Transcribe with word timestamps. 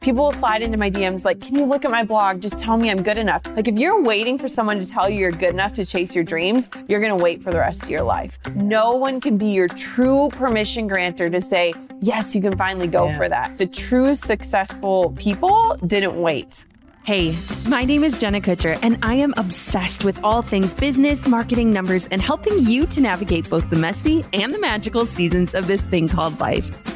People 0.00 0.26
will 0.26 0.32
slide 0.32 0.62
into 0.62 0.78
my 0.78 0.88
DMs 0.88 1.24
like, 1.24 1.40
Can 1.40 1.56
you 1.56 1.64
look 1.64 1.84
at 1.84 1.90
my 1.90 2.04
blog? 2.04 2.40
Just 2.40 2.60
tell 2.60 2.76
me 2.76 2.90
I'm 2.90 3.02
good 3.02 3.18
enough. 3.18 3.42
Like, 3.56 3.66
if 3.66 3.76
you're 3.76 4.02
waiting 4.02 4.38
for 4.38 4.46
someone 4.46 4.78
to 4.78 4.86
tell 4.86 5.10
you 5.10 5.18
you're 5.18 5.32
good 5.32 5.50
enough 5.50 5.72
to 5.74 5.84
chase 5.84 6.14
your 6.14 6.22
dreams, 6.22 6.70
you're 6.86 7.00
gonna 7.00 7.16
wait 7.16 7.42
for 7.42 7.50
the 7.50 7.58
rest 7.58 7.84
of 7.84 7.90
your 7.90 8.02
life. 8.02 8.38
No 8.54 8.92
one 8.92 9.20
can 9.20 9.36
be 9.36 9.48
your 9.48 9.66
true 9.66 10.28
permission 10.30 10.86
granter 10.86 11.28
to 11.28 11.40
say, 11.40 11.72
Yes, 12.00 12.36
you 12.36 12.42
can 12.42 12.56
finally 12.56 12.86
go 12.86 13.08
yeah. 13.08 13.16
for 13.16 13.28
that. 13.28 13.58
The 13.58 13.66
true 13.66 14.14
successful 14.14 15.12
people 15.18 15.76
didn't 15.86 16.20
wait. 16.20 16.66
Hey, 17.02 17.36
my 17.66 17.84
name 17.84 18.04
is 18.04 18.20
Jenna 18.20 18.40
Kutcher, 18.40 18.78
and 18.82 18.98
I 19.02 19.14
am 19.14 19.32
obsessed 19.36 20.04
with 20.04 20.22
all 20.22 20.42
things 20.42 20.74
business, 20.74 21.26
marketing, 21.26 21.72
numbers, 21.72 22.06
and 22.08 22.20
helping 22.20 22.58
you 22.60 22.86
to 22.86 23.00
navigate 23.00 23.48
both 23.48 23.68
the 23.70 23.76
messy 23.76 24.24
and 24.32 24.52
the 24.52 24.58
magical 24.58 25.06
seasons 25.06 25.54
of 25.54 25.66
this 25.66 25.82
thing 25.82 26.08
called 26.08 26.38
life. 26.38 26.95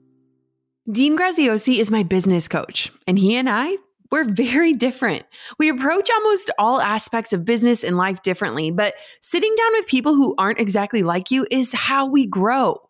Dean 0.91 1.17
Graziosi 1.17 1.77
is 1.77 1.89
my 1.89 2.03
business 2.03 2.49
coach, 2.49 2.91
and 3.07 3.17
he 3.17 3.37
and 3.37 3.49
I, 3.49 3.77
we're 4.11 4.25
very 4.25 4.73
different. 4.73 5.25
We 5.57 5.69
approach 5.69 6.09
almost 6.09 6.51
all 6.59 6.81
aspects 6.81 7.31
of 7.31 7.45
business 7.45 7.85
and 7.85 7.95
life 7.95 8.23
differently, 8.23 8.71
but 8.71 8.95
sitting 9.21 9.55
down 9.57 9.71
with 9.73 9.87
people 9.87 10.15
who 10.15 10.35
aren't 10.37 10.59
exactly 10.59 11.01
like 11.01 11.31
you 11.31 11.47
is 11.49 11.71
how 11.71 12.07
we 12.07 12.25
grow. 12.25 12.81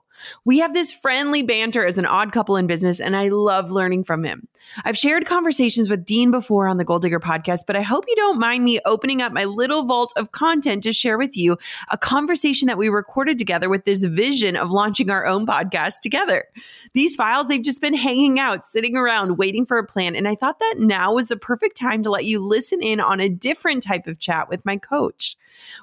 We 0.45 0.59
have 0.59 0.73
this 0.73 0.93
friendly 0.93 1.43
banter 1.43 1.85
as 1.85 1.97
an 1.97 2.05
odd 2.05 2.31
couple 2.31 2.55
in 2.57 2.67
business, 2.67 2.99
and 2.99 3.15
I 3.15 3.29
love 3.29 3.71
learning 3.71 4.03
from 4.03 4.23
him. 4.23 4.47
I've 4.85 4.97
shared 4.97 5.25
conversations 5.25 5.89
with 5.89 6.05
Dean 6.05 6.31
before 6.31 6.67
on 6.67 6.77
the 6.77 6.85
Goal 6.85 6.99
Digger 6.99 7.19
podcast, 7.19 7.61
but 7.67 7.75
I 7.75 7.81
hope 7.81 8.05
you 8.07 8.15
don't 8.15 8.39
mind 8.39 8.63
me 8.63 8.79
opening 8.85 9.21
up 9.21 9.33
my 9.33 9.45
little 9.45 9.85
vault 9.85 10.13
of 10.15 10.31
content 10.31 10.83
to 10.83 10.93
share 10.93 11.17
with 11.17 11.35
you 11.35 11.57
a 11.89 11.97
conversation 11.97 12.67
that 12.67 12.77
we 12.77 12.89
recorded 12.89 13.37
together 13.37 13.69
with 13.69 13.85
this 13.85 14.03
vision 14.03 14.55
of 14.55 14.71
launching 14.71 15.09
our 15.09 15.25
own 15.25 15.45
podcast 15.45 15.99
together. 16.01 16.45
These 16.93 17.15
files, 17.15 17.47
they've 17.47 17.63
just 17.63 17.81
been 17.81 17.95
hanging 17.95 18.39
out, 18.39 18.65
sitting 18.65 18.95
around, 18.95 19.37
waiting 19.37 19.65
for 19.65 19.77
a 19.77 19.85
plan. 19.85 20.15
And 20.15 20.27
I 20.27 20.35
thought 20.35 20.59
that 20.59 20.75
now 20.77 21.13
was 21.13 21.29
the 21.29 21.37
perfect 21.37 21.77
time 21.77 22.03
to 22.03 22.11
let 22.11 22.25
you 22.25 22.39
listen 22.39 22.81
in 22.81 22.99
on 22.99 23.19
a 23.19 23.29
different 23.29 23.83
type 23.83 24.07
of 24.07 24.19
chat 24.19 24.49
with 24.49 24.65
my 24.65 24.77
coach. 24.77 25.35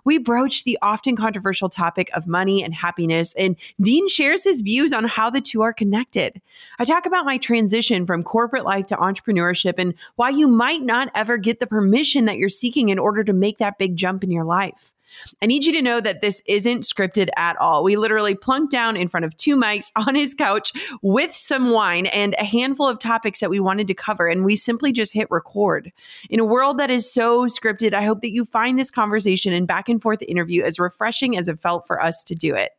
We 0.04 0.18
broach 0.18 0.64
the 0.64 0.78
often 0.82 1.16
controversial 1.16 1.68
topic 1.68 2.10
of 2.14 2.26
money 2.26 2.62
and 2.62 2.74
happiness, 2.74 3.34
and 3.34 3.56
Dean 3.80 4.08
shares 4.08 4.44
his 4.44 4.60
views 4.60 4.92
on 4.92 5.04
how 5.04 5.30
the 5.30 5.40
two 5.40 5.62
are 5.62 5.72
connected. 5.72 6.40
I 6.78 6.84
talk 6.84 7.06
about 7.06 7.24
my 7.24 7.38
transition 7.38 8.06
from 8.06 8.22
corporate 8.22 8.64
life 8.64 8.86
to 8.86 8.96
entrepreneurship 8.96 9.74
and 9.78 9.94
why 10.16 10.30
you 10.30 10.48
might 10.48 10.82
not 10.82 11.10
ever 11.14 11.36
get 11.36 11.60
the 11.60 11.66
permission 11.66 12.24
that 12.26 12.36
you're 12.36 12.48
seeking 12.48 12.88
in 12.88 12.98
order 12.98 13.24
to 13.24 13.32
make 13.32 13.58
that 13.58 13.78
big 13.78 13.96
jump 13.96 14.24
in 14.24 14.30
your 14.30 14.44
life. 14.44 14.92
I 15.42 15.46
need 15.46 15.64
you 15.64 15.72
to 15.72 15.82
know 15.82 16.00
that 16.00 16.20
this 16.20 16.42
isn't 16.46 16.82
scripted 16.82 17.28
at 17.36 17.56
all. 17.56 17.84
We 17.84 17.96
literally 17.96 18.34
plunked 18.34 18.72
down 18.72 18.96
in 18.96 19.08
front 19.08 19.24
of 19.24 19.36
two 19.36 19.56
mics 19.56 19.90
on 19.96 20.14
his 20.14 20.34
couch 20.34 20.72
with 21.02 21.34
some 21.34 21.70
wine 21.70 22.06
and 22.06 22.34
a 22.38 22.44
handful 22.44 22.88
of 22.88 22.98
topics 22.98 23.40
that 23.40 23.50
we 23.50 23.60
wanted 23.60 23.86
to 23.88 23.94
cover, 23.94 24.28
and 24.28 24.44
we 24.44 24.56
simply 24.56 24.92
just 24.92 25.12
hit 25.12 25.28
record. 25.30 25.92
In 26.30 26.40
a 26.40 26.44
world 26.44 26.78
that 26.78 26.90
is 26.90 27.10
so 27.10 27.46
scripted, 27.46 27.94
I 27.94 28.04
hope 28.04 28.20
that 28.20 28.32
you 28.32 28.44
find 28.44 28.78
this 28.78 28.90
conversation 28.90 29.52
and 29.52 29.66
back 29.66 29.88
and 29.88 30.00
forth 30.00 30.22
interview 30.22 30.62
as 30.64 30.78
refreshing 30.78 31.36
as 31.36 31.48
it 31.48 31.60
felt 31.60 31.86
for 31.86 32.02
us 32.02 32.22
to 32.24 32.34
do 32.34 32.54
it. 32.54 32.72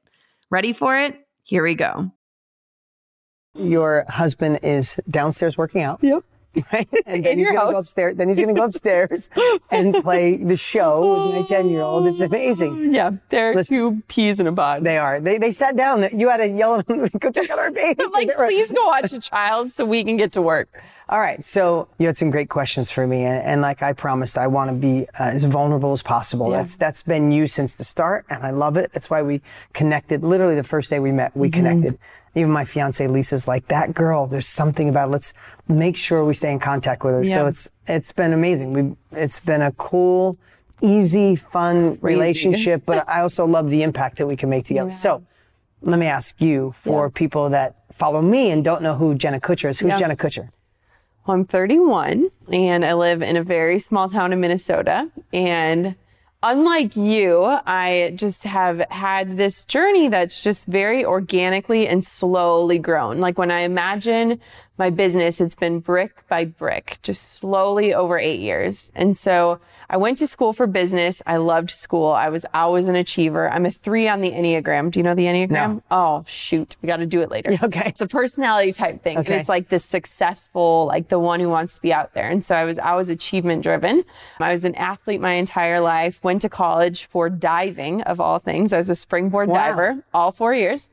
Ready 0.49 0.73
for 0.73 0.97
it? 0.97 1.15
Here 1.43 1.63
we 1.63 1.75
go. 1.75 2.11
Your 3.55 4.05
husband 4.07 4.59
is 4.63 4.99
downstairs 5.09 5.57
working 5.57 5.81
out. 5.81 5.99
Yep. 6.01 6.23
right? 6.73 6.87
And 7.05 7.23
then 7.23 7.37
he's 7.37 7.51
going 7.51 7.67
to 7.67 7.73
go 7.73 7.79
upstairs. 7.79 8.15
Then 8.15 8.27
he's 8.27 8.37
going 8.37 8.53
to 8.53 8.59
go 8.59 8.65
upstairs 8.65 9.29
and 9.71 9.93
play 9.95 10.37
the 10.37 10.55
show 10.55 11.27
with 11.27 11.35
my 11.35 11.41
ten-year-old. 11.43 12.07
It's 12.07 12.21
amazing. 12.21 12.93
Yeah, 12.93 13.11
they're 13.29 13.55
Listen, 13.55 13.75
two 13.75 14.03
peas 14.07 14.39
in 14.39 14.47
a 14.47 14.53
pod. 14.53 14.83
They 14.83 14.97
are. 14.97 15.19
They 15.19 15.37
they 15.37 15.51
sat 15.51 15.75
down. 15.75 16.07
You 16.17 16.29
had 16.29 16.37
to 16.37 16.47
yell 16.47 16.75
at 16.75 16.87
them, 16.87 17.07
go 17.19 17.31
check 17.31 17.49
out 17.49 17.59
our 17.59 17.71
baby. 17.71 18.03
like, 18.11 18.35
please 18.35 18.71
go 18.71 18.87
watch 18.87 19.11
a 19.13 19.19
child 19.19 19.71
so 19.71 19.85
we 19.85 20.03
can 20.03 20.17
get 20.17 20.31
to 20.33 20.41
work. 20.41 20.69
All 21.09 21.19
right. 21.19 21.43
So 21.43 21.87
you 21.97 22.07
had 22.07 22.17
some 22.17 22.29
great 22.29 22.49
questions 22.49 22.89
for 22.89 23.05
me, 23.07 23.23
and, 23.23 23.43
and 23.43 23.61
like 23.61 23.81
I 23.81 23.93
promised, 23.93 24.37
I 24.37 24.47
want 24.47 24.69
to 24.69 24.75
be 24.75 25.07
uh, 25.19 25.31
as 25.33 25.43
vulnerable 25.43 25.91
as 25.91 26.03
possible. 26.03 26.51
Yeah. 26.51 26.57
That's 26.57 26.75
that's 26.75 27.03
been 27.03 27.31
you 27.31 27.47
since 27.47 27.75
the 27.75 27.83
start, 27.83 28.25
and 28.29 28.45
I 28.45 28.51
love 28.51 28.77
it. 28.77 28.91
That's 28.91 29.09
why 29.09 29.21
we 29.21 29.41
connected. 29.73 30.23
Literally 30.23 30.55
the 30.55 30.63
first 30.63 30.89
day 30.89 30.99
we 30.99 31.11
met, 31.11 31.35
we 31.35 31.49
mm-hmm. 31.49 31.59
connected 31.59 31.99
even 32.35 32.51
my 32.51 32.65
fiance 32.65 33.05
Lisa's 33.07 33.47
like 33.47 33.67
that 33.67 33.93
girl. 33.93 34.27
There's 34.27 34.47
something 34.47 34.89
about. 34.89 35.09
It. 35.09 35.11
Let's 35.11 35.33
make 35.67 35.97
sure 35.97 36.23
we 36.23 36.33
stay 36.33 36.51
in 36.51 36.59
contact 36.59 37.03
with 37.03 37.13
her. 37.13 37.23
Yeah. 37.23 37.33
So 37.33 37.47
it's 37.47 37.69
it's 37.87 38.11
been 38.11 38.33
amazing. 38.33 38.73
We 38.73 38.95
it's 39.11 39.39
been 39.39 39.61
a 39.61 39.71
cool, 39.73 40.37
easy, 40.81 41.35
fun 41.35 41.97
Crazy. 41.97 42.15
relationship. 42.15 42.83
but 42.85 43.07
I 43.09 43.21
also 43.21 43.45
love 43.45 43.69
the 43.69 43.83
impact 43.83 44.17
that 44.17 44.27
we 44.27 44.35
can 44.35 44.49
make 44.49 44.65
together. 44.65 44.89
Yeah. 44.89 44.95
So 44.95 45.23
let 45.81 45.99
me 45.99 46.07
ask 46.07 46.39
you 46.41 46.73
for 46.77 47.05
yeah. 47.05 47.11
people 47.13 47.49
that 47.49 47.75
follow 47.93 48.21
me 48.21 48.51
and 48.51 48.63
don't 48.63 48.81
know 48.81 48.95
who 48.95 49.15
Jenna 49.15 49.39
Kutcher 49.39 49.69
is. 49.69 49.79
Who's 49.79 49.97
Jenna 49.97 50.15
Kutcher? 50.15 50.49
Well, 51.25 51.35
I'm 51.35 51.45
31 51.45 52.29
and 52.51 52.85
I 52.85 52.93
live 52.93 53.21
in 53.21 53.37
a 53.37 53.43
very 53.43 53.77
small 53.79 54.09
town 54.09 54.33
in 54.33 54.39
Minnesota 54.39 55.09
and 55.31 55.95
unlike 56.43 56.95
you, 56.95 57.43
I 57.43 58.13
just 58.15 58.43
have 58.43 58.79
had 58.89 59.37
this 59.37 59.65
journey 59.65 60.07
that's 60.07 60.41
just 60.41 60.67
very 60.67 61.03
organically 61.03 61.87
and 61.87 62.03
slowly 62.03 62.79
grown. 62.79 63.19
Like 63.19 63.37
when 63.37 63.51
I 63.51 63.61
imagine 63.61 64.39
my 64.79 64.89
business, 64.89 65.41
it's 65.41 65.55
been 65.55 65.79
brick 65.81 66.25
by 66.29 66.45
brick, 66.45 66.97
just 67.03 67.33
slowly 67.33 67.93
over 67.93 68.17
eight 68.17 68.39
years. 68.39 68.91
And 68.95 69.15
so 69.15 69.59
I 69.89 69.97
went 69.97 70.17
to 70.19 70.27
school 70.27 70.53
for 70.53 70.65
business. 70.67 71.21
I 71.27 71.37
loved 71.37 71.69
school. 71.69 72.11
I 72.11 72.29
was 72.29 72.45
always 72.53 72.87
an 72.87 72.95
achiever. 72.95 73.49
I'm 73.51 73.65
a 73.65 73.71
three 73.71 74.07
on 74.07 74.21
the 74.21 74.31
Enneagram. 74.31 74.89
Do 74.89 74.99
you 74.99 75.03
know 75.03 75.13
the 75.13 75.25
Enneagram? 75.25 75.49
No. 75.49 75.83
Oh, 75.91 76.23
shoot. 76.27 76.77
We 76.81 76.87
got 76.87 76.97
to 76.97 77.05
do 77.05 77.21
it 77.21 77.29
later. 77.29 77.57
Okay. 77.69 77.89
It's 77.89 78.01
a 78.01 78.07
personality 78.07 78.71
type 78.71 79.03
thing. 79.03 79.17
Okay. 79.17 79.33
And 79.33 79.41
it's 79.41 79.49
like 79.49 79.67
the 79.67 79.79
successful, 79.79 80.85
like 80.85 81.09
the 81.09 81.19
one 81.19 81.41
who 81.41 81.49
wants 81.49 81.75
to 81.75 81.81
be 81.81 81.91
out 81.91 82.13
there. 82.13 82.29
And 82.29 82.43
so 82.43 82.55
I 82.55 82.63
was 82.63 82.79
always 82.79 83.09
achievement 83.09 83.63
driven. 83.63 84.03
I 84.39 84.53
was 84.53 84.63
an 84.63 84.75
athlete 84.75 85.19
my 85.19 85.33
entire 85.33 85.81
life, 85.81 86.23
went 86.23 86.41
to 86.43 86.49
college 86.49 87.05
for 87.05 87.29
diving 87.29 88.01
of 88.03 88.21
all 88.21 88.39
things. 88.39 88.71
I 88.71 88.77
was 88.77 88.89
a 88.89 88.95
springboard 88.95 89.49
wow. 89.49 89.55
diver 89.55 90.03
all 90.13 90.31
four 90.31 90.55
years 90.55 90.89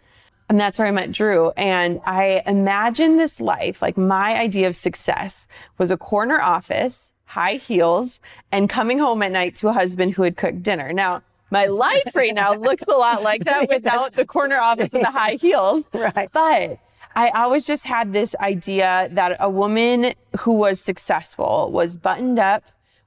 And 0.49 0.61
that's 0.61 0.79
where 0.79 0.87
I 0.87 0.93
met 0.93 1.13
Drew. 1.13 1.51
And 1.51 2.01
I 2.05 2.43
imagined 2.47 3.19
this 3.19 3.41
life, 3.41 3.83
like 3.83 3.97
my 3.97 4.39
idea 4.39 4.69
of 4.69 4.77
success 4.77 5.49
was 5.79 5.91
a 5.91 5.97
corner 5.97 6.41
office, 6.41 7.13
high 7.25 7.55
heels, 7.55 8.21
and 8.53 8.69
coming 8.69 8.99
home 8.99 9.23
at 9.23 9.33
night 9.33 9.57
to 9.57 9.69
a 9.69 9.73
husband 9.73 10.15
who 10.15 10.23
had 10.23 10.37
cooked 10.37 10.63
dinner. 10.63 10.93
Now, 10.93 11.23
my 11.51 11.67
life 11.67 12.15
right 12.15 12.35
now 12.35 12.55
looks 12.69 12.85
a 12.85 12.93
lot 12.93 13.23
like 13.23 13.45
that 13.45 13.69
without 13.69 14.13
the 14.13 14.25
corner 14.25 14.59
office 14.59 14.93
and 14.93 15.03
the 15.03 15.11
high 15.11 15.35
heels. 15.35 15.85
Right. 15.93 16.29
But 16.33 16.79
I 17.17 17.31
always 17.31 17.67
just 17.67 17.85
had 17.85 18.13
this 18.13 18.37
idea 18.41 19.09
that 19.13 19.37
a 19.41 19.49
woman 19.51 20.15
who 20.39 20.53
was 20.53 20.81
successful 20.81 21.71
was 21.73 21.97
buttoned 21.97 22.39
up, 22.39 22.63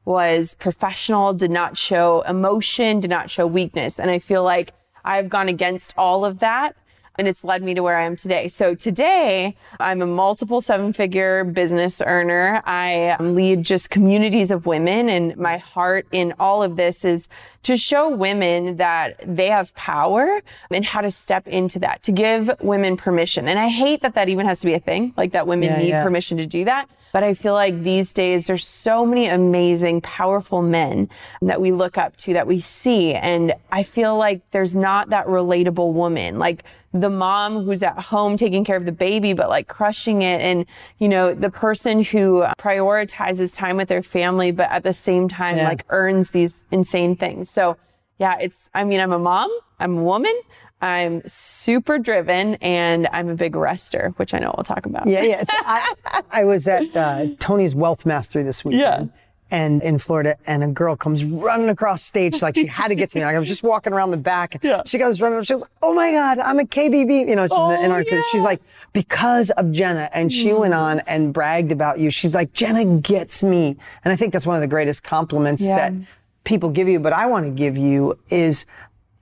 was 0.06 0.56
professional, 0.56 1.34
did 1.34 1.52
not 1.52 1.78
show 1.78 2.22
emotion, 2.22 3.00
did 3.00 3.10
not 3.12 3.30
show 3.30 3.46
weakness. 3.46 4.00
And 4.00 4.10
I 4.10 4.20
feel 4.20 4.44
like 4.44 4.74
I've 5.06 5.30
gone 5.30 5.48
against 5.48 5.94
all 5.98 6.26
of 6.26 6.40
that 6.40 6.76
and 7.20 7.28
it's 7.28 7.44
led 7.44 7.62
me 7.62 7.74
to 7.74 7.84
where 7.84 7.98
I 7.98 8.06
am 8.06 8.16
today. 8.16 8.48
So 8.48 8.74
today, 8.74 9.56
I'm 9.80 10.02
a 10.02 10.08
multiple 10.08 10.62
seven 10.62 10.94
figure 10.94 11.44
business 11.44 12.02
earner. 12.02 12.64
I 12.66 13.18
lead 13.20 13.64
just 13.64 13.90
communities 13.90 14.52
of 14.52 14.66
women, 14.66 15.10
and 15.10 15.36
my 15.36 15.58
heart 15.58 16.08
in 16.14 16.34
all 16.40 16.64
of 16.64 16.78
this 16.78 17.04
is 17.04 17.28
to 17.64 17.76
show 17.76 18.10
women 18.10 18.78
that 18.78 19.16
they 19.26 19.48
have 19.48 19.74
power 19.76 20.42
and 20.72 20.86
how 20.86 21.02
to 21.02 21.12
step 21.12 21.48
into 21.48 21.80
that, 21.80 22.02
to 22.04 22.12
give 22.12 22.50
women 22.62 22.96
permission. 22.96 23.48
And 23.48 23.60
I 23.60 23.68
hate 23.68 24.02
that 24.02 24.16
that 24.16 24.30
even 24.30 24.46
has 24.46 24.62
to 24.62 24.66
be 24.66 24.74
a 24.74 24.80
thing, 24.80 25.14
like 25.18 25.34
that 25.34 25.46
women 25.46 25.70
Yeah, 25.70 25.78
need 25.78 25.90
yeah. 25.90 26.04
permission 26.04 26.38
to 26.38 26.46
do 26.46 26.66
that. 26.66 26.90
But 27.12 27.24
I 27.24 27.34
feel 27.34 27.54
like 27.54 27.82
these 27.82 28.14
days 28.14 28.46
there's 28.48 28.66
so 28.66 29.04
many 29.06 29.26
amazing, 29.28 30.02
powerful 30.02 30.62
men 30.62 31.10
that 31.42 31.60
we 31.60 31.72
look 31.72 31.98
up 31.98 32.16
to, 32.18 32.34
that 32.34 32.46
we 32.46 32.60
see. 32.60 33.14
And 33.16 33.54
I 33.72 33.82
feel 33.84 34.16
like 34.16 34.42
there's 34.52 34.76
not 34.76 35.10
that 35.10 35.26
relatable 35.26 35.92
woman, 35.94 36.38
like 36.38 36.64
the 36.94 37.10
mom 37.10 37.64
who's 37.66 37.82
at 37.84 38.00
home 38.00 38.38
taking 38.38 38.64
care 38.64 38.76
of 38.78 38.86
the 38.86 38.92
baby, 38.92 39.34
but 39.34 39.50
like 39.50 39.68
crushing 39.68 40.22
it. 40.22 40.40
And, 40.42 40.66
you 41.00 41.10
know, 41.10 41.34
the 41.34 41.50
person 41.50 42.04
who 42.04 42.44
prioritizes 42.60 43.56
time 43.56 43.78
with 43.78 43.88
their 43.88 44.02
family, 44.04 44.52
but 44.52 44.70
at 44.72 44.84
the 44.84 44.94
same 44.94 45.28
time, 45.28 45.58
Yeah. 45.58 45.68
like 45.68 45.86
earns 45.90 46.30
these 46.32 46.66
insane 46.72 47.16
things. 47.16 47.49
So 47.50 47.78
yeah, 48.20 48.38
it's, 48.40 48.70
I 48.74 48.84
mean, 48.84 49.00
I'm 49.00 49.12
a 49.12 49.20
mom, 49.20 49.50
I'm 49.80 49.98
a 50.00 50.04
woman. 50.04 50.38
I'm 50.82 51.22
super 51.28 52.00
driven 52.00 52.56
and 52.56 53.08
I'm 53.12 53.28
a 53.28 53.36
big 53.36 53.56
rester, 53.58 54.14
which 54.16 54.34
I 54.34 54.40
know 54.40 54.54
we'll 54.56 54.64
talk 54.64 54.86
about. 54.86 55.08
Yeah, 55.08 55.24
yeah. 55.24 55.44
So 55.44 55.54
I, 55.58 55.94
I 56.32 56.44
was 56.46 56.70
at 56.70 56.96
uh, 56.96 57.28
Tony's 57.40 57.76
Wealth 57.76 58.06
Mastery 58.06 58.44
this 58.44 58.64
weekend. 58.64 59.12
And 59.52 59.82
in 59.82 59.98
Florida, 59.98 60.36
and 60.46 60.64
a 60.64 60.68
girl 60.68 60.96
comes 60.96 61.26
running 61.26 61.70
across 61.70 62.04
stage 62.04 62.40
like 62.44 62.54
she 62.54 62.68
had 62.68 62.90
to 62.90 62.96
get 62.96 63.10
to 63.10 63.18
me. 63.18 63.26
Like 63.26 63.36
I 63.36 63.40
was 63.40 63.48
just 63.48 63.64
walking 63.64 63.94
around 63.94 64.12
the 64.12 64.18
back. 64.18 64.60
Yeah. 64.62 64.84
She 64.86 65.00
goes 65.00 65.20
running 65.20 65.40
up. 65.40 65.46
She 65.46 65.54
goes, 65.54 65.64
"Oh 65.82 65.92
my 65.92 66.12
God, 66.12 66.38
I'm 66.38 66.60
a 66.60 66.66
KBB." 66.66 67.28
You 67.28 67.36
know, 67.36 67.48
she's 67.48 67.58
Oh, 67.58 67.72
in 67.72 67.90
our, 67.90 68.04
yeah. 68.04 68.22
she's 68.32 68.44
like, 68.44 68.62
because 68.94 69.50
of 69.50 69.72
Jenna, 69.72 70.08
and 70.14 70.32
she 70.32 70.54
went 70.54 70.76
Mm. 70.76 70.80
on 70.80 71.00
and 71.08 71.34
bragged 71.34 71.72
about 71.72 71.98
you. 71.98 72.12
She's 72.12 72.36
like, 72.36 72.54
Jenna 72.54 72.86
gets 72.86 73.42
me, 73.42 73.76
and 74.06 74.14
I 74.14 74.16
think 74.16 74.34
that's 74.34 74.46
one 74.46 74.56
of 74.56 74.62
the 74.62 74.68
greatest 74.68 75.02
compliments 75.04 75.64
Yeah. 75.68 75.78
that 75.90 75.94
people 76.44 76.70
give 76.70 76.88
you. 76.88 77.00
But 77.00 77.14
I 77.14 77.26
want 77.28 77.46
to 77.46 77.52
give 77.52 77.78
you 77.78 78.18
is, 78.30 78.66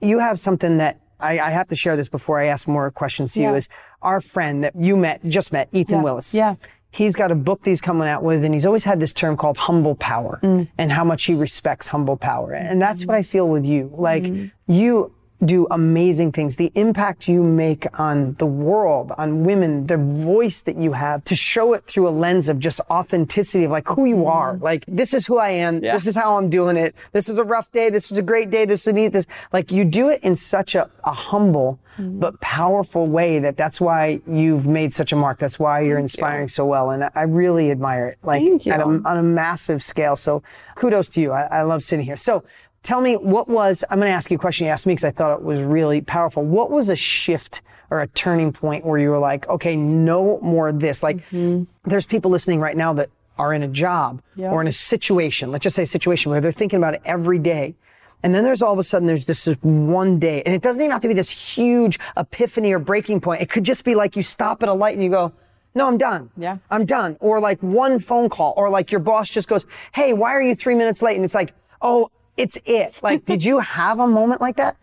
you 0.00 0.18
have 0.18 0.38
something 0.38 0.78
that 0.78 1.00
I, 1.20 1.38
I 1.38 1.50
have 1.50 1.68
to 1.68 1.76
share 1.76 1.96
this 1.96 2.08
before 2.08 2.40
I 2.40 2.46
ask 2.46 2.68
more 2.68 2.90
questions 2.90 3.34
to 3.34 3.40
you. 3.40 3.54
Is 3.54 3.68
our 4.02 4.20
friend 4.20 4.62
that 4.64 4.74
you 4.76 4.96
met, 4.96 5.24
just 5.26 5.52
met, 5.52 5.68
Ethan 5.72 5.96
Yeah. 5.96 6.02
Willis. 6.02 6.34
Yeah. 6.34 6.54
He's 6.90 7.14
got 7.14 7.30
a 7.30 7.34
book 7.34 7.64
that 7.64 7.70
he's 7.70 7.82
coming 7.82 8.08
out 8.08 8.22
with, 8.22 8.44
and 8.44 8.54
he's 8.54 8.64
always 8.64 8.84
had 8.84 8.98
this 8.98 9.12
term 9.12 9.36
called 9.36 9.58
humble 9.58 9.94
power 9.96 10.40
mm. 10.42 10.68
and 10.78 10.90
how 10.90 11.04
much 11.04 11.26
he 11.26 11.34
respects 11.34 11.88
humble 11.88 12.16
power. 12.16 12.52
And 12.54 12.80
that's 12.80 13.04
what 13.04 13.14
I 13.14 13.22
feel 13.22 13.46
with 13.46 13.66
you. 13.66 13.92
Like, 13.94 14.22
mm-hmm. 14.22 14.72
you 14.72 15.12
do 15.44 15.66
amazing 15.70 16.32
things. 16.32 16.56
The 16.56 16.72
impact 16.74 17.28
you 17.28 17.42
make 17.42 17.86
on 17.98 18.34
the 18.34 18.46
world, 18.46 19.12
on 19.16 19.44
women, 19.44 19.86
the 19.86 19.96
voice 19.96 20.60
that 20.62 20.76
you 20.76 20.92
have 20.92 21.22
to 21.24 21.36
show 21.36 21.74
it 21.74 21.84
through 21.84 22.08
a 22.08 22.10
lens 22.10 22.48
of 22.48 22.58
just 22.58 22.80
authenticity 22.90 23.64
of 23.64 23.70
like 23.70 23.86
who 23.88 24.04
you 24.04 24.26
are. 24.26 24.56
Like, 24.56 24.84
this 24.88 25.14
is 25.14 25.26
who 25.26 25.38
I 25.38 25.50
am. 25.50 25.80
This 25.94 26.06
is 26.06 26.16
how 26.16 26.36
I'm 26.36 26.50
doing 26.50 26.76
it. 26.76 26.94
This 27.12 27.28
was 27.28 27.38
a 27.38 27.44
rough 27.44 27.70
day. 27.70 27.88
This 27.88 28.10
was 28.10 28.18
a 28.18 28.22
great 28.22 28.50
day. 28.50 28.64
This 28.64 28.86
was 28.86 28.94
neat. 28.94 29.08
This, 29.12 29.26
like, 29.52 29.70
you 29.70 29.84
do 29.84 30.08
it 30.08 30.22
in 30.24 30.34
such 30.34 30.74
a, 30.74 30.90
a 31.04 31.12
humble, 31.12 31.78
but 31.98 32.40
powerful 32.40 33.06
way 33.06 33.40
that 33.40 33.56
that's 33.56 33.80
why 33.80 34.20
you've 34.28 34.66
made 34.66 34.94
such 34.94 35.12
a 35.12 35.16
mark. 35.16 35.38
That's 35.38 35.58
why 35.58 35.80
you're 35.80 35.98
inspiring 35.98 36.48
so 36.48 36.64
well. 36.64 36.90
And 36.90 37.10
I- 37.14 37.22
really 37.22 37.70
admire 37.70 38.06
it, 38.08 38.18
like 38.22 38.40
Thank 38.40 38.66
you. 38.66 38.72
at 38.72 38.80
a, 38.80 38.84
on 38.84 39.16
a 39.16 39.22
massive 39.22 39.82
scale. 39.82 40.16
So 40.16 40.42
kudos 40.76 41.08
to 41.10 41.20
you. 41.20 41.32
I, 41.32 41.42
I 41.58 41.62
love 41.62 41.82
sitting 41.84 42.04
here. 42.04 42.16
So 42.16 42.42
tell 42.82 43.00
me 43.00 43.16
what 43.16 43.48
was, 43.48 43.84
I'm 43.90 43.98
going 43.98 44.08
to 44.10 44.14
ask 44.14 44.30
you 44.30 44.36
a 44.36 44.40
question 44.40 44.66
you 44.66 44.72
asked 44.72 44.86
me 44.86 44.92
because 44.92 45.04
I 45.04 45.10
thought 45.10 45.38
it 45.38 45.42
was 45.42 45.60
really 45.60 46.00
powerful. 46.00 46.42
What 46.44 46.70
was 46.70 46.88
a 46.88 46.96
shift 46.96 47.62
or 47.90 48.00
a 48.02 48.06
turning 48.08 48.52
point 48.52 48.84
where 48.84 48.98
you 48.98 49.10
were 49.10 49.18
like, 49.18 49.48
okay, 49.48 49.76
no 49.76 50.38
more 50.40 50.68
of 50.68 50.80
this? 50.80 51.02
Like 51.02 51.16
Mm-hmm. 51.30 51.64
there's 51.88 52.06
people 52.06 52.30
listening 52.30 52.60
right 52.60 52.76
now 52.76 52.92
that 52.94 53.10
are 53.38 53.52
in 53.54 53.62
a 53.62 53.68
job 53.68 54.20
Yeah. 54.36 54.50
or 54.50 54.60
in 54.60 54.66
a 54.68 54.72
situation, 54.72 55.52
let's 55.52 55.62
just 55.62 55.76
say 55.76 55.84
a 55.84 55.86
situation 55.86 56.30
where 56.30 56.40
they're 56.40 56.50
thinking 56.52 56.78
about 56.78 56.94
it 56.94 57.02
every 57.04 57.38
day. 57.38 57.74
And 58.22 58.34
then 58.34 58.42
there's 58.42 58.62
all 58.62 58.72
of 58.72 58.80
a 58.80 58.82
sudden 58.82 59.06
there's 59.06 59.26
this 59.26 59.46
one 59.62 60.18
day, 60.18 60.42
and 60.44 60.52
it 60.52 60.60
doesn't 60.60 60.82
even 60.82 60.90
have 60.90 61.02
to 61.02 61.08
be 61.08 61.14
this 61.14 61.30
huge 61.30 62.00
epiphany 62.16 62.72
or 62.72 62.80
breaking 62.80 63.20
point. 63.20 63.42
It 63.42 63.48
could 63.48 63.62
just 63.62 63.84
be 63.84 63.94
like 63.94 64.16
you 64.16 64.24
stop 64.24 64.60
at 64.64 64.68
a 64.68 64.74
light 64.74 64.94
and 64.94 65.04
you 65.04 65.08
go, 65.10 65.32
no, 65.76 65.86
I'm 65.86 65.98
done. 65.98 66.30
Yeah. 66.36 66.58
I'm 66.68 66.84
done. 66.84 67.16
Or 67.20 67.38
like 67.38 67.62
one 67.62 68.00
phone 68.00 68.28
call, 68.28 68.54
or 68.56 68.70
like 68.70 68.90
your 68.90 68.98
boss 68.98 69.28
just 69.30 69.46
goes, 69.46 69.66
hey, 69.94 70.14
why 70.14 70.30
are 70.32 70.42
you 70.42 70.56
three 70.56 70.74
minutes 70.74 71.00
late? 71.00 71.14
And 71.14 71.24
it's 71.24 71.34
like, 71.34 71.54
oh, 71.80 72.10
it's 72.38 72.56
it. 72.64 72.94
Like, 73.02 73.24
did 73.26 73.44
you 73.44 73.58
have 73.58 73.98
a 73.98 74.06
moment 74.06 74.40
like 74.40 74.56
that? 74.56 74.76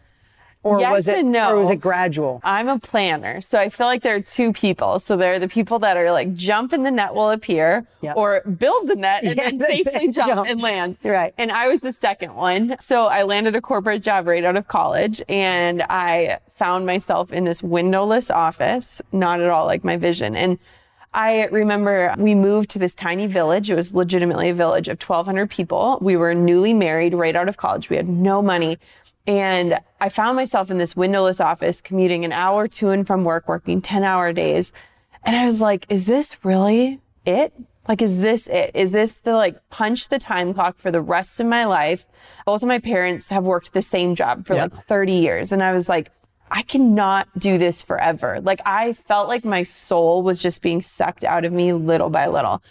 Or 0.63 0.79
Yes 0.79 0.91
was 0.91 1.07
it, 1.07 1.19
and 1.19 1.31
no. 1.31 1.51
or 1.51 1.57
was 1.57 1.69
it 1.69 1.75
gradual? 1.75 2.41
I'm 2.43 2.67
a 2.67 2.79
planner. 2.79 3.39
So 3.39 3.59
I 3.59 3.69
feel 3.69 3.85
like 3.85 4.01
there 4.01 4.15
are 4.15 4.19
two 4.19 4.51
people. 4.51 4.97
So 4.97 5.15
there 5.15 5.33
are 5.33 5.37
the 5.39 5.47
people 5.47 5.77
that 5.79 5.95
are 5.95 6.11
like 6.11 6.33
jump 6.33 6.73
and 6.73 6.83
the 6.83 6.89
net 6.89 7.13
will 7.13 7.29
appear 7.29 7.85
Yep. 8.01 8.17
or 8.17 8.41
build 8.41 8.87
the 8.87 8.95
net 8.95 9.23
and 9.23 9.37
Yeah, 9.37 9.51
then 9.51 9.59
safely 9.83 10.07
jump, 10.09 10.27
Jump. 10.33 10.49
and 10.49 10.59
land. 10.59 10.97
You're 11.03 11.13
right. 11.13 11.35
And 11.37 11.51
I 11.51 11.67
was 11.67 11.81
the 11.81 11.91
second 11.91 12.33
one. 12.33 12.77
So 12.79 13.05
I 13.05 13.21
landed 13.21 13.55
a 13.55 13.61
corporate 13.61 14.01
job 14.01 14.25
right 14.25 14.43
out 14.43 14.55
of 14.55 14.67
college 14.67 15.21
and 15.29 15.83
I 15.83 16.39
found 16.55 16.87
myself 16.87 17.31
in 17.31 17.43
this 17.43 17.61
windowless 17.61 18.31
office, 18.31 19.03
not 19.11 19.41
at 19.41 19.49
all 19.51 19.67
like 19.67 19.83
my 19.83 19.97
vision. 19.97 20.35
And 20.35 20.57
I 21.15 21.45
remember 21.45 22.13
we 22.17 22.35
moved 22.35 22.69
to 22.71 22.79
this 22.79 22.93
tiny 22.93 23.25
village. 23.25 23.69
It 23.69 23.75
was 23.75 23.93
legitimately 23.93 24.49
a 24.49 24.53
village 24.53 24.89
of 24.89 25.01
1,200 25.01 25.49
people. 25.49 25.97
We 26.01 26.17
were 26.17 26.35
newly 26.35 26.73
married 26.73 27.13
right 27.13 27.35
out 27.35 27.47
of 27.47 27.55
college. 27.55 27.89
We 27.89 27.95
had 27.95 28.09
no 28.09 28.41
money. 28.41 28.77
And 29.25 29.79
I 30.01 30.09
found 30.09 30.35
myself 30.35 30.69
in 30.69 30.77
this 30.77 30.95
windowless 30.95 31.39
office 31.39 31.79
commuting 31.79 32.25
an 32.25 32.33
hour 32.33 32.67
to 32.67 32.89
and 32.89 33.07
from 33.07 33.23
work, 33.23 33.47
working 33.47 33.81
10 33.81 34.03
hour 34.03 34.33
days. 34.33 34.73
And 35.23 35.37
I 35.37 35.45
was 35.45 35.61
like, 35.61 35.85
is 35.89 36.05
this 36.05 36.35
really 36.43 36.99
it? 37.25 37.53
Like, 37.87 38.01
is 38.01 38.19
this 38.19 38.47
it? 38.47 38.71
Is 38.73 38.91
this 38.91 39.19
the 39.19 39.33
like 39.33 39.57
punch 39.69 40.09
the 40.09 40.19
time 40.19 40.53
clock 40.53 40.77
for 40.77 40.91
the 40.91 41.01
rest 41.01 41.39
of 41.39 41.45
my 41.45 41.65
life? 41.65 42.07
Both 42.45 42.61
of 42.61 42.67
my 42.67 42.79
parents 42.79 43.29
have 43.29 43.43
worked 43.43 43.73
the 43.73 43.81
same 43.81 44.15
job 44.15 44.45
for 44.45 44.55
Yeah. 44.55 44.63
like 44.63 44.73
30 44.73 45.13
years. 45.13 45.51
And 45.51 45.63
I 45.63 45.71
was 45.71 45.87
like, 45.87 46.09
I 46.51 46.61
cannot 46.61 47.27
do 47.39 47.57
this 47.57 47.81
forever. 47.81 48.39
Like, 48.41 48.61
I 48.65 48.93
felt 48.93 49.27
like 49.27 49.43
my 49.43 49.63
soul 49.63 50.23
was 50.23 50.39
just 50.39 50.61
being 50.61 50.81
sucked 50.81 51.23
out 51.23 51.45
of 51.45 51.51
me 51.51 51.73
little 51.73 52.09
by 52.09 52.27
little. 52.27 52.61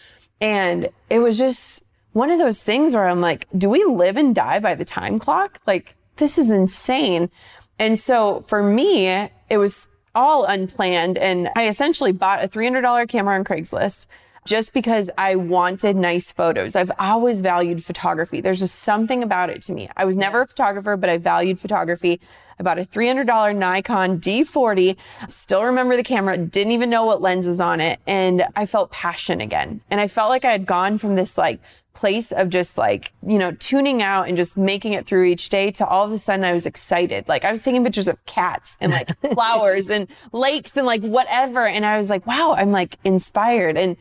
And 0.41 0.89
it 1.11 1.19
was 1.19 1.39
just 1.39 1.83
one 2.13 2.31
of 2.31 2.39
those 2.39 2.63
things 2.63 2.95
where 2.95 3.09
I'm 3.09 3.21
like, 3.21 3.47
do 3.57 3.69
we 3.69 3.85
live 3.85 4.17
and 4.17 4.35
die 4.35 4.61
by 4.61 4.75
the 4.75 4.85
time 4.85 5.19
clock? 5.19 5.61
Like, 5.67 5.97
this 6.17 6.39
is 6.39 6.51
insane. 6.51 7.31
And 7.79 7.99
so 7.99 8.45
for 8.47 8.63
me, 8.63 9.09
it 9.51 9.59
was 9.59 9.89
all 10.15 10.45
unplanned. 10.45 11.19
And 11.19 11.51
I 11.57 11.67
essentially 11.67 12.13
bought 12.13 12.45
a 12.45 12.49
$300 12.49 13.09
camera 13.09 13.35
on 13.35 13.45
Craigslist 13.45 14.07
just 14.47 14.73
because 14.73 15.11
I 15.17 15.37
wanted 15.37 15.97
nice 15.97 16.31
photos. 16.31 16.77
I've 16.77 16.93
always 16.99 17.41
valued 17.41 17.83
photography. 17.83 18.41
There's 18.41 18.61
just 18.61 18.81
something 18.81 19.23
about 19.23 19.51
it 19.51 19.63
to 19.63 19.73
me. 19.73 19.89
I 19.97 20.05
was 20.05 20.17
never 20.17 20.43
a 20.43 20.47
photographer, 20.47 20.97
but 20.97 21.11
I 21.11 21.17
valued 21.17 21.59
photography. 21.59 22.21
I 22.59 22.63
bought 22.63 22.79
a 22.79 22.83
$300 22.83 23.57
Nikon 23.57 24.21
D40. 24.21 24.97
Still 25.29 25.65
remember 25.65 25.97
the 25.97 26.03
camera, 26.03 26.37
didn't 26.39 26.73
even 26.73 26.91
know 26.91 27.05
what 27.05 27.21
lens 27.23 27.47
was 27.47 27.61
on 27.61 27.81
it. 27.81 28.01
And 28.07 28.45
I 28.57 28.67
felt 28.67 28.91
passion 28.91 29.41
again. 29.41 29.81
And 29.91 30.01
I 30.01 30.09
felt 30.09 30.31
like 30.31 30.45
I 30.45 30.53
had 30.53 30.67
gone 30.67 30.99
from 30.99 31.17
this 31.17 31.37
like 31.39 31.61
place 31.95 32.33
of 32.33 32.51
just 32.51 32.77
like, 32.77 33.13
you 33.27 33.39
know, 33.39 33.53
tuning 33.53 34.03
out 34.03 34.29
and 34.29 34.37
just 34.37 34.57
making 34.57 34.93
it 34.93 35.07
through 35.07 35.25
each 35.25 35.49
day 35.49 35.71
to 35.71 35.87
all 35.87 36.05
of 36.05 36.13
a 36.13 36.19
sudden 36.19 36.45
I 36.45 36.53
was 36.53 36.67
excited. 36.67 37.27
Like 37.29 37.45
I 37.45 37.53
was 37.53 37.63
taking 37.63 37.85
pictures 37.85 38.09
of 38.09 38.23
cats 38.27 38.77
and 38.81 38.93
like 38.93 39.09
flowers 39.33 39.89
and 39.91 40.09
lakes 40.33 40.77
and 40.77 40.87
like 40.87 41.03
whatever. 41.03 41.67
And 41.67 41.87
I 41.87 41.97
was 41.97 42.11
like, 42.11 42.27
wow, 42.27 42.55
I'm 42.59 42.73
like 42.73 42.99
inspired. 43.05 43.79
And 43.79 43.97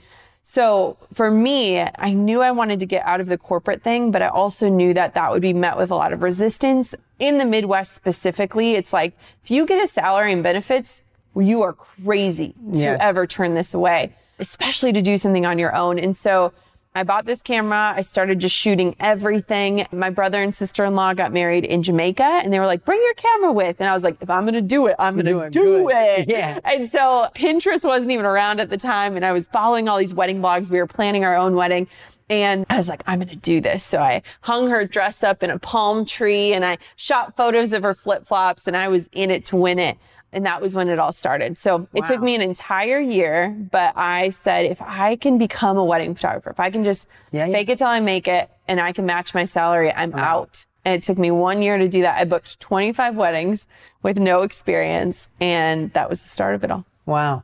so 0.45 0.97
for 1.13 1.31
me, 1.31 1.79
I 1.79 2.11
knew 2.13 2.41
I 2.41 2.51
wanted 2.51 2.79
to 2.81 2.85
get 2.85 3.05
out 3.05 3.21
of 3.21 3.27
the 3.27 3.37
corporate 3.37 3.81
thing, 3.81 4.11
but 4.11 4.21
I 4.21 4.27
also 4.27 4.67
knew 4.67 4.93
that 4.93 5.13
that 5.13 5.31
would 5.31 5.41
be 5.41 5.53
met 5.53 5.77
with 5.77 5.89
a 5.89 5.95
lot 5.95 6.11
of 6.11 6.21
resistance. 6.21 6.93
In 7.19 7.37
the 7.37 7.45
Midwest 7.45 7.93
specifically, 7.93 8.73
it's 8.73 8.91
like 8.91 9.13
if 9.43 9.49
you 9.51 9.65
get 9.65 9.81
a 9.81 9.87
salary 9.87 10.33
and 10.33 10.43
benefits, 10.43 11.01
you 11.35 11.61
are 11.61 11.71
crazy 11.73 12.53
to 12.73 12.79
Yeah. 12.79 12.97
ever 12.99 13.25
turn 13.25 13.53
this 13.53 13.73
away, 13.73 14.13
especially 14.37 14.91
to 14.93 15.01
do 15.01 15.17
something 15.17 15.45
on 15.45 15.57
your 15.57 15.73
own. 15.73 15.97
And 15.97 16.15
so 16.15 16.51
I 16.95 17.03
bought 17.03 17.25
this 17.25 17.41
camera. 17.41 17.93
I 17.95 18.01
started 18.01 18.39
just 18.39 18.55
shooting 18.55 18.95
everything. 18.99 19.87
My 19.91 20.11
brother 20.11 20.43
and 20.43 20.55
sister 20.55 20.85
in 20.85 20.95
law 20.95 21.13
got 21.13 21.33
married 21.33 21.65
in 21.65 21.81
Jamaica 21.81 22.23
and 22.23 22.53
they 22.53 22.59
were 22.59 22.67
like, 22.67 22.85
bring 22.85 23.01
your 23.01 23.15
camera 23.15 23.51
with. 23.51 23.77
And 23.79 23.89
I 23.89 23.93
was 23.93 24.03
like, 24.03 24.17
if 24.21 24.29
I'm 24.29 24.43
going 24.43 24.53
to 24.53 24.61
do 24.61 24.85
it, 24.85 24.95
I'm 24.99 25.15
going 25.15 25.25
to 25.25 25.49
do 25.49 25.89
it. 25.89 26.27
Yeah. 26.33 26.59
And 26.63 26.89
so 26.89 27.27
Pinterest 27.35 27.83
wasn't 27.83 28.11
even 28.11 28.25
around 28.25 28.59
at 28.59 28.69
the 28.69 28.77
time. 28.77 29.15
And 29.15 29.25
I 29.25 29.31
was 29.31 29.47
following 29.47 29.89
all 29.89 29.97
these 29.97 30.13
wedding 30.13 30.39
blogs. 30.39 30.69
We 30.69 30.77
were 30.77 30.87
planning 30.87 31.25
our 31.25 31.35
own 31.35 31.55
wedding. 31.55 31.87
And 32.29 32.65
I 32.69 32.77
was 32.77 32.87
like, 32.87 33.03
I'm 33.07 33.19
going 33.19 33.29
to 33.29 33.35
do 33.35 33.59
this. 33.59 33.83
So 33.83 33.99
I 33.99 34.21
hung 34.41 34.69
her 34.69 34.85
dress 34.85 35.23
up 35.23 35.43
in 35.43 35.49
a 35.49 35.59
palm 35.59 36.05
tree 36.05 36.53
and 36.53 36.63
I 36.63 36.77
shot 36.95 37.35
photos 37.35 37.73
of 37.73 37.83
her 37.83 37.93
flip 37.93 38.25
flops 38.25 38.67
and 38.67 38.77
I 38.77 38.87
was 38.87 39.09
in 39.11 39.31
it 39.31 39.45
to 39.45 39.55
win 39.55 39.79
it. 39.79 39.97
And 40.33 40.45
that 40.45 40.61
was 40.61 40.75
when 40.75 40.89
it 40.89 40.99
all 40.99 41.11
started. 41.11 41.57
So 41.57 41.87
it 41.93 42.05
took 42.05 42.21
me 42.21 42.35
an 42.35 42.41
entire 42.41 42.99
year, 42.99 43.55
but 43.71 43.93
I 43.95 44.31
said, 44.31 44.65
if 44.65 44.81
I 44.81 45.15
can 45.15 45.37
become 45.37 45.77
a 45.77 45.85
wedding 45.85 46.15
photographer, 46.15 46.49
if 46.49 46.59
I 46.59 46.69
can 46.71 46.83
just 46.83 47.07
Yeah, 47.31 47.45
yeah. 47.45 47.53
fake 47.53 47.69
it 47.69 47.77
till 47.77 47.87
I 47.87 47.99
make 47.99 48.27
it 48.27 48.49
and 48.67 48.81
I 48.81 48.91
can 48.91 49.05
match 49.05 49.33
my 49.33 49.45
salary, 49.45 49.93
I'm 49.93 50.13
out. 50.15 50.65
And 50.85 50.95
it 50.95 51.03
took 51.03 51.17
me 51.17 51.31
one 51.31 51.61
year 51.61 51.77
to 51.77 51.87
do 51.87 52.01
that. 52.01 52.19
I 52.19 52.25
booked 52.25 52.59
25 52.59 53.15
weddings 53.15 53.67
with 54.01 54.17
no 54.17 54.41
experience. 54.41 55.29
And 55.39 55.93
that 55.93 56.09
was 56.09 56.21
the 56.21 56.29
start 56.29 56.55
of 56.55 56.63
it 56.63 56.71
all. 56.71 56.83
Wow. 57.05 57.43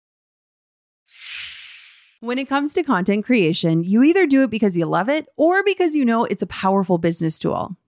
When 2.23 2.37
it 2.37 2.47
comes 2.47 2.75
to 2.75 2.83
content 2.83 3.25
creation, 3.25 3.83
you 3.83 4.03
either 4.03 4.27
do 4.27 4.43
it 4.43 4.51
because 4.51 4.77
you 4.77 4.85
love 4.85 5.09
it 5.09 5.27
or 5.37 5.63
because 5.63 5.95
you 5.95 6.05
know 6.05 6.23
it's 6.23 6.43
a 6.43 6.47
powerful 6.47 6.99
business 6.99 7.39
tool. 7.39 7.75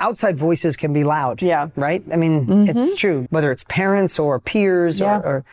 outside 0.00 0.36
voices 0.36 0.76
can 0.76 0.92
be 0.92 1.04
loud? 1.04 1.42
Yeah. 1.42 1.68
Right? 1.76 2.02
I 2.12 2.16
mean, 2.16 2.66
it's 2.68 2.78
mm-hmm. 2.78 2.96
true, 2.96 3.26
whether 3.30 3.50
it's 3.50 3.64
parents 3.64 4.18
or 4.18 4.38
peers 4.40 5.00
Yeah. 5.00 5.18
or, 5.18 5.26
or. 5.26 5.44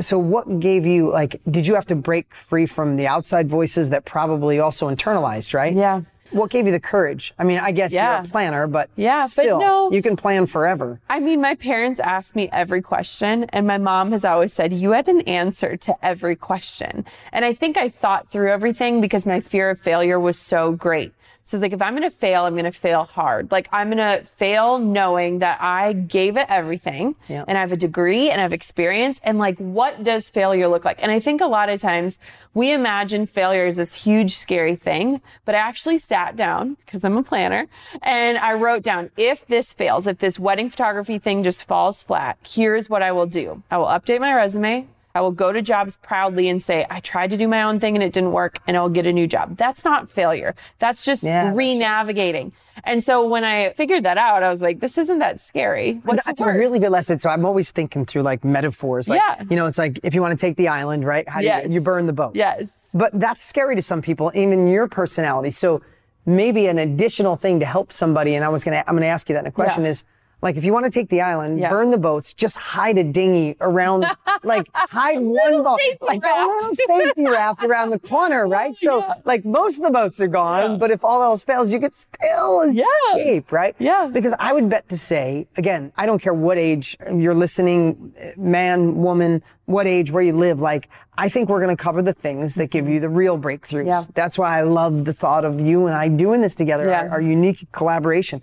So, 0.00 0.18
what 0.18 0.60
gave 0.60 0.86
you, 0.86 1.10
like, 1.10 1.40
did 1.50 1.66
you 1.66 1.74
have 1.74 1.86
to 1.86 1.94
break 1.96 2.34
free 2.34 2.64
from 2.64 2.96
the 2.96 3.06
outside 3.06 3.48
voices 3.50 3.90
that 3.90 4.06
probably 4.06 4.58
also 4.58 4.88
internalized, 4.88 5.52
right? 5.52 5.74
Yeah. 5.74 6.02
What 6.30 6.48
gave 6.50 6.64
you 6.66 6.72
the 6.72 6.80
courage? 6.80 7.34
I 7.40 7.44
mean, 7.44 7.58
I 7.58 7.72
guess 7.72 7.92
Yeah. 7.92 8.18
you're 8.18 8.26
a 8.26 8.28
planner, 8.28 8.66
but 8.68 8.88
Yeah, 8.96 9.22
but 9.22 9.30
still, 9.30 9.58
no. 9.58 9.90
you 9.90 10.00
can 10.00 10.16
plan 10.16 10.46
forever. 10.46 11.00
I 11.10 11.18
mean, 11.18 11.40
my 11.40 11.56
parents 11.56 11.98
asked 12.00 12.36
me 12.36 12.48
every 12.52 12.80
question, 12.80 13.44
and 13.50 13.66
my 13.66 13.78
mom 13.78 14.12
has 14.12 14.24
always 14.24 14.52
said, 14.52 14.72
You 14.72 14.92
had 14.92 15.08
an 15.08 15.22
answer 15.22 15.76
to 15.78 15.96
every 16.04 16.36
question. 16.36 17.04
And 17.32 17.44
I 17.44 17.52
think 17.52 17.76
I 17.76 17.88
thought 17.88 18.30
through 18.30 18.50
everything 18.50 19.00
because 19.00 19.26
my 19.26 19.40
fear 19.40 19.70
of 19.70 19.80
failure 19.80 20.20
was 20.20 20.38
so 20.38 20.72
great. 20.72 21.12
So 21.50 21.56
it's 21.56 21.62
like, 21.62 21.72
if 21.72 21.82
I'm 21.82 21.96
going 21.96 22.08
to 22.08 22.16
fail, 22.16 22.44
I'm 22.44 22.54
going 22.54 22.64
to 22.64 22.70
fail 22.70 23.02
hard. 23.02 23.50
Like, 23.50 23.68
I'm 23.72 23.90
going 23.90 23.98
to 23.98 24.24
fail 24.24 24.78
knowing 24.78 25.40
that 25.40 25.60
I 25.60 25.94
gave 25.94 26.36
it 26.36 26.46
everything 26.48 27.16
Yeah. 27.26 27.44
and 27.48 27.58
I 27.58 27.60
have 27.60 27.72
a 27.72 27.76
degree 27.76 28.30
and 28.30 28.40
I 28.40 28.44
have 28.44 28.52
experience. 28.52 29.20
And 29.24 29.36
like, 29.36 29.58
what 29.58 30.04
does 30.04 30.30
failure 30.30 30.68
look 30.68 30.84
like? 30.84 30.98
And 31.00 31.10
I 31.10 31.18
think 31.18 31.40
a 31.40 31.46
lot 31.46 31.68
of 31.68 31.80
times 31.80 32.20
we 32.54 32.72
imagine 32.72 33.26
failure 33.26 33.66
as 33.66 33.78
this 33.78 33.94
huge, 33.94 34.36
scary 34.36 34.76
thing, 34.76 35.20
but 35.44 35.56
I 35.56 35.58
actually 35.58 35.98
sat 35.98 36.36
down 36.36 36.76
because 36.86 37.02
I'm 37.02 37.16
a 37.16 37.22
planner 37.24 37.66
and 38.02 38.38
I 38.38 38.52
wrote 38.52 38.84
down 38.84 39.10
if 39.16 39.44
this 39.48 39.72
fails, 39.72 40.06
if 40.06 40.18
this 40.18 40.38
wedding 40.38 40.70
photography 40.70 41.18
thing 41.18 41.42
just 41.42 41.64
falls 41.66 42.00
flat, 42.04 42.38
here's 42.46 42.88
what 42.88 43.02
I 43.02 43.10
will 43.10 43.26
do. 43.26 43.60
I 43.72 43.78
will 43.78 43.86
update 43.86 44.20
my 44.20 44.32
resume. 44.34 44.86
I 45.14 45.20
will 45.20 45.32
go 45.32 45.50
to 45.52 45.60
jobs 45.60 45.96
proudly 45.96 46.48
and 46.48 46.62
say, 46.62 46.86
I 46.88 47.00
tried 47.00 47.30
to 47.30 47.36
do 47.36 47.48
my 47.48 47.62
own 47.62 47.80
thing 47.80 47.96
and 47.96 48.02
it 48.02 48.12
didn't 48.12 48.32
work, 48.32 48.58
and 48.66 48.76
I'll 48.76 48.88
get 48.88 49.06
a 49.06 49.12
new 49.12 49.26
job. 49.26 49.56
That's 49.56 49.84
not 49.84 50.08
failure. 50.08 50.54
That's 50.78 51.04
just 51.04 51.24
Yeah, 51.24 51.44
that's 51.46 51.56
re 51.56 51.76
navigating. 51.76 52.52
And 52.84 53.02
so 53.02 53.26
when 53.28 53.42
I 53.44 53.72
figured 53.72 54.04
that 54.04 54.18
out, 54.18 54.42
I 54.42 54.48
was 54.50 54.62
like, 54.62 54.80
this 54.80 54.96
isn't 54.98 55.18
that 55.18 55.40
scary. 55.40 56.00
What's 56.04 56.24
That's 56.24 56.40
a 56.40 56.46
really 56.46 56.78
good 56.78 56.90
lesson. 56.90 57.18
So 57.18 57.28
I'm 57.28 57.44
always 57.44 57.70
thinking 57.72 58.06
through 58.06 58.22
like 58.22 58.44
metaphors. 58.44 59.08
Like, 59.08 59.20
Yeah. 59.20 59.44
you 59.50 59.56
know, 59.56 59.66
it's 59.66 59.78
like 59.78 59.98
if 60.04 60.14
you 60.14 60.20
want 60.20 60.38
to 60.38 60.46
take 60.46 60.56
the 60.56 60.68
island, 60.68 61.04
right? 61.04 61.28
How 61.28 61.40
do 61.40 61.46
Yes. 61.46 61.66
you, 61.66 61.74
you 61.74 61.80
burn 61.80 62.06
the 62.06 62.12
boat. 62.12 62.36
Yes. 62.36 62.90
But 62.94 63.10
that's 63.18 63.42
scary 63.42 63.74
to 63.76 63.82
some 63.82 64.00
people, 64.00 64.30
even 64.34 64.68
your 64.68 64.86
personality. 64.88 65.50
So 65.50 65.82
maybe 66.24 66.68
an 66.68 66.78
additional 66.78 67.34
thing 67.36 67.58
to 67.60 67.66
help 67.66 67.90
somebody, 67.92 68.34
and 68.36 68.44
I 68.44 68.48
was 68.48 68.62
gonna 68.62 68.84
I'm 68.86 68.94
gonna 68.94 69.06
ask 69.06 69.28
you 69.28 69.34
that 69.34 69.40
in 69.40 69.46
a 69.46 69.52
question 69.52 69.82
Yeah. 69.84 69.90
is 69.90 70.04
Like 70.42 70.56
if 70.56 70.64
you 70.64 70.72
want 70.72 70.84
to 70.86 70.90
take 70.90 71.08
the 71.10 71.20
island, 71.20 71.58
Yeah. 71.58 71.68
burn 71.70 71.90
the 71.90 71.98
boats, 71.98 72.32
just 72.32 72.56
hide 72.56 72.96
a 72.98 73.04
dinghy 73.04 73.56
around, 73.60 74.06
like 74.42 74.68
hide 74.74 75.20
one 75.20 75.62
boat, 75.62 75.78
like 76.00 76.22
a 76.24 76.46
little 76.46 76.74
safety 76.74 77.26
raft 77.26 77.62
around 77.62 77.90
the 77.90 77.98
corner, 77.98 78.48
right? 78.48 78.76
So 78.76 79.04
like 79.24 79.44
most 79.44 79.78
of 79.78 79.84
the 79.84 79.90
boats 79.90 80.20
are 80.20 80.28
gone, 80.28 80.78
but 80.78 80.90
if 80.90 81.04
all 81.04 81.22
else 81.22 81.44
fails, 81.44 81.72
you 81.72 81.78
could 81.80 81.94
still 81.94 82.62
escape, 82.62 83.52
right? 83.52 83.74
Yeah. 83.78 84.08
Because 84.12 84.34
I 84.38 84.52
would 84.52 84.68
bet 84.68 84.88
to 84.88 84.96
say, 84.98 85.46
again, 85.56 85.92
I 85.96 86.06
don't 86.06 86.20
care 86.20 86.34
what 86.34 86.58
age 86.58 86.96
you're 87.14 87.34
listening, 87.34 88.14
man, 88.36 88.96
woman, 88.96 89.42
what 89.66 89.86
age, 89.86 90.10
where 90.10 90.22
you 90.22 90.32
live. 90.32 90.60
Like, 90.60 90.88
I 91.16 91.28
think 91.28 91.48
we're 91.48 91.60
going 91.60 91.74
to 91.76 91.80
cover 91.80 92.02
the 92.02 92.12
things 92.14 92.54
that 92.56 92.70
give 92.70 92.88
you 92.88 92.98
the 92.98 93.08
real 93.08 93.38
breakthroughs. 93.38 93.86
Yeah. 93.86 94.02
That's 94.14 94.38
why 94.38 94.58
I 94.58 94.62
love 94.62 95.04
the 95.04 95.12
thought 95.12 95.44
of 95.44 95.60
you 95.60 95.86
and 95.86 95.94
I 95.94 96.08
doing 96.08 96.40
this 96.40 96.54
together, 96.54 96.86
Yeah. 96.88 97.02
our, 97.02 97.08
our 97.10 97.20
unique 97.20 97.70
collaboration. 97.72 98.42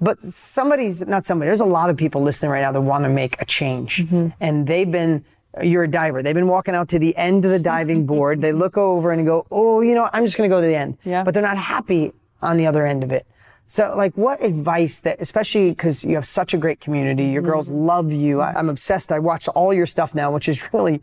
But 0.00 0.20
somebody's, 0.20 1.06
not 1.06 1.26
somebody, 1.26 1.48
there's 1.48 1.60
a 1.60 1.64
lot 1.64 1.90
of 1.90 1.96
people 1.96 2.22
listening 2.22 2.50
right 2.50 2.62
now 2.62 2.72
that 2.72 2.80
want 2.80 3.04
to 3.04 3.10
make 3.10 3.40
a 3.42 3.44
change. 3.44 3.98
Mm-hmm. 3.98 4.28
And 4.40 4.66
they've 4.66 4.90
been, 4.90 5.24
you're 5.62 5.84
a 5.84 5.90
diver. 5.90 6.22
They've 6.22 6.34
been 6.34 6.46
walking 6.46 6.74
out 6.74 6.88
to 6.90 6.98
the 6.98 7.16
end 7.16 7.44
of 7.44 7.50
the 7.50 7.58
diving 7.58 8.06
board. 8.06 8.40
They 8.40 8.52
look 8.52 8.78
over 8.78 9.12
and 9.12 9.26
go, 9.26 9.46
oh, 9.50 9.80
you 9.80 9.94
know, 9.94 10.08
I'm 10.12 10.24
just 10.24 10.36
going 10.36 10.48
to 10.48 10.54
go 10.54 10.60
to 10.60 10.66
the 10.66 10.74
end. 10.74 10.96
Yeah. 11.04 11.24
But 11.24 11.34
they're 11.34 11.42
not 11.42 11.58
happy 11.58 12.12
on 12.40 12.56
the 12.56 12.66
other 12.66 12.86
end 12.86 13.02
of 13.02 13.12
it. 13.12 13.26
So, 13.72 13.94
like, 13.96 14.12
what 14.16 14.42
advice 14.44 14.98
that, 15.06 15.20
especially 15.20 15.70
because 15.70 16.02
you 16.02 16.16
have 16.16 16.26
such 16.26 16.54
a 16.54 16.58
great 16.58 16.80
community, 16.80 17.26
your 17.26 17.40
girls 17.40 17.68
Mm-hmm. 17.70 17.86
love 17.86 18.10
you. 18.10 18.40
I, 18.40 18.52
I'm 18.58 18.68
obsessed. 18.68 19.12
I 19.12 19.20
watch 19.20 19.46
all 19.46 19.72
your 19.72 19.86
stuff 19.86 20.12
now, 20.12 20.32
which 20.32 20.48
is 20.48 20.60
really 20.72 21.00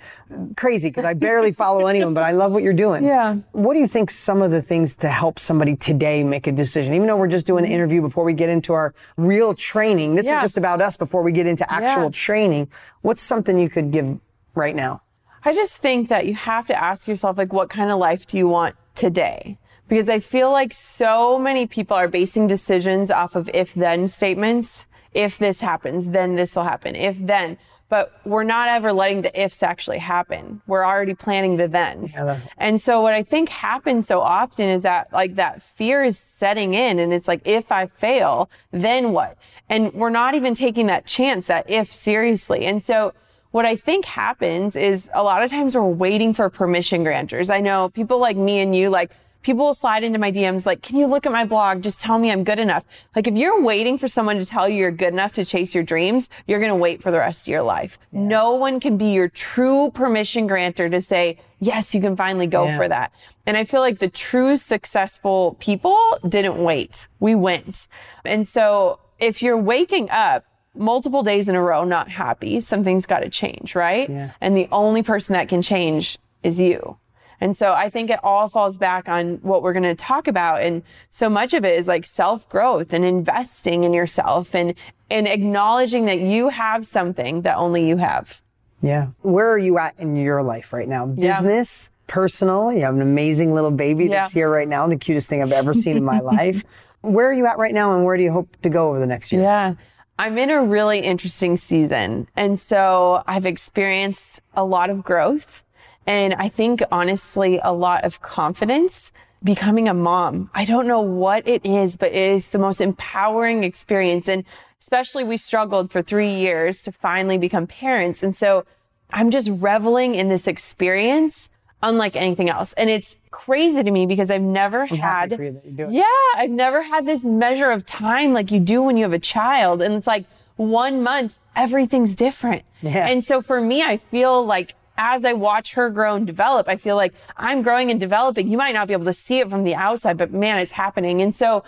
crazy 0.57 0.89
because 0.89 1.05
I 1.05 1.13
barely 1.13 1.53
follow 1.53 1.87
anyone, 1.87 2.13
but 2.13 2.23
I 2.25 2.31
love 2.31 2.51
what 2.51 2.63
you're 2.63 2.73
doing. 2.73 3.05
Yeah. 3.05 3.35
What 3.53 3.73
do 3.75 3.79
you 3.79 3.87
think 3.87 4.11
some 4.11 4.41
of 4.41 4.51
the 4.51 4.61
things 4.61 4.95
to 4.97 5.07
help 5.07 5.39
somebody 5.39 5.77
today 5.77 6.25
make 6.25 6.45
a 6.45 6.51
decision? 6.51 6.93
Even 6.93 7.07
though 7.07 7.15
we're 7.15 7.29
just 7.29 7.47
doing 7.47 7.63
an 7.63 7.71
interview 7.71 8.01
before 8.01 8.25
we 8.25 8.33
get 8.33 8.49
into 8.49 8.73
our 8.73 8.93
real 9.15 9.53
training, 9.53 10.15
this 10.15 10.25
Mm-hmm. 10.25 10.33
Yeah. 10.33 10.37
is 10.39 10.43
just 10.43 10.57
about 10.57 10.81
us 10.81 10.97
before 10.97 11.23
we 11.23 11.31
get 11.31 11.47
into 11.47 11.63
actual 11.71 12.03
Yeah. 12.03 12.09
training. 12.27 12.67
What's 13.01 13.21
something 13.21 13.57
you 13.57 13.69
could 13.69 13.91
give 13.91 14.19
right 14.55 14.75
now? 14.75 15.03
I 15.45 15.53
just 15.53 15.77
think 15.77 16.09
that 16.09 16.25
you 16.25 16.35
have 16.35 16.67
to 16.67 16.75
ask 16.75 17.07
yourself, 17.07 17.37
like, 17.37 17.53
what 17.53 17.69
kind 17.69 17.91
of 17.91 17.97
life 17.97 18.27
do 18.27 18.37
you 18.37 18.49
want 18.49 18.75
today? 18.93 19.57
Because 19.87 20.09
I 20.09 20.19
feel 20.19 20.51
like 20.51 20.73
so 20.73 21.39
many 21.39 21.65
people 21.67 21.95
are 21.95 22.07
basing 22.07 22.47
decisions 22.47 23.09
off 23.11 23.35
of 23.35 23.49
if 23.53 23.73
then 23.73 24.07
statements. 24.07 24.87
If 25.13 25.37
this 25.39 25.61
happens, 25.61 26.07
then 26.07 26.35
this 26.35 26.55
will 26.55 26.63
happen. 26.63 26.95
If 26.95 27.17
then. 27.19 27.57
But 27.89 28.11
we're 28.25 28.43
not 28.43 28.67
ever 28.67 28.91
letting 28.91 29.21
the 29.21 29.41
ifs 29.41 29.63
actually 29.63 29.99
happen. 29.99 30.61
We're 30.67 30.85
already 30.85 31.13
planning 31.13 31.55
the 31.55 31.69
thens. 31.69 32.13
that- 32.13 32.41
And 32.57 32.81
so 32.81 32.99
what 33.01 33.13
I 33.13 33.23
think 33.23 33.47
happens 33.47 34.05
so 34.05 34.19
often 34.19 34.67
is 34.67 34.83
that 34.83 35.07
like 35.13 35.35
that 35.35 35.63
fear 35.63 36.03
is 36.03 36.19
setting 36.19 36.73
in 36.73 36.99
and 36.99 37.13
it's 37.13 37.29
like, 37.29 37.41
if 37.47 37.71
I 37.71 37.85
fail, 37.85 38.49
then 38.71 39.13
what? 39.13 39.37
And 39.69 39.93
we're 39.93 40.09
not 40.09 40.35
even 40.35 40.53
taking 40.53 40.87
that 40.87 41.05
chance, 41.05 41.47
that 41.47 41.69
if 41.69 41.91
seriously. 41.93 42.65
And 42.65 42.83
so 42.83 43.13
what 43.51 43.65
I 43.65 43.77
think 43.77 44.03
happens 44.03 44.75
is 44.75 45.09
a 45.13 45.23
lot 45.23 45.41
of 45.41 45.49
times 45.49 45.73
we're 45.73 45.83
waiting 45.87 46.33
for 46.33 46.49
permission 46.49 47.03
granters. 47.05 47.49
I 47.49 47.61
know 47.61 47.87
people 47.89 48.19
like 48.19 48.35
me 48.35 48.59
and 48.59 48.75
you, 48.75 48.89
like 48.89 49.11
people 49.47 49.63
will 49.67 49.73
slide 49.73 50.03
into 50.03 50.19
my 50.19 50.29
DMs 50.29 50.65
like, 50.65 50.81
can 50.81 50.97
you 50.97 51.07
look 51.07 51.25
at 51.25 51.31
my 51.31 51.45
blog? 51.45 51.81
Just 51.81 52.01
tell 52.01 52.19
me 52.19 52.29
I'm 52.29 52.43
good 52.43 52.59
enough. 52.59 52.83
Like 53.15 53.27
if 53.27 53.35
you're 53.35 53.61
waiting 53.61 53.97
for 53.97 54.09
someone 54.09 54.37
to 54.39 54.45
tell 54.45 54.67
you 54.67 54.75
you're 54.77 54.91
good 54.91 55.13
enough 55.13 55.31
to 55.33 55.45
chase 55.45 55.73
your 55.73 55.85
dreams, 55.85 56.27
you're 56.47 56.59
going 56.59 56.67
to 56.69 56.75
wait 56.75 57.01
for 57.01 57.11
the 57.11 57.17
rest 57.17 57.47
of 57.47 57.51
your 57.53 57.61
life. 57.61 57.97
No 58.11 58.55
one 58.55 58.81
can 58.81 58.97
be 58.97 59.13
your 59.13 59.29
true 59.29 59.89
permission 59.91 60.47
granter 60.47 60.89
to 60.89 60.99
say, 60.99 61.37
yes, 61.61 61.95
you 61.95 62.01
can 62.01 62.17
finally 62.17 62.45
go 62.45 62.65
Yeah. 62.65 62.75
for 62.75 62.89
that. 62.89 63.13
And 63.45 63.55
I 63.55 63.63
feel 63.63 63.79
like 63.79 63.99
the 63.99 64.09
true 64.09 64.57
successful 64.57 65.55
people 65.61 65.97
didn't 66.27 66.61
wait. 66.61 67.07
We 67.21 67.33
went. 67.33 67.87
And 68.25 68.45
so 68.45 68.99
if 69.17 69.41
you're 69.41 69.57
waking 69.57 70.09
up 70.09 70.43
multiple 70.75 71.23
days 71.23 71.47
in 71.47 71.55
a 71.55 71.61
row 71.61 71.85
not 71.85 72.09
happy, 72.09 72.59
something's 72.59 73.05
got 73.05 73.21
to 73.21 73.29
change, 73.29 73.75
right? 73.75 74.09
Yeah. 74.09 74.31
And 74.41 74.57
the 74.57 74.67
only 74.73 75.03
person 75.03 75.31
that 75.33 75.47
can 75.47 75.61
change 75.61 76.17
is 76.43 76.59
you. 76.59 76.97
And 77.39 77.55
so 77.55 77.73
I 77.73 77.89
think 77.89 78.09
it 78.09 78.19
all 78.23 78.47
falls 78.47 78.77
back 78.77 79.07
on 79.07 79.35
what 79.43 79.61
we're 79.61 79.73
going 79.73 79.83
to 79.83 79.95
talk 79.95 80.27
about. 80.27 80.61
And 80.63 80.81
so 81.09 81.29
much 81.29 81.53
of 81.53 81.63
it 81.63 81.77
is 81.77 81.87
like 81.87 82.05
self 82.05 82.47
growth 82.49 82.93
and 82.93 83.05
investing 83.05 83.83
in 83.83 83.93
yourself 83.93 84.55
and, 84.55 84.73
and 85.09 85.27
acknowledging 85.27 86.05
that 86.05 86.19
you 86.19 86.49
have 86.49 86.85
something 86.85 87.41
that 87.43 87.55
only 87.57 87.87
you 87.87 87.97
have. 87.97 88.41
Yeah. 88.81 89.07
Where 89.21 89.51
are 89.51 89.57
you 89.57 89.77
at 89.77 89.99
in 89.99 90.15
your 90.15 90.43
life 90.43 90.73
right 90.73 90.87
now? 90.87 91.13
Yeah. 91.15 91.39
Business, 91.41 91.89
personal. 92.07 92.71
You 92.73 92.81
have 92.81 92.95
an 92.95 93.01
amazing 93.01 93.53
little 93.53 93.71
baby 93.71 94.07
that's 94.07 94.33
Yeah. 94.35 94.39
here 94.41 94.49
right 94.49 94.67
now, 94.67 94.87
the 94.87 94.97
cutest 94.97 95.29
thing 95.29 95.41
I've 95.41 95.51
ever 95.51 95.73
seen 95.73 95.97
in 95.97 96.03
my 96.05 96.19
life. 96.35 96.63
Where 97.01 97.29
are 97.29 97.33
you 97.33 97.45
at 97.45 97.57
right 97.57 97.73
now 97.73 97.95
and 97.95 98.03
where 98.05 98.17
do 98.17 98.23
you 98.23 98.31
hope 98.31 98.55
to 98.63 98.69
go 98.69 98.89
over 98.89 98.99
the 98.99 99.07
next 99.07 99.31
year? 99.31 99.41
Yeah. 99.43 99.73
I'm 100.19 100.35
in 100.39 100.49
a 100.49 100.63
really 100.63 100.99
interesting 100.99 101.57
season. 101.57 102.27
And 102.35 102.59
so 102.59 103.21
I've 103.27 103.45
experienced 103.45 104.41
a 104.55 104.65
lot 104.65 104.89
of 104.89 105.03
growth 105.03 105.63
and 106.07 106.33
I 106.35 106.49
think 106.49 106.81
honestly 106.91 107.59
a 107.63 107.73
lot 107.73 108.05
of 108.05 108.21
confidence 108.21 109.11
becoming 109.43 109.87
a 109.87 109.93
mom. 109.93 110.49
I 110.55 110.65
don't 110.65 110.87
know 110.87 111.01
what 111.01 111.47
it 111.47 111.65
is, 111.65 111.97
but 111.97 112.11
it 112.11 112.15
is 112.15 112.49
the 112.49 112.57
most 112.57 112.81
empowering 112.81 113.63
experience. 113.63 114.27
And 114.27 114.43
especially 114.79 115.23
we 115.23 115.37
struggled 115.37 115.91
for 115.91 116.01
three 116.01 116.33
years 116.33 116.81
to 116.83 116.91
finally 116.91 117.37
become 117.37 117.67
parents. 117.67 118.23
And 118.23 118.35
so 118.35 118.65
I'm 119.11 119.29
just 119.29 119.49
reveling 119.49 120.15
in 120.15 120.29
this 120.29 120.47
experience 120.47 121.49
unlike 121.83 122.15
anything 122.15 122.49
else. 122.49 122.73
And 122.73 122.89
it's 122.89 123.17
crazy 123.29 123.83
to 123.83 123.91
me 123.91 124.05
because 124.05 124.31
I've 124.31 124.41
never 124.41 124.85
happy 124.85 124.97
had 124.97 125.35
for 125.35 125.43
you 125.43 125.51
that 125.51 125.65
you're 125.65 125.87
doing 125.87 125.93
yeah, 125.93 126.05
I've 126.35 126.49
never 126.49 126.81
had 126.81 127.05
this 127.05 127.23
measure 127.23 127.69
of 127.69 127.85
time 127.85 128.33
like 128.33 128.49
you 128.49 128.59
do 128.59 128.81
when 128.81 128.97
you 128.97 129.03
have 129.03 129.13
a 129.13 129.19
child. 129.19 129.81
And 129.81 129.93
it's 129.93 130.07
like 130.07 130.25
one 130.55 131.03
month, 131.03 131.37
everything's 131.55 132.15
different. 132.15 132.63
Yeah. 132.81 133.07
And 133.07 133.23
so 133.23 133.41
for 133.41 133.61
me, 133.61 133.83
I 133.83 133.97
feel 133.97 134.43
like 134.43 134.73
as 134.97 135.25
I 135.25 135.33
watch 135.33 135.73
her 135.73 135.89
grow 135.89 136.15
and 136.15 136.25
develop, 136.25 136.67
I 136.67 136.75
feel 136.75 136.95
like 136.95 137.13
I'm 137.37 137.61
growing 137.61 137.91
and 137.91 137.99
developing. 137.99 138.47
You 138.47 138.57
might 138.57 138.73
not 138.73 138.87
be 138.87 138.93
able 138.93 139.05
to 139.05 139.13
see 139.13 139.39
it 139.39 139.49
from 139.49 139.63
the 139.63 139.75
outside, 139.75 140.17
but 140.17 140.31
man, 140.31 140.57
it's 140.57 140.71
happening. 140.71 141.21
And 141.21 141.33
so 141.33 141.63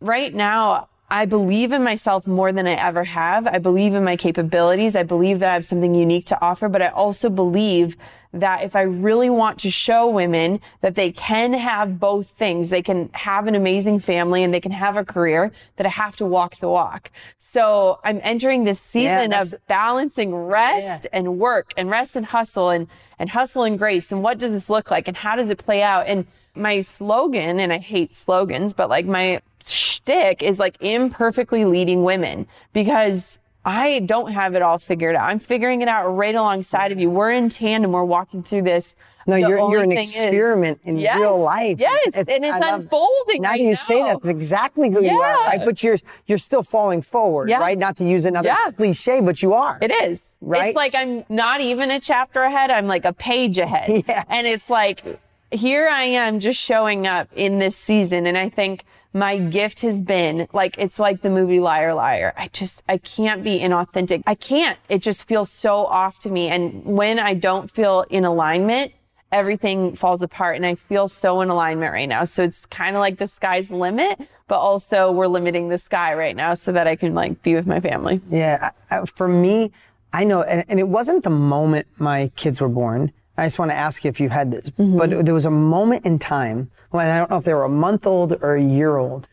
right 0.00 0.34
now, 0.34 0.88
I 1.10 1.26
believe 1.26 1.72
in 1.72 1.82
myself 1.84 2.26
more 2.26 2.50
than 2.50 2.66
I 2.66 2.74
ever 2.74 3.04
have. 3.04 3.46
I 3.46 3.58
believe 3.58 3.94
in 3.94 4.04
my 4.04 4.16
capabilities. 4.16 4.96
I 4.96 5.02
believe 5.02 5.38
that 5.38 5.50
I 5.50 5.54
have 5.54 5.64
something 5.64 5.94
unique 5.94 6.24
to 6.26 6.40
offer, 6.42 6.68
but 6.68 6.82
I 6.82 6.88
also 6.88 7.28
believe 7.30 7.96
that 8.34 8.64
if 8.64 8.74
I 8.74 8.82
really 8.82 9.30
want 9.30 9.58
to 9.60 9.70
show 9.70 10.08
women 10.08 10.60
that 10.80 10.96
they 10.96 11.12
can 11.12 11.52
have 11.52 12.00
both 12.00 12.28
things, 12.28 12.70
they 12.70 12.82
can 12.82 13.08
have 13.12 13.46
an 13.46 13.54
amazing 13.54 14.00
family 14.00 14.42
and 14.42 14.52
they 14.52 14.60
can 14.60 14.72
have 14.72 14.96
a 14.96 15.04
career, 15.04 15.52
that 15.76 15.86
I 15.86 15.90
have 15.90 16.16
to 16.16 16.26
walk 16.26 16.56
the 16.56 16.68
walk. 16.68 17.10
So 17.38 18.00
I'm 18.02 18.20
entering 18.22 18.64
this 18.64 18.80
season 18.80 19.30
that's- 19.30 19.52
of 19.52 19.66
balancing 19.68 20.34
rest 20.34 21.06
and 21.12 21.38
work 21.38 21.72
and 21.76 21.88
rest 21.88 22.16
and 22.16 22.26
hustle 22.26 22.70
and, 22.70 22.88
and 23.18 23.30
hustle 23.30 23.62
and 23.62 23.78
grace. 23.78 24.10
And 24.10 24.22
what 24.22 24.38
does 24.38 24.52
this 24.52 24.68
look 24.68 24.90
like? 24.90 25.06
And 25.06 25.16
how 25.16 25.36
does 25.36 25.50
it 25.50 25.58
play 25.58 25.82
out? 25.82 26.06
And 26.06 26.26
my 26.56 26.80
slogan, 26.80 27.58
and 27.60 27.72
I 27.72 27.78
hate 27.78 28.14
slogans, 28.14 28.74
but 28.74 28.88
like 28.88 29.06
my 29.06 29.40
shtick 29.64 30.42
is 30.42 30.58
like 30.58 30.76
imperfectly 30.80 31.64
leading 31.64 32.04
women 32.04 32.46
because 32.72 33.38
I 33.64 34.00
don't 34.00 34.30
have 34.32 34.54
it 34.54 34.62
all 34.62 34.78
figured 34.78 35.16
out. 35.16 35.24
I'm 35.24 35.38
figuring 35.38 35.80
it 35.80 35.88
out 35.88 36.08
right 36.10 36.34
alongside 36.34 36.92
of 36.92 37.00
you. 37.00 37.08
We're 37.10 37.30
in 37.30 37.48
tandem. 37.48 37.92
We're 37.92 38.04
walking 38.04 38.42
through 38.42 38.62
this. 38.62 38.94
No, 39.26 39.36
The 39.36 39.40
you're 39.40 39.58
you're 39.70 39.82
an 39.82 39.88
thing 39.88 39.98
is- 40.00 40.14
experiment 40.22 40.80
in 40.84 40.98
Yes, 40.98 41.16
real 41.18 41.38
life. 41.40 41.80
Yes, 41.80 42.14
and 42.14 42.28
it's 42.28 42.44
I 42.44 42.58
love- 42.58 42.80
unfolding. 42.82 43.40
Now 43.40 43.50
right 43.52 43.60
you 43.60 43.74
say 43.74 44.00
now. 44.02 44.08
that's 44.08 44.26
exactly 44.28 44.90
who 44.90 45.02
you 45.02 45.18
are, 45.18 45.30
Yeah. 45.32 45.46
right? 45.48 45.64
But 45.64 45.82
you're 45.82 45.96
you're 46.26 46.36
still 46.36 46.62
falling 46.62 47.00
forward, 47.00 47.48
Yeah. 47.48 47.58
right? 47.60 47.78
Not 47.78 47.96
to 47.96 48.06
use 48.06 48.26
another 48.26 48.48
Yeah. 48.48 48.70
cliche, 48.76 49.20
but 49.20 49.40
you 49.42 49.54
are. 49.54 49.78
It 49.80 49.90
is. 49.90 50.36
Right? 50.42 50.66
It's 50.68 50.76
like 50.76 50.94
I'm 50.94 51.24
not 51.30 51.62
even 51.62 51.90
a 51.90 52.00
chapter 52.00 52.42
ahead. 52.42 52.70
I'm 52.70 52.86
like 52.86 53.06
a 53.06 53.14
page 53.14 53.56
ahead. 53.58 54.04
Yeah. 54.08 54.24
And 54.28 54.46
it's 54.46 54.68
like, 54.68 55.02
here 55.50 55.88
I 55.88 56.02
am 56.02 56.38
just 56.38 56.60
showing 56.60 57.06
up 57.06 57.28
in 57.34 57.60
this 57.60 57.76
season. 57.78 58.26
And 58.26 58.36
I 58.36 58.50
think 58.50 58.84
my 59.14 59.38
gift 59.38 59.80
has 59.82 60.02
been 60.02 60.48
like, 60.52 60.76
it's 60.76 60.98
like 60.98 61.22
the 61.22 61.30
movie 61.30 61.60
Liar 61.60 61.94
Liar. 61.94 62.34
I 62.36 62.48
just, 62.48 62.82
I 62.88 62.98
can't 62.98 63.44
be 63.44 63.60
inauthentic. 63.60 64.24
I 64.26 64.34
can't. 64.34 64.78
It 64.88 65.02
just 65.02 65.26
feels 65.28 65.50
so 65.50 65.86
off 65.86 66.18
to 66.20 66.30
me. 66.30 66.48
And 66.48 66.84
when 66.84 67.20
I 67.20 67.34
don't 67.34 67.70
feel 67.70 68.04
in 68.10 68.24
alignment, 68.24 68.92
everything 69.30 69.94
falls 69.94 70.22
apart 70.22 70.56
and 70.56 70.66
I 70.66 70.74
feel 70.74 71.06
so 71.06 71.40
in 71.40 71.48
alignment 71.48 71.92
right 71.92 72.08
now. 72.08 72.24
So 72.24 72.42
it's 72.42 72.66
kind 72.66 72.96
of 72.96 73.00
like 73.00 73.18
the 73.18 73.26
sky's 73.28 73.68
the 73.68 73.76
limit, 73.76 74.20
but 74.48 74.58
also 74.58 75.12
we're 75.12 75.28
limiting 75.28 75.68
the 75.68 75.78
sky 75.78 76.14
right 76.14 76.34
now 76.34 76.54
so 76.54 76.72
that 76.72 76.86
I 76.88 76.96
can 76.96 77.14
like 77.14 77.42
be 77.42 77.54
with 77.54 77.66
my 77.66 77.78
family. 77.80 78.20
Yeah, 78.28 78.70
for 79.06 79.28
me, 79.28 79.70
I 80.12 80.24
know, 80.24 80.42
and, 80.42 80.64
and 80.68 80.78
it 80.78 80.88
wasn't 80.88 81.24
the 81.24 81.30
moment 81.30 81.86
my 81.98 82.30
kids 82.36 82.60
were 82.60 82.68
born. 82.68 83.12
I 83.36 83.46
just 83.46 83.58
want 83.58 83.70
to 83.70 83.74
ask 83.76 84.04
you 84.04 84.08
if 84.10 84.20
you've 84.20 84.32
had 84.32 84.50
this, 84.50 84.70
Mm-hmm. 84.70 84.98
but 84.98 85.24
there 85.26 85.34
was 85.34 85.44
a 85.44 85.50
moment 85.50 86.06
in 86.06 86.18
time 86.18 86.70
when 86.90 87.08
I 87.08 87.18
don't 87.18 87.30
know 87.30 87.38
if 87.38 87.44
they 87.44 87.54
were 87.54 87.64
a 87.64 87.68
month 87.68 88.06
old 88.06 88.32
or 88.42 88.54
a 88.56 88.62
year 88.62 88.96
old 88.96 89.26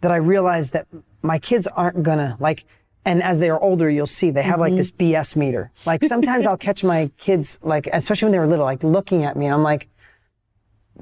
that 0.00 0.10
I 0.10 0.16
realized 0.16 0.72
that 0.72 0.86
my 1.22 1.38
kids 1.38 1.66
aren't 1.66 2.02
gonna 2.02 2.36
like. 2.40 2.64
And 3.04 3.22
as 3.22 3.38
they 3.38 3.50
are 3.50 3.60
older, 3.60 3.88
you'll 3.88 4.08
see 4.08 4.30
they 4.30 4.42
have 4.42 4.58
like 4.58 4.72
Mm-hmm. 4.72 4.76
this 4.78 4.90
BS 4.90 5.36
meter. 5.36 5.70
Like 5.86 6.02
sometimes 6.04 6.44
I'll 6.44 6.56
catch 6.56 6.82
my 6.82 7.08
kids, 7.18 7.58
like 7.62 7.86
especially 7.92 8.26
when 8.26 8.32
they 8.32 8.38
were 8.40 8.48
little, 8.48 8.64
like 8.64 8.82
looking 8.82 9.22
at 9.22 9.36
me, 9.36 9.46
and 9.46 9.54
I'm 9.54 9.62
like, 9.62 9.88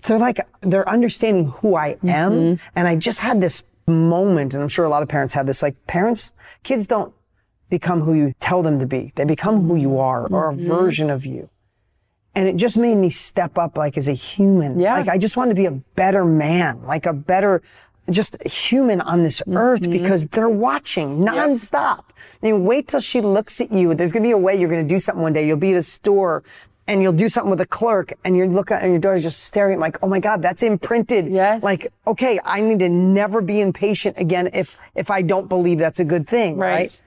they're 0.02 0.18
like 0.18 0.38
they're 0.60 0.88
understanding 0.88 1.46
who 1.46 1.76
I 1.76 1.96
am, 2.04 2.32
Mm-hmm. 2.32 2.66
and 2.76 2.88
I 2.88 2.96
just 2.96 3.20
had 3.20 3.40
this 3.40 3.62
moment, 3.86 4.52
and 4.54 4.62
I'm 4.62 4.68
sure 4.68 4.84
a 4.84 4.88
lot 4.88 5.02
of 5.02 5.08
parents 5.08 5.32
have 5.34 5.46
this, 5.46 5.62
like 5.62 5.76
parents, 5.86 6.34
kids 6.62 6.86
don't 6.86 7.12
become 7.70 8.00
who 8.02 8.12
you 8.14 8.34
tell 8.40 8.62
them 8.62 8.78
to 8.80 8.86
be. 8.86 9.12
They 9.14 9.24
become 9.24 9.66
who 9.66 9.76
you 9.76 9.98
are 9.98 10.26
or 10.28 10.50
a 10.50 10.54
version 10.54 11.08
of 11.10 11.24
you. 11.24 11.48
And 12.34 12.48
it 12.48 12.56
just 12.56 12.76
made 12.76 12.96
me 12.96 13.10
step 13.10 13.58
up 13.58 13.76
like 13.76 13.96
as 13.96 14.08
a 14.08 14.12
human. 14.12 14.78
Yeah. 14.78 14.94
Like 14.94 15.08
I 15.08 15.18
just 15.18 15.36
wanted 15.36 15.50
to 15.50 15.56
be 15.56 15.66
a 15.66 15.70
better 15.70 16.24
man, 16.24 16.82
like 16.84 17.06
a 17.06 17.12
better 17.12 17.62
just 18.10 18.42
human 18.42 19.00
on 19.00 19.22
this 19.22 19.40
mm-hmm. 19.40 19.56
earth 19.56 19.90
because 19.90 20.26
they're 20.26 20.48
watching 20.48 21.24
nonstop. 21.24 22.04
I 22.42 22.46
mean, 22.46 22.64
wait 22.64 22.88
till 22.88 23.00
she 23.00 23.20
looks 23.20 23.60
at 23.60 23.72
you. 23.72 23.94
There's 23.94 24.12
gonna 24.12 24.24
be 24.24 24.32
a 24.32 24.38
way 24.38 24.56
you're 24.56 24.68
gonna 24.68 24.84
do 24.84 24.98
something 24.98 25.22
one 25.22 25.32
day. 25.32 25.46
You'll 25.46 25.56
be 25.56 25.72
at 25.72 25.78
a 25.78 25.82
store 25.82 26.42
and 26.86 27.02
you'll 27.02 27.12
do 27.12 27.28
something 27.28 27.50
with 27.50 27.60
a 27.60 27.66
clerk 27.66 28.12
and 28.24 28.36
you 28.36 28.46
look 28.46 28.70
at 28.70 28.82
and 28.82 28.90
your 28.90 29.00
daughter's 29.00 29.22
just 29.22 29.44
staring 29.44 29.80
like, 29.80 29.98
oh 30.02 30.08
my 30.08 30.20
God, 30.20 30.42
that's 30.42 30.62
imprinted. 30.62 31.28
Yes. 31.28 31.62
Like, 31.62 31.92
okay, 32.06 32.38
I 32.44 32.60
need 32.60 32.80
to 32.80 32.88
never 32.88 33.40
be 33.40 33.60
impatient 33.60 34.18
again 34.18 34.50
if 34.52 34.76
if 34.94 35.10
I 35.10 35.22
don't 35.22 35.48
believe 35.48 35.78
that's 35.78 36.00
a 36.00 36.04
good 36.04 36.26
thing. 36.28 36.56
Right. 36.56 36.74
Right. 36.74 37.02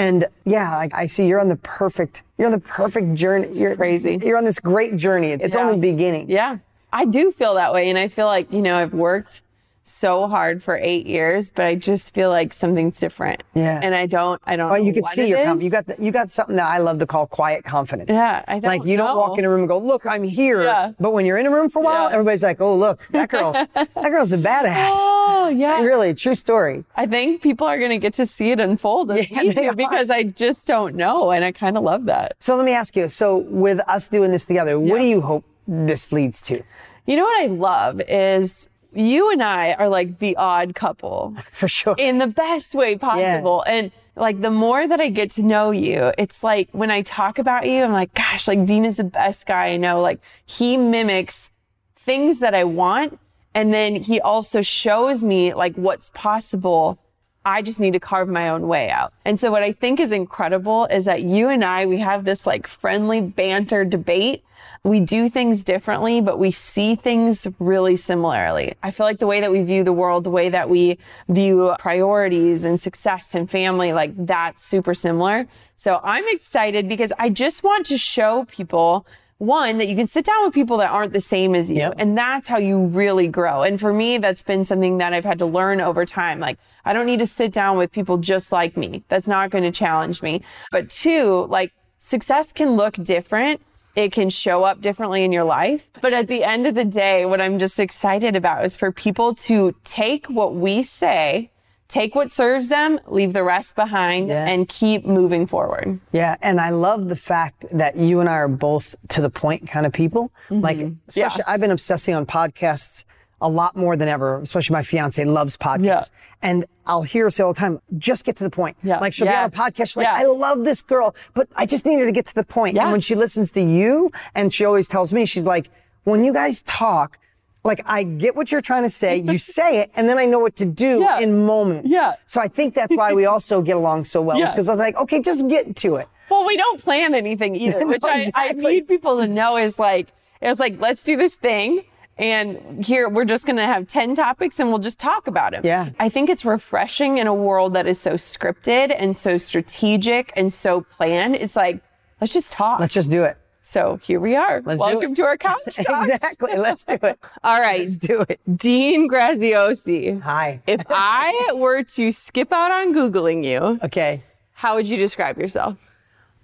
And 0.00 0.26
yeah, 0.46 0.76
like 0.78 0.94
I 0.94 1.04
see 1.06 1.26
you're 1.26 1.40
on 1.40 1.48
the 1.48 1.56
perfect, 1.56 2.22
you're 2.38 2.46
on 2.46 2.52
the 2.52 2.58
perfect 2.58 3.12
journey. 3.14 3.48
you're 3.52 3.76
crazy. 3.76 4.18
You're 4.24 4.38
on 4.38 4.44
this 4.46 4.58
great 4.58 4.96
journey. 4.96 5.32
It's 5.32 5.54
Yeah. 5.54 5.62
only 5.62 5.78
beginning. 5.78 6.30
Yeah. 6.30 6.56
I 6.90 7.04
do 7.04 7.30
feel 7.30 7.54
that 7.54 7.74
way. 7.74 7.90
And 7.90 7.98
I 7.98 8.08
feel 8.08 8.24
like, 8.26 8.50
you 8.50 8.62
know, 8.62 8.76
I've 8.76 8.94
worked 8.94 9.42
so 9.90 10.26
hard 10.28 10.62
for 10.62 10.76
eight 10.76 11.06
years, 11.06 11.50
but 11.50 11.64
I 11.66 11.74
just 11.74 12.14
feel 12.14 12.30
like 12.30 12.52
something's 12.52 12.98
different. 12.98 13.42
Yeah. 13.54 13.80
And 13.82 13.94
I 13.94 14.06
don't, 14.06 14.40
I 14.44 14.56
don't 14.56 14.70
Well, 14.70 14.78
know 14.80 14.84
you 14.86 14.92
can 14.92 15.04
see 15.04 15.28
your 15.28 15.44
com- 15.44 15.60
you 15.60 15.70
got 15.70 15.86
the, 15.86 15.96
you 15.98 16.10
got 16.12 16.30
something 16.30 16.56
that 16.56 16.66
I 16.66 16.78
love 16.78 16.98
to 17.00 17.06
call 17.06 17.26
quiet 17.26 17.64
confidence. 17.64 18.08
Yeah, 18.10 18.44
I 18.48 18.54
like 18.54 18.62
don't 18.62 18.78
like 18.78 18.84
you 18.88 18.96
don't 18.96 19.16
walk 19.16 19.38
in 19.38 19.44
a 19.44 19.48
room 19.50 19.60
and 19.60 19.68
go, 19.68 19.78
"Look, 19.78 20.06
I'm 20.06 20.22
here." 20.22 20.62
Yeah. 20.62 20.92
But 20.98 21.12
when 21.12 21.26
you're 21.26 21.38
in 21.38 21.46
a 21.46 21.50
room 21.50 21.68
for 21.68 21.80
a 21.80 21.82
while, 21.84 22.08
Yeah. 22.08 22.14
everybody's 22.14 22.42
like, 22.42 22.60
"Oh, 22.60 22.76
look, 22.76 23.06
that 23.10 23.28
girl's 23.28 23.54
that 23.74 23.94
girl's 23.94 24.32
a 24.32 24.38
badass." 24.38 24.90
Oh, 24.92 25.52
yeah. 25.54 25.80
Really, 25.80 26.14
true 26.14 26.34
story. 26.34 26.84
I 26.96 27.06
think 27.06 27.42
people 27.42 27.66
are 27.66 27.78
going 27.78 27.90
to 27.90 27.98
get 27.98 28.14
to 28.14 28.26
see 28.26 28.52
it 28.52 28.60
unfold 28.60 29.10
as 29.10 29.30
Yeah, 29.30 29.72
because 29.72 30.08
I 30.10 30.22
just 30.24 30.66
don't 30.66 30.94
know. 30.94 31.30
And 31.32 31.44
I 31.44 31.52
kind 31.52 31.76
of 31.76 31.82
love 31.82 32.04
that. 32.06 32.32
So 32.40 32.56
let 32.56 32.64
me 32.64 32.72
ask 32.72 32.96
you. 32.96 33.08
So 33.08 33.38
with 33.38 33.80
us 33.88 34.08
doing 34.08 34.30
this 34.30 34.44
together, 34.46 34.78
what 34.80 34.98
do 34.98 35.04
you 35.04 35.20
hope 35.20 35.44
this 35.68 36.12
leads 36.12 36.40
to? 36.42 36.62
You 37.06 37.16
know 37.16 37.24
what 37.24 37.42
I 37.42 37.46
love 37.46 38.00
is 38.08 38.68
you 38.92 39.30
and 39.30 39.42
I 39.42 39.72
are 39.74 39.88
like 39.88 40.18
the 40.18 40.36
odd 40.36 40.74
couple 40.74 41.34
For 41.50 41.68
sure. 41.68 41.94
in 41.98 42.18
the 42.18 42.26
best 42.26 42.74
way 42.74 42.96
possible. 42.96 43.62
And 43.66 43.90
like 44.16 44.40
the 44.40 44.50
more 44.50 44.86
that 44.86 45.00
I 45.00 45.08
get 45.08 45.30
to 45.32 45.42
know 45.42 45.70
you, 45.70 46.12
it's 46.18 46.42
like 46.42 46.68
when 46.72 46.90
I 46.90 47.02
talk 47.02 47.38
about 47.38 47.66
you, 47.66 47.82
I'm 47.82 47.92
like, 47.92 48.14
gosh, 48.14 48.48
like 48.48 48.64
Dean 48.64 48.84
is 48.84 48.96
the 48.96 49.04
best 49.04 49.46
guy 49.46 49.68
I 49.68 49.76
know. 49.76 50.00
Like 50.00 50.20
he 50.44 50.76
mimics 50.76 51.50
things 51.96 52.40
that 52.40 52.54
I 52.54 52.64
want. 52.64 53.18
And 53.54 53.72
then 53.74 53.96
he 53.96 54.20
also 54.20 54.62
shows 54.62 55.24
me 55.24 55.54
like 55.54 55.74
what's 55.76 56.10
possible. 56.14 56.98
I 57.44 57.62
just 57.62 57.80
need 57.80 57.94
to 57.94 58.00
carve 58.00 58.28
my 58.28 58.48
own 58.48 58.68
way 58.68 58.90
out. 58.90 59.12
And 59.24 59.40
so 59.40 59.50
what 59.50 59.62
I 59.62 59.72
think 59.72 59.98
is 59.98 60.12
incredible 60.12 60.84
is 60.86 61.06
that 61.06 61.22
you 61.22 61.48
and 61.48 61.64
I, 61.64 61.86
we 61.86 61.98
have 61.98 62.24
this 62.24 62.46
like 62.46 62.66
friendly 62.66 63.20
banter 63.20 63.84
debate. 63.84 64.44
We 64.82 65.00
do 65.00 65.28
things 65.28 65.62
differently, 65.62 66.22
but 66.22 66.38
we 66.38 66.50
see 66.50 66.94
things 66.94 67.46
really 67.58 67.96
similarly. 67.96 68.72
I 68.82 68.90
feel 68.90 69.04
like 69.04 69.18
the 69.18 69.26
way 69.26 69.40
that 69.40 69.50
we 69.50 69.62
view 69.62 69.84
the 69.84 69.92
world, 69.92 70.24
the 70.24 70.30
way 70.30 70.48
that 70.48 70.70
we 70.70 70.96
view 71.28 71.74
priorities 71.78 72.64
and 72.64 72.80
success 72.80 73.34
and 73.34 73.48
family, 73.50 73.92
like 73.92 74.12
that's 74.16 74.64
super 74.64 74.94
similar. 74.94 75.46
So 75.76 76.00
I'm 76.02 76.24
excited 76.28 76.88
because 76.88 77.12
I 77.18 77.28
just 77.28 77.62
want 77.62 77.84
to 77.86 77.98
show 77.98 78.46
people 78.46 79.06
one 79.36 79.76
that 79.78 79.88
you 79.88 79.96
can 79.96 80.06
sit 80.06 80.24
down 80.24 80.44
with 80.44 80.54
people 80.54 80.78
that 80.78 80.90
aren't 80.90 81.12
the 81.12 81.20
same 81.20 81.54
as 81.54 81.70
you 81.70 81.78
Yep. 81.78 81.94
and 81.98 82.16
that's 82.16 82.46
how 82.46 82.58
you 82.58 82.78
really 82.78 83.26
grow 83.26 83.62
and 83.62 83.80
for 83.80 83.90
me 83.90 84.18
that's 84.18 84.42
been 84.42 84.66
something 84.66 84.98
that 84.98 85.14
i've 85.14 85.24
had 85.24 85.38
to 85.38 85.46
learn 85.46 85.80
over 85.80 86.04
time 86.04 86.40
like 86.40 86.58
i 86.84 86.92
don't 86.92 87.06
need 87.06 87.20
to 87.20 87.26
sit 87.26 87.50
down 87.50 87.78
with 87.78 87.90
people 87.90 88.18
just 88.18 88.52
like 88.52 88.76
me 88.76 89.02
that's 89.08 89.26
not 89.26 89.48
going 89.48 89.64
to 89.64 89.70
challenge 89.70 90.20
me 90.20 90.42
but 90.70 90.90
two 90.90 91.46
like 91.48 91.72
success 91.98 92.52
can 92.52 92.72
look 92.76 92.92
different 92.96 93.62
it 93.96 94.12
can 94.12 94.30
show 94.30 94.64
up 94.64 94.80
differently 94.80 95.24
in 95.24 95.32
your 95.32 95.44
life 95.44 95.90
but 96.00 96.12
at 96.12 96.28
the 96.28 96.44
end 96.44 96.66
of 96.66 96.74
the 96.74 96.84
day 96.84 97.24
what 97.26 97.40
i'm 97.40 97.58
just 97.58 97.78
excited 97.80 98.36
about 98.36 98.64
is 98.64 98.76
for 98.76 98.90
people 98.92 99.34
to 99.34 99.74
take 99.84 100.26
what 100.26 100.54
we 100.54 100.82
say 100.82 101.50
take 101.88 102.14
what 102.14 102.30
serves 102.30 102.68
them 102.68 103.00
leave 103.08 103.32
the 103.32 103.42
rest 103.42 103.74
behind 103.74 104.28
Yeah. 104.28 104.46
and 104.46 104.68
keep 104.68 105.04
moving 105.04 105.44
forward 105.46 105.98
Yeah, 106.12 106.36
and 106.40 106.60
I 106.60 106.70
love 106.70 107.08
the 107.08 107.16
fact 107.16 107.64
that 107.72 107.96
you 107.96 108.20
and 108.20 108.28
I 108.28 108.34
are 108.34 108.46
both 108.48 108.94
to 109.08 109.20
the 109.20 109.30
point 109.30 109.66
kind 109.68 109.84
of 109.86 109.92
people. 109.92 110.30
Mm-hmm. 110.48 110.60
Like, 110.60 110.92
especially, 111.08 111.42
I've 111.48 111.58
been 111.60 111.72
obsessing 111.72 112.14
on 112.14 112.26
podcasts 112.26 113.04
a 113.40 113.48
lot 113.48 113.74
more 113.74 113.96
than 113.96 114.06
ever. 114.06 114.40
Especially 114.40 114.74
my 114.74 114.82
fiance 114.84 115.24
loves 115.24 115.56
podcasts, 115.56 115.82
Yeah. 115.82 116.02
and 116.42 116.64
I'll 116.90 117.02
hear 117.14 117.24
her 117.24 117.30
say 117.30 117.42
all 117.44 117.52
the 117.52 117.60
time, 117.60 117.80
"Just 117.98 118.24
get 118.24 118.34
to 118.36 118.44
the 118.44 118.50
point." 118.60 118.76
Yeah. 118.82 118.98
Like 118.98 119.12
she'll 119.14 119.26
Yeah. 119.26 119.46
be 119.48 119.54
on 119.56 119.66
a 119.66 119.70
podcast, 119.70 119.86
she's 119.88 119.96
like, 119.96 120.06
Yeah. 120.06 120.14
"I 120.22 120.24
love 120.46 120.64
this 120.64 120.80
girl, 120.82 121.14
but 121.34 121.46
I 121.56 121.64
just 121.66 121.86
need 121.86 121.98
her 122.00 122.06
to 122.06 122.12
get 122.12 122.26
to 122.26 122.34
the 122.34 122.44
point." 122.44 122.74
Yeah. 122.76 122.82
And 122.84 122.92
when 122.92 123.00
she 123.00 123.14
listens 123.14 123.50
to 123.52 123.62
you, 123.62 124.10
and 124.34 124.52
she 124.52 124.64
always 124.64 124.88
tells 124.88 125.12
me, 125.12 125.24
she's 125.26 125.44
like, 125.54 125.70
"When 126.04 126.24
you 126.24 126.32
guys 126.32 126.62
talk." 126.62 127.18
Like 127.62 127.82
I 127.84 128.04
get 128.04 128.36
what 128.36 128.50
you're 128.50 128.62
trying 128.62 128.84
to 128.84 128.90
say, 129.02 129.18
you 129.18 129.36
say 129.58 129.80
it, 129.82 129.90
and 129.94 130.08
then 130.08 130.18
I 130.18 130.24
know 130.24 130.38
what 130.38 130.56
to 130.56 130.64
do 130.64 131.00
Yeah. 131.00 131.20
in 131.20 131.44
moments. 131.44 131.90
Yeah. 131.90 132.14
So 132.26 132.40
I 132.40 132.48
think 132.48 132.72
that's 132.74 132.94
why 133.00 133.12
we 133.12 133.26
also 133.34 133.60
get 133.60 133.76
along 133.76 134.04
so 134.04 134.22
well. 134.22 134.38
Yeah. 134.38 134.46
Is 134.46 134.52
because 134.52 134.68
I 134.70 134.72
was 134.72 134.78
like, 134.78 134.96
okay, 134.96 135.20
just 135.20 135.46
get 135.46 135.76
to 135.84 135.96
it. 135.96 136.08
Well, 136.30 136.46
we 136.46 136.56
don't 136.56 136.80
plan 136.82 137.14
anything 137.14 137.54
either, 137.64 137.80
No, 137.80 137.88
which 137.88 138.02
I, 138.02 138.30
I 138.34 138.52
need 138.52 138.88
people 138.88 139.18
to 139.18 139.26
know 139.28 139.58
is 139.58 139.78
like, 139.78 140.06
it 140.40 140.48
was 140.48 140.58
like, 140.58 140.80
let's 140.80 141.04
do 141.04 141.16
this 141.18 141.34
thing. 141.34 141.82
And 142.20 142.84
here 142.84 143.08
we're 143.08 143.24
just 143.24 143.46
going 143.46 143.56
to 143.56 143.64
have 143.64 143.86
10 143.86 144.14
topics 144.14 144.60
and 144.60 144.68
we'll 144.68 144.78
just 144.78 145.00
talk 145.00 145.26
about 145.26 145.52
them. 145.52 145.62
Yeah. 145.64 145.88
I 145.98 146.10
think 146.10 146.28
it's 146.28 146.44
refreshing 146.44 147.16
in 147.16 147.26
a 147.26 147.32
world 147.34 147.72
that 147.74 147.86
is 147.86 147.98
so 147.98 148.12
scripted 148.14 148.94
and 148.96 149.16
so 149.16 149.38
strategic 149.38 150.30
and 150.36 150.52
so 150.52 150.82
planned. 150.82 151.36
It's 151.36 151.56
like, 151.56 151.80
let's 152.20 152.34
just 152.34 152.52
talk. 152.52 152.78
Let's 152.78 152.92
just 152.92 153.10
do 153.10 153.24
it. 153.24 153.38
so 153.62 153.96
here 154.02 154.20
we 154.20 154.36
are. 154.36 154.60
Let's 154.66 154.80
Welcome 154.80 155.14
to 155.14 155.22
our 155.22 155.38
couch 155.38 155.60
exactly. 155.78 156.56
Let's 156.58 156.84
do 156.84 156.98
it. 157.02 157.18
All 157.42 157.58
right. 157.58 157.80
Let's 157.80 157.96
do 157.96 158.20
it. 158.28 158.38
Dean 158.54 159.08
Graziosi. 159.08 160.20
Hi. 160.20 160.60
If 160.66 160.82
I 160.90 161.52
were 161.54 161.82
to 161.84 162.12
skip 162.12 162.52
out 162.52 162.70
on 162.70 162.92
Googling 162.94 163.42
you, 163.44 163.80
Okay. 163.82 164.22
how 164.52 164.74
would 164.74 164.86
you 164.86 164.98
describe 164.98 165.38
yourself? 165.38 165.78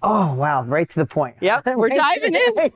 Oh 0.09 0.35
wow, 0.35 0.63
right 0.63 0.89
to 0.89 1.01
the 1.01 1.07
point. 1.07 1.35
Yep, 1.41 1.67
we're 1.77 1.89
diving 1.89 2.37
in. 2.37 2.71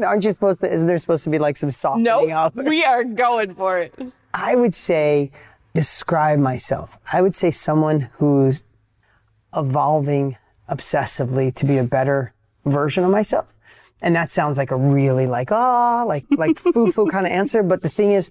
Aren't 0.04 0.24
you 0.24 0.32
supposed 0.32 0.60
to? 0.60 0.72
Isn't 0.72 0.86
there 0.86 0.96
supposed 0.98 1.24
to 1.24 1.30
be 1.30 1.38
like 1.38 1.58
some 1.58 1.70
softening 1.70 2.04
Nope. 2.04 2.30
up? 2.32 2.54
We 2.56 2.84
are 2.84 3.04
going 3.04 3.54
for 3.54 3.78
it. 3.78 3.94
I 4.32 4.56
would 4.56 4.74
say 4.74 5.30
describe 5.74 6.38
myself. 6.38 6.96
I 7.12 7.20
would 7.20 7.34
say 7.34 7.50
someone 7.50 8.08
who's 8.14 8.64
evolving 9.54 10.38
obsessively 10.70 11.54
to 11.54 11.66
be 11.66 11.76
a 11.76 11.84
better 11.84 12.32
version 12.64 13.04
of 13.04 13.10
myself. 13.10 13.52
And 14.00 14.16
that 14.16 14.30
sounds 14.30 14.58
like 14.58 14.70
a 14.70 14.76
really 14.76 15.26
like, 15.26 15.50
ah, 15.52 16.04
like, 16.06 16.24
like 16.30 16.58
foo-foo 16.58 17.08
kind 17.08 17.26
of 17.26 17.32
answer. 17.32 17.62
But 17.62 17.82
the 17.82 17.88
thing 17.88 18.12
is, 18.12 18.30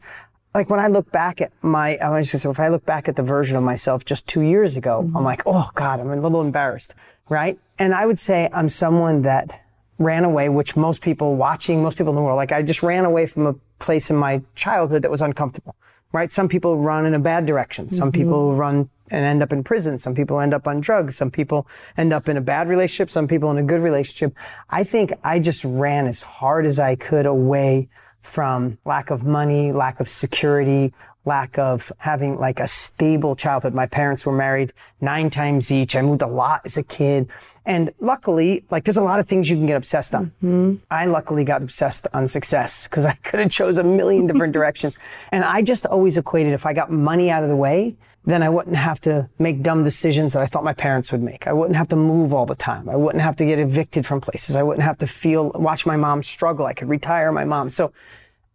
like 0.55 0.69
when 0.69 0.79
I 0.79 0.87
look 0.87 1.11
back 1.11 1.41
at 1.41 1.51
my, 1.61 1.97
I 1.97 2.09
was 2.09 2.31
just 2.31 2.45
if 2.45 2.59
I 2.59 2.69
look 2.69 2.85
back 2.85 3.07
at 3.07 3.15
the 3.15 3.23
version 3.23 3.57
of 3.57 3.63
myself 3.63 4.05
just 4.05 4.27
two 4.27 4.41
years 4.41 4.77
ago, 4.77 4.99
I'm 5.15 5.23
like, 5.23 5.43
oh 5.45 5.69
God, 5.75 5.99
I'm 5.99 6.09
a 6.09 6.15
little 6.15 6.41
embarrassed, 6.41 6.95
right? 7.29 7.59
And 7.79 7.93
I 7.93 8.05
would 8.05 8.19
say 8.19 8.49
I'm 8.53 8.69
someone 8.69 9.21
that 9.23 9.61
ran 9.99 10.23
away, 10.23 10.49
which 10.49 10.75
most 10.75 11.01
people 11.01 11.35
watching, 11.35 11.81
most 11.81 11.97
people 11.97 12.11
in 12.11 12.15
the 12.15 12.21
world, 12.21 12.37
like 12.37 12.51
I 12.51 12.61
just 12.61 12.83
ran 12.83 13.05
away 13.05 13.25
from 13.25 13.47
a 13.47 13.53
place 13.79 14.09
in 14.09 14.15
my 14.15 14.41
childhood 14.55 15.01
that 15.01 15.11
was 15.11 15.21
uncomfortable, 15.21 15.75
right? 16.11 16.31
Some 16.31 16.47
people 16.47 16.77
run 16.77 17.05
in 17.05 17.13
a 17.13 17.19
bad 17.19 17.45
direction. 17.45 17.89
Some 17.89 18.11
mm-hmm. 18.11 18.21
people 18.21 18.55
run 18.55 18.89
and 19.09 19.25
end 19.25 19.41
up 19.41 19.53
in 19.53 19.63
prison. 19.63 19.97
Some 19.97 20.13
people 20.13 20.39
end 20.39 20.53
up 20.53 20.67
on 20.67 20.81
drugs. 20.81 21.15
Some 21.15 21.31
people 21.31 21.67
end 21.95 22.13
up 22.13 22.27
in 22.27 22.37
a 22.37 22.41
bad 22.41 22.67
relationship. 22.67 23.09
Some 23.09 23.27
people 23.27 23.49
in 23.51 23.57
a 23.57 23.63
good 23.63 23.81
relationship. 23.81 24.35
I 24.69 24.83
think 24.83 25.13
I 25.23 25.39
just 25.39 25.63
ran 25.63 26.07
as 26.07 26.21
hard 26.21 26.65
as 26.65 26.77
I 26.79 26.95
could 26.95 27.25
away 27.25 27.87
from 28.21 28.77
lack 28.83 29.09
of 29.09 29.23
money, 29.23 29.71
lack 29.71 29.99
of 29.99 30.09
security, 30.09 30.93
lack 31.27 31.59
of 31.59 31.91
having 31.99 32.39
like 32.39 32.59
a 32.59 32.67
stable 32.67 33.35
childhood. 33.35 33.73
My 33.73 33.85
parents 33.85 34.25
were 34.25 34.31
married 34.31 34.73
nine 35.01 35.29
times 35.29 35.71
each. 35.71 35.95
I 35.95 36.01
moved 36.01 36.23
a 36.23 36.27
lot 36.27 36.61
as 36.65 36.77
a 36.77 36.83
kid. 36.83 37.29
And 37.65 37.93
luckily, 37.99 38.63
like 38.71 38.85
there's 38.85 38.97
a 38.97 39.03
lot 39.03 39.19
of 39.19 39.27
things 39.27 39.49
you 39.49 39.57
can 39.57 39.65
get 39.65 39.75
obsessed 39.75 40.15
on. 40.15 40.27
Mm-hmm. 40.43 40.75
I 40.89 41.05
luckily 41.05 41.43
got 41.43 41.61
obsessed 41.61 42.07
on 42.13 42.27
success 42.27 42.87
because 42.87 43.05
I 43.05 43.13
could 43.23 43.41
have 43.41 43.51
chose 43.51 43.77
a 43.77 43.83
million 43.83 44.25
different 44.25 44.53
directions. 44.53 44.97
And 45.31 45.43
I 45.43 45.61
just 45.61 45.85
always 45.85 46.17
equated 46.17 46.53
if 46.53 46.65
I 46.65 46.73
got 46.73 46.89
money 46.89 47.29
out 47.29 47.43
of 47.43 47.49
the 47.49 47.55
way, 47.55 47.95
then 48.25 48.41
I 48.43 48.49
wouldn't 48.49 48.75
have 48.75 48.99
to 49.01 49.29
make 49.39 49.61
dumb 49.61 49.83
decisions 49.83 50.33
that 50.33 50.41
I 50.41 50.45
thought 50.45 50.63
my 50.63 50.73
parents 50.73 51.11
would 51.11 51.21
make. 51.21 51.47
I 51.47 51.53
wouldn't 51.53 51.75
have 51.75 51.87
to 51.89 51.95
move 51.95 52.33
all 52.33 52.45
the 52.45 52.55
time. 52.55 52.89
I 52.89 52.95
wouldn't 52.95 53.21
have 53.21 53.35
to 53.37 53.45
get 53.45 53.59
evicted 53.59 54.05
from 54.05 54.21
places. 54.21 54.55
I 54.55 54.63
wouldn't 54.63 54.83
have 54.83 54.97
to 54.99 55.07
feel, 55.07 55.51
watch 55.55 55.85
my 55.85 55.97
mom 55.97 56.23
struggle. 56.23 56.65
I 56.65 56.73
could 56.73 56.89
retire 56.89 57.31
my 57.31 57.45
mom. 57.45 57.69
So 57.69 57.91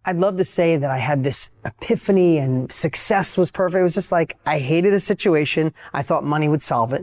I'd 0.05 0.17
love 0.17 0.37
to 0.38 0.45
say 0.45 0.77
that 0.77 0.91
I 0.91 0.99
had 0.99 1.23
this 1.23 1.51
epiphany 1.65 2.38
and 2.38 2.71
success 2.73 3.37
was 3.37 3.51
perfect. 3.51 3.81
It 3.81 3.85
was 3.85 3.95
just 3.95 4.11
like 4.11 4.37
I 4.47 4.59
hated 4.59 4.93
a 4.93 5.01
situation. 5.01 5.73
I 5.93 6.03
thought 6.03 6.25
money 6.25 6.49
would 6.49 6.62
solve 6.62 6.93
it. 6.93 7.03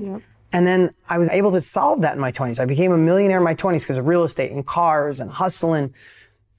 And 0.52 0.68
then 0.68 0.94
I 1.08 1.18
was 1.18 1.30
able 1.30 1.52
to 1.52 1.62
solve 1.62 2.02
that 2.02 2.16
in 2.16 2.20
my 2.20 2.32
20s. 2.32 2.60
I 2.60 2.66
became 2.66 2.92
a 2.92 2.98
millionaire 2.98 3.38
in 3.38 3.44
my 3.44 3.56
20s 3.56 3.82
because 3.82 3.98
of 3.98 4.08
real 4.08 4.24
estate 4.24 4.52
and 4.52 4.66
cars 4.66 5.20
and 5.20 5.32
hustling. 5.32 5.94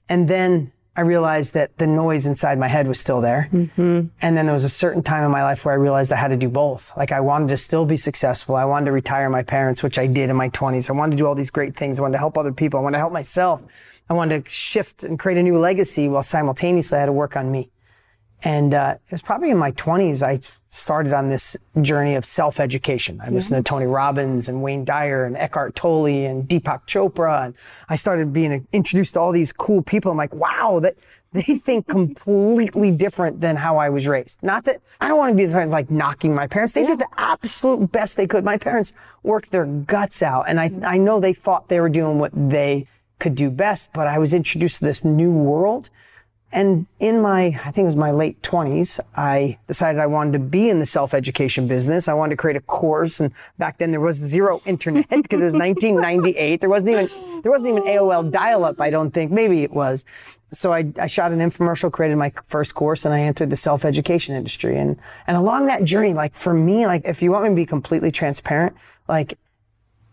And 0.09 0.27
then 0.27 0.71
I 0.95 1.01
realized 1.01 1.53
that 1.53 1.77
the 1.77 1.87
noise 1.87 2.25
inside 2.25 2.57
my 2.57 2.67
head 2.67 2.87
was 2.87 2.99
still 2.99 3.21
there. 3.21 3.49
Mm-hmm. 3.53 4.07
And 4.21 4.37
then 4.37 4.45
there 4.45 4.53
was 4.53 4.65
a 4.65 4.69
certain 4.69 5.03
time 5.03 5.23
in 5.23 5.31
my 5.31 5.43
life 5.43 5.63
where 5.63 5.73
I 5.73 5.77
realized 5.77 6.11
I 6.11 6.17
had 6.17 6.29
to 6.29 6.37
do 6.37 6.49
both. 6.49 6.91
Like 6.97 7.11
I 7.11 7.21
wanted 7.21 7.49
to 7.49 7.57
still 7.57 7.85
be 7.85 7.97
successful. 7.97 8.55
I 8.55 8.65
wanted 8.65 8.87
to 8.87 8.91
retire 8.91 9.29
my 9.29 9.43
parents, 9.43 9.83
which 9.83 9.97
I 9.97 10.07
did 10.07 10.29
in 10.29 10.35
my 10.35 10.49
20s. 10.49 10.89
I 10.89 10.93
wanted 10.93 11.11
to 11.11 11.17
do 11.17 11.27
all 11.27 11.35
these 11.35 11.51
great 11.51 11.75
things. 11.75 11.99
I 11.99 12.01
wanted 12.01 12.13
to 12.13 12.19
help 12.19 12.37
other 12.37 12.51
people. 12.51 12.79
I 12.79 12.83
wanted 12.83 12.95
to 12.95 12.99
help 12.99 13.13
myself. 13.13 13.63
I 14.11 14.13
wanted 14.13 14.43
to 14.43 14.51
shift 14.51 15.05
and 15.05 15.17
create 15.17 15.37
a 15.37 15.41
new 15.41 15.57
legacy 15.57 16.09
while 16.09 16.21
simultaneously 16.21 16.97
I 16.97 16.99
had 16.99 17.05
to 17.05 17.13
work 17.13 17.37
on 17.37 17.49
me. 17.49 17.69
And 18.43 18.73
uh, 18.73 18.95
it 19.05 19.09
was 19.09 19.21
probably 19.21 19.51
in 19.51 19.57
my 19.57 19.71
20s 19.71 20.21
I 20.21 20.41
started 20.67 21.13
on 21.13 21.29
this 21.29 21.55
journey 21.81 22.15
of 22.15 22.25
self-education. 22.25 23.21
I 23.23 23.29
listened 23.29 23.63
to 23.65 23.69
Tony 23.69 23.85
Robbins 23.85 24.49
and 24.49 24.61
Wayne 24.61 24.83
Dyer 24.83 25.23
and 25.23 25.37
Eckhart 25.37 25.77
Tolle 25.77 26.07
and 26.07 26.45
Deepak 26.45 26.87
Chopra, 26.87 27.45
and 27.45 27.55
I 27.87 27.95
started 27.95 28.33
being 28.33 28.67
introduced 28.73 29.13
to 29.13 29.21
all 29.21 29.31
these 29.31 29.53
cool 29.53 29.81
people. 29.81 30.11
I'm 30.11 30.17
like, 30.17 30.35
wow, 30.35 30.81
that 30.81 30.97
they 31.31 31.43
think 31.43 31.87
completely 31.87 32.91
different 32.91 33.39
than 33.39 33.55
how 33.55 33.77
I 33.77 33.87
was 33.87 34.07
raised. 34.07 34.43
Not 34.43 34.65
that 34.65 34.81
I 34.99 35.07
don't 35.07 35.19
want 35.19 35.31
to 35.31 35.37
be 35.37 35.45
the 35.45 35.53
parents 35.53 35.71
like 35.71 35.89
knocking 35.89 36.35
my 36.35 36.47
parents. 36.47 36.73
They 36.73 36.81
yeah. 36.81 36.87
did 36.87 36.99
the 36.99 37.07
absolute 37.15 37.89
best 37.93 38.17
they 38.17 38.27
could. 38.27 38.43
My 38.43 38.57
parents 38.57 38.91
worked 39.23 39.51
their 39.51 39.65
guts 39.65 40.21
out, 40.21 40.49
and 40.49 40.59
I 40.59 40.69
I 40.83 40.97
know 40.97 41.21
they 41.21 41.31
thought 41.31 41.69
they 41.69 41.79
were 41.79 41.87
doing 41.87 42.19
what 42.19 42.31
they 42.33 42.87
could 43.21 43.35
do 43.35 43.49
best, 43.49 43.93
but 43.93 44.07
I 44.07 44.19
was 44.19 44.33
introduced 44.33 44.79
to 44.79 44.85
this 44.85 45.05
new 45.05 45.31
world 45.31 45.89
and 46.53 46.85
in 46.99 47.21
my, 47.21 47.57
I 47.63 47.71
think 47.71 47.85
it 47.85 47.87
was 47.87 47.95
my 47.95 48.11
late 48.11 48.41
20s, 48.41 48.99
I 49.15 49.57
decided 49.67 50.01
I 50.01 50.07
wanted 50.07 50.33
to 50.33 50.39
be 50.39 50.69
in 50.69 50.79
the 50.79 50.85
self-education 50.85 51.67
business. 51.67 52.09
I 52.09 52.13
wanted 52.13 52.31
to 52.31 52.37
create 52.37 52.57
a 52.57 52.61
course. 52.61 53.21
And 53.21 53.33
back 53.57 53.77
then 53.77 53.91
there 53.91 54.01
was 54.01 54.17
zero 54.17 54.61
internet 54.65 55.09
because 55.09 55.39
it 55.39 55.45
was 55.45 55.53
1998. 55.53 56.59
There 56.59 56.69
wasn't 56.69 56.91
even, 56.91 57.41
there 57.41 57.51
wasn't 57.51 57.77
even 57.77 57.83
AOL 57.83 58.29
dial-up, 58.31 58.81
I 58.81 58.89
don't 58.89 59.11
think. 59.11 59.31
Maybe 59.31 59.63
it 59.63 59.71
was. 59.71 60.05
So 60.51 60.73
I, 60.73 60.91
I 60.99 61.07
shot 61.07 61.31
an 61.31 61.39
infomercial, 61.39 61.89
created 61.89 62.17
my 62.17 62.33
first 62.47 62.75
course, 62.75 63.05
and 63.05 63.13
I 63.13 63.21
entered 63.21 63.49
the 63.49 63.55
self-education 63.55 64.35
industry. 64.35 64.77
And, 64.77 64.97
and 65.27 65.37
along 65.37 65.67
that 65.67 65.85
journey, 65.85 66.13
like 66.13 66.35
for 66.35 66.53
me, 66.53 66.85
like 66.85 67.03
if 67.05 67.21
you 67.21 67.31
want 67.31 67.45
me 67.45 67.49
to 67.51 67.55
be 67.55 67.65
completely 67.65 68.11
transparent, 68.11 68.75
like 69.07 69.37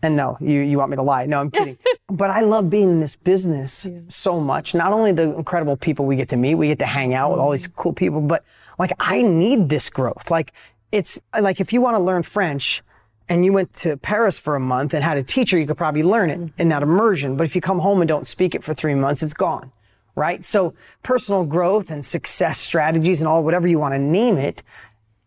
and 0.01 0.15
no, 0.15 0.37
you, 0.39 0.61
you 0.61 0.77
want 0.77 0.91
me 0.91 0.95
to 0.95 1.03
lie. 1.03 1.25
No, 1.25 1.39
I'm 1.39 1.51
kidding. 1.51 1.77
but 2.09 2.29
I 2.29 2.41
love 2.41 2.69
being 2.69 2.89
in 2.89 2.99
this 2.99 3.15
business 3.15 3.85
yeah. 3.85 3.99
so 4.07 4.39
much. 4.39 4.73
Not 4.73 4.93
only 4.93 5.11
the 5.11 5.35
incredible 5.35 5.75
people 5.75 6.05
we 6.05 6.15
get 6.15 6.29
to 6.29 6.37
meet, 6.37 6.55
we 6.55 6.67
get 6.67 6.79
to 6.79 6.85
hang 6.85 7.13
out 7.13 7.31
with 7.31 7.39
all 7.39 7.51
these 7.51 7.67
cool 7.67 7.93
people, 7.93 8.21
but 8.21 8.43
like 8.77 8.91
I 8.99 9.21
need 9.21 9.69
this 9.69 9.89
growth. 9.89 10.31
Like 10.31 10.53
it's 10.91 11.19
like 11.39 11.59
if 11.59 11.73
you 11.73 11.81
want 11.81 11.97
to 11.97 12.03
learn 12.03 12.23
French 12.23 12.81
and 13.27 13.45
you 13.45 13.53
went 13.53 13.73
to 13.73 13.97
Paris 13.97 14.39
for 14.39 14.55
a 14.55 14.59
month 14.59 14.93
and 14.93 15.03
had 15.03 15.17
a 15.17 15.23
teacher, 15.23 15.59
you 15.59 15.67
could 15.67 15.77
probably 15.77 16.03
learn 16.03 16.29
it 16.29 16.39
mm-hmm. 16.39 16.61
in 16.61 16.69
that 16.69 16.81
immersion. 16.81 17.35
But 17.35 17.45
if 17.45 17.55
you 17.55 17.61
come 17.61 17.79
home 17.79 18.01
and 18.01 18.07
don't 18.07 18.25
speak 18.25 18.55
it 18.55 18.63
for 18.63 18.73
three 18.73 18.95
months, 18.95 19.21
it's 19.21 19.33
gone. 19.33 19.71
Right? 20.15 20.43
So 20.43 20.73
personal 21.03 21.45
growth 21.45 21.91
and 21.91 22.03
success 22.03 22.57
strategies 22.57 23.21
and 23.21 23.27
all 23.27 23.43
whatever 23.43 23.67
you 23.67 23.79
want 23.79 23.93
to 23.93 23.99
name 23.99 24.37
it 24.37 24.63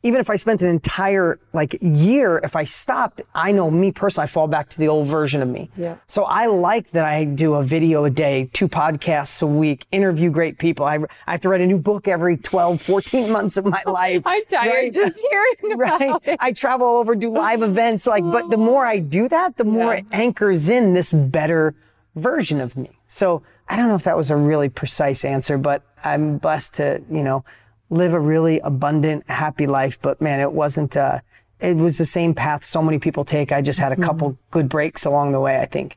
even 0.03 0.21
if 0.21 0.29
I 0.29 0.37
spent 0.37 0.63
an 0.63 0.69
entire 0.69 1.39
like 1.53 1.77
year, 1.81 2.41
if 2.43 2.57
I 2.57 2.65
stopped, 2.65 3.23
I 3.35 3.53
know 3.53 3.71
me 3.71 3.93
personally, 3.93 4.25
I 4.25 4.27
fall 4.27 4.49
back 4.49 4.69
to 4.71 4.79
the 4.79 4.89
old 4.89 5.07
version 5.07 5.43
of 5.43 5.49
me. 5.49 5.71
Yeah. 5.77 5.97
So 6.07 6.25
I 6.25 6.47
like 6.47 6.91
that 6.91 7.05
I 7.05 7.25
do 7.25 7.55
a 7.55 7.63
video 7.63 8.05
a 8.05 8.11
day, 8.11 8.51
two 8.53 8.69
podcasts 8.69 9.43
a 9.43 9.47
week, 9.47 9.87
interview 9.93 10.31
great 10.31 10.59
people. 10.59 10.85
I, 10.87 10.99
I 11.27 11.33
have 11.33 11.41
to 11.43 11.49
write 11.49 11.61
a 11.61 11.67
new 11.67 11.79
book 11.79 12.09
every 12.09 12.37
12, 12.37 12.83
14 12.83 13.31
months 13.31 13.57
of 13.57 13.65
my 13.65 13.83
life. 13.87 14.27
I'm 14.27 14.45
tired 14.47 14.75
right? 14.75 14.93
just 14.93 15.25
hearing 15.31 15.73
about 15.75 16.01
right? 16.01 16.21
it. 16.25 16.39
I 16.41 16.53
travel 16.53 16.87
over, 16.87 17.15
do 17.15 17.31
live 17.31 17.63
events, 17.63 18.07
like, 18.07 18.25
but 18.25 18.51
the 18.51 18.57
more 18.57 18.85
I 18.85 18.99
do 18.99 19.29
that, 19.29 19.57
the 19.57 19.65
more 19.65 19.93
yeah. 19.93 20.01
it 20.01 20.07
anchors 20.11 20.69
in 20.69 20.95
this 20.95 21.13
better 21.13 21.75
version 22.17 22.61
of 22.61 22.77
me. 22.77 22.91
So 23.09 23.43
I 23.69 23.77
don't 23.77 23.89
know 23.89 23.95
if 23.95 24.05
that 24.05 24.17
was 24.17 24.31
a 24.31 24.37
really 24.37 24.69
precise 24.69 25.25
answer, 25.25 25.59
but 25.59 25.83
I'm 26.05 26.39
blessed 26.39 26.75
to, 26.75 27.03
you 27.11 27.23
know, 27.23 27.45
live 27.93 28.13
a 28.13 28.21
really 28.21 28.59
abundant, 28.61 29.29
happy 29.29 29.67
life. 29.67 30.01
But 30.01 30.21
man, 30.21 30.41
it 30.41 30.53
wasn't, 30.53 30.97
uh, 30.97 31.21
it 31.61 31.77
was 31.77 31.99
the 31.99 32.07
same 32.07 32.35
path 32.35 32.65
so 32.65 32.83
many 32.83 32.99
people 32.99 33.25
take. 33.25 33.53
I 33.53 33.61
just 33.61 33.79
had 33.79 33.93
a 33.93 33.95
mm-hmm. 33.95 34.05
couple 34.05 34.39
good 34.51 34.69
breaks 34.69 35.05
along 35.05 35.33
the 35.33 35.41
way, 35.41 35.61
I 35.61 35.67
think. 35.67 35.97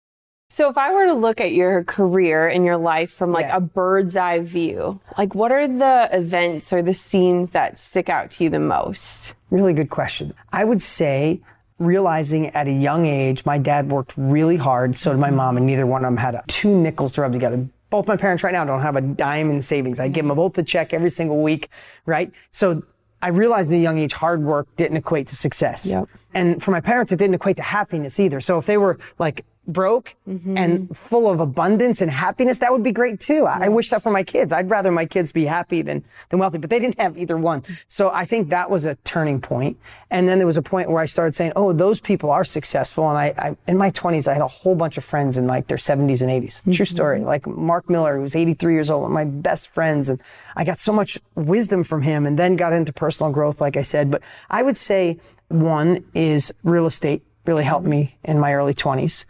So 0.53 0.69
if 0.69 0.77
I 0.77 0.91
were 0.91 1.05
to 1.05 1.13
look 1.13 1.39
at 1.39 1.53
your 1.53 1.85
career 1.85 2.49
and 2.49 2.65
your 2.65 2.75
life 2.75 3.09
from 3.09 3.31
like 3.31 3.45
yeah. 3.45 3.55
a 3.55 3.61
bird's 3.61 4.17
eye 4.17 4.39
view, 4.39 4.99
like 5.17 5.33
what 5.33 5.49
are 5.49 5.65
the 5.65 6.09
events 6.11 6.73
or 6.73 6.81
the 6.81 6.93
scenes 6.93 7.51
that 7.51 7.77
stick 7.77 8.09
out 8.09 8.31
to 8.31 8.43
you 8.43 8.49
the 8.49 8.59
most? 8.59 9.33
Really 9.49 9.71
good 9.71 9.89
question. 9.89 10.33
I 10.51 10.65
would 10.65 10.81
say 10.81 11.39
realizing 11.79 12.47
at 12.47 12.67
a 12.67 12.71
young 12.71 13.05
age, 13.05 13.45
my 13.45 13.57
dad 13.57 13.89
worked 13.89 14.13
really 14.17 14.57
hard, 14.57 14.97
so 14.97 15.11
did 15.11 15.21
my 15.21 15.31
mom, 15.31 15.55
and 15.55 15.65
neither 15.65 15.87
one 15.87 16.03
of 16.03 16.07
them 16.07 16.17
had 16.17 16.37
two 16.49 16.75
nickels 16.75 17.13
to 17.13 17.21
rub 17.21 17.31
together. 17.31 17.65
Both 17.89 18.09
my 18.09 18.17
parents 18.17 18.43
right 18.43 18.53
now 18.53 18.65
don't 18.65 18.81
have 18.81 18.97
a 18.97 19.01
dime 19.01 19.51
in 19.51 19.61
savings. 19.61 20.01
I 20.01 20.09
give 20.09 20.27
them 20.27 20.35
both 20.35 20.57
a 20.57 20.63
check 20.63 20.93
every 20.93 21.11
single 21.11 21.41
week, 21.41 21.69
right? 22.05 22.29
So 22.51 22.83
I 23.21 23.29
realized 23.29 23.71
at 23.71 23.75
a 23.75 23.79
young 23.79 23.97
age, 23.97 24.11
hard 24.11 24.43
work 24.43 24.67
didn't 24.75 24.97
equate 24.97 25.27
to 25.27 25.35
success. 25.35 25.89
Yep. 25.89 26.09
And 26.33 26.61
for 26.61 26.71
my 26.71 26.81
parents, 26.81 27.13
it 27.13 27.19
didn't 27.19 27.35
equate 27.35 27.55
to 27.55 27.63
happiness 27.63 28.19
either. 28.19 28.41
So 28.41 28.57
if 28.57 28.65
they 28.65 28.77
were 28.77 28.99
like 29.17 29.45
broke 29.67 30.15
and 30.25 30.39
mm-hmm. 30.45 30.93
full 30.93 31.29
of 31.29 31.39
abundance 31.39 32.01
and 32.01 32.09
happiness, 32.09 32.57
that 32.59 32.71
would 32.71 32.83
be 32.83 32.91
great 32.91 33.19
too. 33.19 33.45
I, 33.45 33.65
I 33.65 33.67
wish 33.69 33.89
that 33.91 34.01
for 34.01 34.11
my 34.11 34.23
kids. 34.23 34.51
I'd 34.51 34.69
rather 34.69 34.91
my 34.91 35.05
kids 35.05 35.31
be 35.31 35.45
happy 35.45 35.81
than, 35.81 36.03
than 36.29 36.39
wealthy, 36.39 36.57
but 36.57 36.69
they 36.69 36.79
didn't 36.79 36.99
have 36.99 37.17
either 37.17 37.37
one. 37.37 37.63
So 37.87 38.09
I 38.09 38.25
think 38.25 38.49
that 38.49 38.69
was 38.69 38.85
a 38.85 38.95
turning 39.03 39.39
point. 39.39 39.77
And 40.09 40.27
then 40.27 40.39
there 40.39 40.47
was 40.47 40.57
a 40.57 40.61
point 40.61 40.89
where 40.89 41.01
I 41.01 41.05
started 41.05 41.35
saying, 41.35 41.53
oh, 41.55 41.73
those 41.73 41.99
people 41.99 42.31
are 42.31 42.43
successful. 42.43 43.07
And 43.09 43.17
I, 43.17 43.33
I 43.37 43.57
in 43.67 43.77
my 43.77 43.91
20s, 43.91 44.27
I 44.27 44.33
had 44.33 44.41
a 44.41 44.47
whole 44.47 44.75
bunch 44.75 44.97
of 44.97 45.03
friends 45.03 45.37
in 45.37 45.47
like 45.47 45.67
their 45.67 45.77
70s 45.77 46.21
and 46.21 46.29
80s. 46.29 46.63
True 46.63 46.73
mm-hmm. 46.73 46.83
story. 46.83 47.19
Like 47.21 47.45
Mark 47.45 47.89
Miller, 47.89 48.15
who 48.15 48.21
was 48.23 48.35
83 48.35 48.73
years 48.73 48.89
old, 48.89 49.03
one 49.03 49.11
of 49.11 49.15
my 49.15 49.25
best 49.25 49.69
friends. 49.69 50.09
And 50.09 50.19
I 50.55 50.63
got 50.63 50.79
so 50.79 50.91
much 50.91 51.19
wisdom 51.35 51.83
from 51.83 52.01
him 52.01 52.25
and 52.25 52.37
then 52.37 52.55
got 52.55 52.73
into 52.73 52.91
personal 52.91 53.31
growth, 53.31 53.61
like 53.61 53.77
I 53.77 53.83
said. 53.83 54.09
But 54.09 54.23
I 54.49 54.63
would 54.63 54.77
say 54.77 55.19
one 55.49 56.03
is 56.13 56.53
real 56.63 56.87
estate 56.87 57.23
really 57.45 57.63
helped 57.63 57.83
mm-hmm. 57.83 57.91
me 57.91 58.17
in 58.23 58.39
my 58.39 58.53
early 58.53 58.73
20s. 58.73 59.25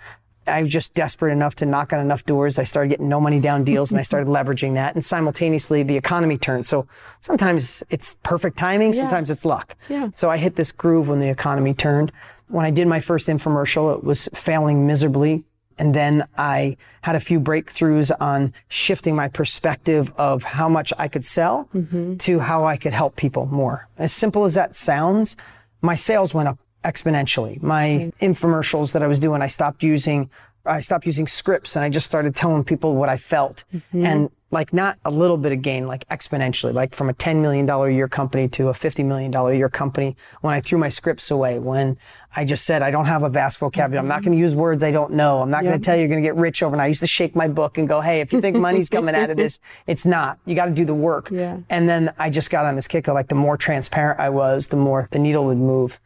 I 0.47 0.63
was 0.63 0.71
just 0.71 0.93
desperate 0.93 1.31
enough 1.31 1.55
to 1.55 1.65
knock 1.65 1.93
on 1.93 1.99
enough 1.99 2.25
doors. 2.25 2.57
I 2.57 2.63
started 2.63 2.89
getting 2.89 3.09
no 3.09 3.21
money 3.21 3.39
down 3.39 3.63
deals 3.71 3.91
and 3.91 3.99
I 3.99 4.03
started 4.03 4.27
leveraging 4.27 4.73
that. 4.75 4.95
And 4.95 5.03
simultaneously, 5.03 5.83
the 5.83 5.97
economy 5.97 6.37
turned. 6.37 6.67
So 6.67 6.87
sometimes 7.19 7.83
it's 7.89 8.15
perfect 8.23 8.57
timing, 8.57 8.93
sometimes 8.93 9.29
it's 9.29 9.45
luck. 9.45 9.75
Yeah. 9.89 10.09
So 10.15 10.29
I 10.29 10.37
hit 10.37 10.55
this 10.55 10.71
groove 10.71 11.07
when 11.07 11.19
the 11.19 11.29
economy 11.29 11.73
turned. 11.73 12.11
When 12.47 12.65
I 12.65 12.71
did 12.71 12.87
my 12.87 12.99
first 12.99 13.27
infomercial, 13.27 13.95
it 13.95 14.03
was 14.03 14.27
failing 14.33 14.85
miserably. 14.85 15.43
And 15.77 15.95
then 15.95 16.27
I 16.37 16.77
had 17.01 17.15
a 17.15 17.19
few 17.19 17.39
breakthroughs 17.39 18.11
on 18.19 18.53
shifting 18.67 19.15
my 19.15 19.29
perspective 19.29 20.11
of 20.17 20.43
how 20.43 20.69
much 20.69 20.93
I 20.99 21.07
could 21.07 21.25
sell 21.25 21.69
mm-hmm. 21.73 22.17
to 22.17 22.39
how 22.39 22.65
I 22.65 22.77
could 22.77 22.93
help 22.93 23.15
people 23.15 23.47
more. 23.47 23.87
As 23.97 24.11
simple 24.11 24.45
as 24.45 24.53
that 24.53 24.75
sounds, 24.75 25.37
my 25.81 25.95
sales 25.95 26.33
went 26.33 26.49
up 26.49 26.59
exponentially. 26.83 27.61
My 27.61 28.11
infomercials 28.21 28.93
that 28.93 29.03
I 29.03 29.07
was 29.07 29.19
doing, 29.19 29.41
I 29.41 29.47
stopped 29.47 29.83
using, 29.83 30.29
I 30.65 30.81
stopped 30.81 31.05
using 31.05 31.27
scripts 31.27 31.75
and 31.75 31.83
I 31.83 31.89
just 31.89 32.07
started 32.07 32.35
telling 32.35 32.63
people 32.63 32.95
what 32.95 33.09
I 33.09 33.17
felt. 33.17 33.63
Mm-hmm. 33.73 34.05
And 34.05 34.29
like 34.51 34.73
not 34.73 34.97
a 35.05 35.11
little 35.11 35.37
bit 35.37 35.53
of 35.53 35.61
gain, 35.61 35.87
like 35.87 36.07
exponentially, 36.09 36.73
like 36.73 36.93
from 36.93 37.09
a 37.09 37.13
$10 37.13 37.41
million 37.41 37.67
a 37.69 37.89
year 37.89 38.07
company 38.09 38.49
to 38.49 38.67
a 38.67 38.73
$50 38.73 39.05
million 39.05 39.33
a 39.33 39.53
year 39.53 39.69
company 39.69 40.17
when 40.41 40.53
I 40.53 40.59
threw 40.59 40.77
my 40.77 40.89
scripts 40.89 41.31
away, 41.31 41.57
when 41.57 41.97
I 42.35 42.43
just 42.43 42.65
said, 42.65 42.81
I 42.81 42.91
don't 42.91 43.05
have 43.05 43.23
a 43.23 43.29
vast 43.29 43.59
vocabulary. 43.59 43.99
I'm 43.99 44.07
not 44.07 44.15
mm-hmm. 44.19 44.25
going 44.25 44.37
to 44.37 44.39
use 44.39 44.53
words 44.53 44.83
I 44.83 44.91
don't 44.91 45.13
know. 45.13 45.41
I'm 45.41 45.49
not 45.49 45.63
going 45.63 45.79
to 45.79 45.83
tell 45.83 45.95
you 45.95 46.01
you're 46.01 46.09
going 46.09 46.21
to 46.21 46.27
get 46.27 46.35
rich 46.35 46.61
overnight. 46.61 46.85
I 46.85 46.87
used 46.87 46.99
to 46.99 47.07
shake 47.07 47.35
my 47.35 47.47
book 47.47 47.77
and 47.77 47.87
go, 47.87 48.01
Hey, 48.01 48.19
if 48.19 48.33
you 48.33 48.41
think 48.41 48.57
money's 48.57 48.89
coming 48.97 49.15
out 49.15 49.29
of 49.29 49.37
this, 49.37 49.59
it's 49.87 50.05
not. 50.05 50.37
You 50.45 50.53
got 50.53 50.65
to 50.65 50.71
do 50.71 50.85
the 50.85 50.93
work. 50.93 51.29
Yeah. 51.31 51.59
And 51.69 51.87
then 51.87 52.13
I 52.19 52.29
just 52.29 52.49
got 52.49 52.65
on 52.65 52.75
this 52.75 52.87
kick 52.87 53.07
of 53.07 53.15
like 53.15 53.29
the 53.29 53.35
more 53.35 53.55
transparent 53.55 54.19
I 54.19 54.29
was, 54.29 54.67
the 54.67 54.77
more 54.77 55.07
the 55.11 55.19
needle 55.19 55.45
would 55.45 55.57
move. 55.57 55.99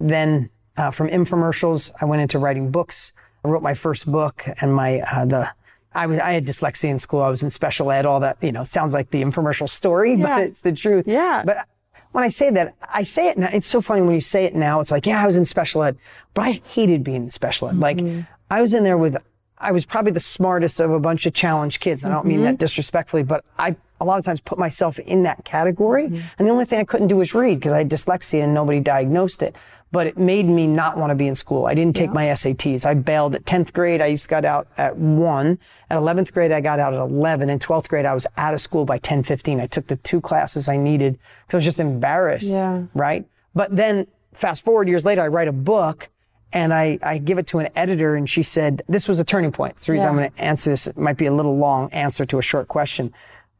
Then 0.00 0.50
uh, 0.76 0.90
from 0.90 1.08
infomercials, 1.08 1.92
I 2.00 2.04
went 2.04 2.22
into 2.22 2.38
writing 2.38 2.70
books. 2.70 3.12
I 3.44 3.48
wrote 3.48 3.62
my 3.62 3.74
first 3.74 4.10
book, 4.10 4.44
and 4.60 4.74
my 4.74 5.00
uh, 5.00 5.24
the 5.24 5.48
I 5.94 6.06
was 6.06 6.18
I 6.20 6.32
had 6.32 6.46
dyslexia 6.46 6.88
in 6.90 6.98
school. 6.98 7.20
I 7.22 7.28
was 7.28 7.42
in 7.42 7.50
special 7.50 7.90
ed. 7.90 8.06
All 8.06 8.20
that 8.20 8.36
you 8.42 8.52
know 8.52 8.64
sounds 8.64 8.94
like 8.94 9.10
the 9.10 9.22
infomercial 9.22 9.68
story, 9.68 10.14
Yeah. 10.16 10.22
but 10.36 10.40
it's 10.40 10.60
the 10.60 10.72
truth. 10.72 11.06
Yeah. 11.08 11.42
But 11.44 11.66
when 12.12 12.24
I 12.24 12.28
say 12.28 12.50
that, 12.50 12.74
I 12.92 13.02
say 13.02 13.28
it 13.28 13.38
now. 13.38 13.48
It's 13.52 13.66
so 13.66 13.80
funny 13.80 14.02
when 14.02 14.14
you 14.14 14.20
say 14.20 14.44
it 14.44 14.54
now. 14.54 14.80
It's 14.80 14.90
like, 14.90 15.06
yeah, 15.06 15.22
I 15.22 15.26
was 15.26 15.36
in 15.36 15.44
special 15.44 15.82
ed, 15.82 15.96
but 16.34 16.42
I 16.42 16.52
hated 16.68 17.04
being 17.04 17.24
in 17.24 17.30
special 17.30 17.68
ed. 17.68 17.78
Like 17.78 18.00
I 18.50 18.62
was 18.62 18.74
in 18.74 18.84
there 18.84 18.98
with. 18.98 19.16
I 19.60 19.72
was 19.72 19.84
probably 19.84 20.12
the 20.12 20.20
smartest 20.20 20.78
of 20.78 20.92
a 20.92 21.00
bunch 21.00 21.26
of 21.26 21.34
challenged 21.34 21.80
kids. 21.80 22.04
I 22.04 22.10
don't 22.10 22.26
mean 22.26 22.42
that 22.44 22.58
disrespectfully, 22.58 23.24
but 23.24 23.44
I 23.58 23.74
a 24.00 24.04
lot 24.04 24.16
of 24.20 24.24
times 24.24 24.40
put 24.40 24.56
myself 24.56 25.00
in 25.00 25.24
that 25.24 25.44
category. 25.44 26.04
And 26.04 26.46
the 26.46 26.50
only 26.52 26.64
thing 26.64 26.78
I 26.78 26.84
couldn't 26.84 27.08
do 27.08 27.16
was 27.16 27.34
read 27.34 27.58
because 27.58 27.72
I 27.72 27.78
had 27.78 27.90
dyslexia 27.90 28.44
and 28.44 28.54
nobody 28.54 28.78
diagnosed 28.78 29.42
it. 29.42 29.56
But 29.90 30.06
it 30.06 30.18
made 30.18 30.46
me 30.46 30.66
not 30.66 30.98
want 30.98 31.10
to 31.10 31.14
be 31.14 31.26
in 31.26 31.34
school. 31.34 31.64
I 31.66 31.74
didn't 31.74 31.96
take 31.96 32.12
my 32.12 32.26
SATs. 32.26 32.84
I 32.84 32.92
bailed 32.92 33.34
at 33.34 33.44
10th 33.46 33.72
grade. 33.72 34.02
I 34.02 34.10
just 34.10 34.28
got 34.28 34.44
out 34.44 34.68
at 34.76 34.96
one. 34.96 35.58
At 35.88 35.98
11th 35.98 36.32
grade, 36.34 36.52
I 36.52 36.60
got 36.60 36.78
out 36.78 36.92
at 36.92 37.00
11. 37.00 37.48
In 37.48 37.58
12th 37.58 37.88
grade, 37.88 38.04
I 38.04 38.12
was 38.12 38.26
out 38.36 38.52
of 38.52 38.60
school 38.60 38.84
by 38.84 38.98
10, 38.98 39.22
15. 39.22 39.60
I 39.60 39.66
took 39.66 39.86
the 39.86 39.96
two 39.96 40.20
classes 40.20 40.68
I 40.68 40.76
needed 40.76 41.18
because 41.46 41.54
I 41.54 41.56
was 41.58 41.64
just 41.64 41.80
embarrassed. 41.80 42.52
Yeah. 42.52 42.82
Right. 42.92 43.26
But 43.54 43.74
then 43.74 44.06
fast 44.34 44.62
forward 44.62 44.88
years 44.88 45.06
later, 45.06 45.22
I 45.22 45.28
write 45.28 45.48
a 45.48 45.52
book 45.52 46.10
and 46.52 46.74
I, 46.74 46.98
I 47.02 47.16
give 47.16 47.38
it 47.38 47.46
to 47.48 47.58
an 47.58 47.68
editor 47.74 48.14
and 48.14 48.28
she 48.28 48.42
said, 48.42 48.82
this 48.88 49.08
was 49.08 49.18
a 49.18 49.24
turning 49.24 49.52
point. 49.52 49.72
It's 49.76 49.86
the 49.86 49.92
reason 49.92 50.08
I'm 50.08 50.16
going 50.16 50.30
to 50.30 50.40
answer 50.40 50.68
this. 50.68 50.86
It 50.86 50.98
might 50.98 51.16
be 51.16 51.26
a 51.26 51.32
little 51.32 51.56
long 51.56 51.90
answer 51.92 52.26
to 52.26 52.38
a 52.38 52.42
short 52.42 52.68
question, 52.68 53.12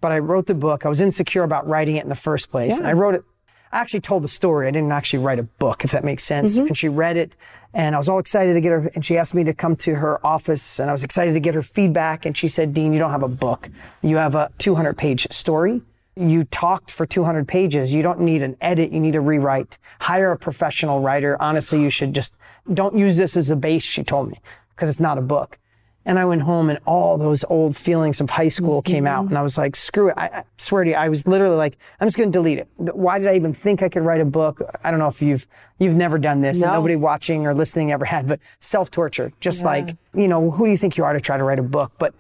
but 0.03 0.13
I 0.13 0.19
wrote 0.19 0.45
the 0.45 0.55
book. 0.55 0.85
I 0.85 0.89
was 0.91 1.01
insecure 1.01 1.43
about 1.43 1.67
writing 1.67 1.97
it 1.97 2.03
in 2.03 2.11
the 2.11 2.15
first 2.15 2.51
place. 2.51 2.79
And 2.79 2.87
I 2.87 2.93
wrote 2.93 3.15
it. 3.15 3.25
I 3.73 3.81
actually 3.81 4.01
told 4.01 4.25
the 4.25 4.29
story. 4.29 4.67
I 4.67 4.71
didn't 4.71 4.93
actually 4.93 5.23
write 5.23 5.39
a 5.39 5.45
book, 5.45 5.85
if 5.85 5.93
that 5.93 6.05
makes 6.05 6.25
sense. 6.25 6.55
Mm-hmm. 6.55 6.69
And 6.69 6.79
she 6.79 6.89
read 6.89 7.17
it 7.17 7.35
and 7.75 7.95
I 7.95 7.99
was 7.99 8.09
all 8.09 8.19
excited 8.19 8.55
to 8.55 8.61
get 8.61 8.73
her. 8.73 8.91
And 8.95 9.05
she 9.05 9.19
asked 9.19 9.35
me 9.35 9.45
to 9.45 9.55
come 9.55 9.77
to 9.77 9.97
her 9.97 10.25
office 10.27 10.79
and 10.79 10.89
I 10.89 10.93
was 10.93 11.05
excited 11.05 11.35
to 11.35 11.41
get 11.41 11.55
her 11.55 11.63
feedback. 11.63 12.25
And 12.25 12.37
she 12.37 12.49
said, 12.49 12.73
Dean, 12.73 12.93
you 12.93 12.99
don't 12.99 13.11
have 13.11 13.23
a 13.23 13.29
book. 13.29 13.69
You 14.03 14.17
have 14.17 14.35
a 14.35 14.51
200 14.59 14.97
page 14.97 15.27
story. 15.31 15.83
You 16.17 16.45
talked 16.45 16.91
for 16.91 17.07
200 17.07 17.47
pages. 17.47 17.93
You 17.93 18.03
don't 18.03 18.21
need 18.21 18.43
an 18.43 18.57
edit. 18.61 18.91
You 18.91 19.01
need 19.01 19.15
a 19.15 19.21
rewrite. 19.21 19.79
Hire 20.01 20.33
a 20.33 20.39
professional 20.39 21.01
writer. 21.01 21.41
Honestly, 21.41 21.81
you 21.81 21.91
should 21.91 22.15
just 22.15 22.35
don't 22.73 22.97
use 22.97 23.17
this 23.17 23.37
as 23.37 23.51
a 23.51 23.57
base, 23.57 23.85
she 23.85 24.03
told 24.03 24.29
me, 24.29 24.41
because 24.71 24.89
it's 24.89 25.01
not 25.01 25.17
a 25.17 25.23
book. 25.23 25.59
And 26.09 26.19
I 26.19 26.25
went 26.25 26.41
home 26.41 26.71
and 26.71 26.79
all 26.87 27.19
those 27.19 27.45
old 27.45 27.77
feelings 27.77 28.19
of 28.23 28.31
high 28.31 28.49
school 28.49 28.81
came 28.81 29.07
out. 29.07 29.25
Mm-hmm. 29.25 29.29
And 29.29 29.39
I 29.39 29.43
was 29.43 29.59
like, 29.59 29.77
screw 29.77 30.09
it. 30.09 30.15
I, 30.17 30.27
I 30.27 30.45
swear 30.57 30.83
to 30.83 30.91
you, 30.91 30.97
I 30.97 31.11
was 31.11 31.27
literally 31.27 31.57
like, 31.57 31.77
I'm 32.01 32.07
just 32.07 32.17
going 32.17 32.33
to 32.33 32.37
delete 32.37 32.59
it. 32.59 32.67
Why 32.79 33.19
did 33.19 33.29
I 33.29 33.35
even 33.35 33.53
think 33.53 33.83
I 33.83 33.91
could 33.91 34.03
write 34.03 34.23
a 34.23 34.25
book? 34.25 34.63
I 34.83 34.91
don't 34.91 35.01
know 35.01 35.09
if 35.09 35.21
you've, 35.21 35.47
you've 35.79 35.97
never 35.97 36.19
done 36.19 36.41
this 36.41 36.63
and 36.63 36.73
nobody 36.73 36.97
watching 36.97 37.47
or 37.47 37.53
listening 37.53 37.93
ever 37.93 38.07
had, 38.07 38.27
but 38.27 38.41
self 38.59 38.91
torture, 38.91 39.35
just 39.41 39.65
like, 39.65 39.99
you 40.15 40.29
know, 40.29 40.51
who 40.51 40.65
do 40.65 40.71
you 40.71 40.79
think 40.79 40.97
you 40.97 41.05
are 41.05 41.13
to 41.13 41.21
try 41.21 41.37
to 41.37 41.45
write 41.45 41.59
a 41.59 41.63
book? 41.63 41.93
But 41.99 42.15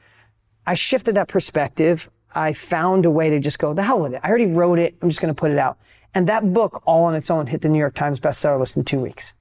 I 0.66 0.74
shifted 0.74 1.14
that 1.14 1.29
perspective. 1.29 2.11
I 2.35 2.53
found 2.53 3.07
a 3.07 3.11
way 3.11 3.31
to 3.31 3.40
just 3.40 3.59
go, 3.59 3.72
the 3.72 3.83
hell 3.83 4.01
with 4.01 4.12
it. 4.12 4.20
I 4.22 4.29
already 4.29 4.46
wrote 4.46 4.79
it. 4.79 4.96
I'm 5.01 5.09
just 5.09 5.22
going 5.22 5.35
to 5.35 5.40
put 5.40 5.51
it 5.51 5.57
out. 5.57 5.79
And 6.14 6.29
that 6.29 6.53
book 6.53 6.83
all 6.85 7.05
on 7.05 7.14
its 7.14 7.31
own 7.31 7.46
hit 7.46 7.62
the 7.62 7.70
New 7.70 7.79
York 7.79 7.94
Times 7.94 8.20
bestseller 8.20 8.61
list 8.61 8.77
in 8.77 8.85
two 8.85 9.01
weeks. 9.01 9.33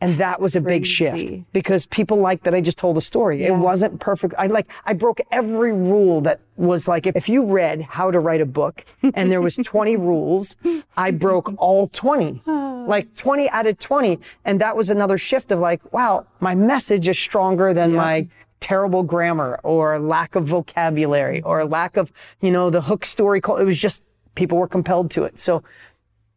And 0.00 0.16
that 0.18 0.40
was 0.40 0.54
a 0.54 0.60
big 0.60 0.86
shift 0.86 1.52
because 1.52 1.86
people 1.86 2.18
liked 2.18 2.44
that 2.44 2.54
I 2.54 2.60
just 2.60 2.78
told 2.78 2.96
a 2.96 3.00
story. 3.00 3.44
It 3.44 3.54
wasn't 3.54 3.98
perfect. 3.98 4.34
I 4.38 4.46
like, 4.46 4.70
I 4.84 4.92
broke 4.92 5.20
every 5.32 5.72
rule 5.72 6.20
that 6.20 6.40
was 6.56 6.86
like, 6.86 7.06
if, 7.06 7.16
if 7.16 7.28
you 7.28 7.44
read 7.44 7.82
how 7.82 8.10
to 8.12 8.20
write 8.20 8.40
a 8.40 8.46
book 8.46 8.84
and 9.14 9.30
there 9.32 9.40
was 9.40 9.56
20 9.56 9.96
rules, 10.10 10.56
I 10.96 11.10
broke 11.10 11.52
all 11.58 11.88
20, 11.88 12.42
like 12.46 13.12
20 13.16 13.50
out 13.50 13.66
of 13.66 13.78
20. 13.78 14.20
And 14.44 14.60
that 14.60 14.76
was 14.76 14.88
another 14.88 15.18
shift 15.18 15.50
of 15.50 15.58
like, 15.58 15.92
wow, 15.92 16.26
my 16.38 16.54
message 16.54 17.08
is 17.08 17.18
stronger 17.18 17.74
than 17.74 17.94
my 17.94 18.28
terrible 18.60 19.02
grammar 19.02 19.58
or 19.62 19.98
lack 19.98 20.34
of 20.34 20.44
vocabulary 20.44 21.42
or 21.42 21.64
lack 21.64 21.96
of, 21.96 22.12
you 22.40 22.52
know, 22.52 22.70
the 22.70 22.82
hook 22.82 23.04
story. 23.04 23.38
It 23.38 23.64
was 23.64 23.78
just 23.78 24.04
people 24.36 24.58
were 24.58 24.68
compelled 24.68 25.10
to 25.12 25.24
it. 25.24 25.40
So 25.40 25.62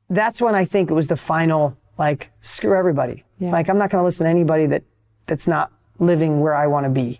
that's 0.10 0.41
when 0.41 0.56
I 0.56 0.65
think 0.65 0.89
it 0.89 0.93
was 0.93 1.08
the 1.08 1.15
final, 1.15 1.78
like, 1.97 2.32
screw 2.41 2.78
everybody. 2.78 3.24
Like, 3.49 3.69
I'm 3.69 3.77
not 3.77 3.89
going 3.89 4.01
to 4.01 4.06
listen 4.06 4.25
to 4.25 4.30
anybody 4.30 4.67
that 4.67 4.84
that's 5.27 5.47
not 5.47 5.71
living 5.99 6.41
where 6.41 6.54
I 6.54 6.67
want 6.67 6.84
to 6.86 6.89
be. 6.89 7.19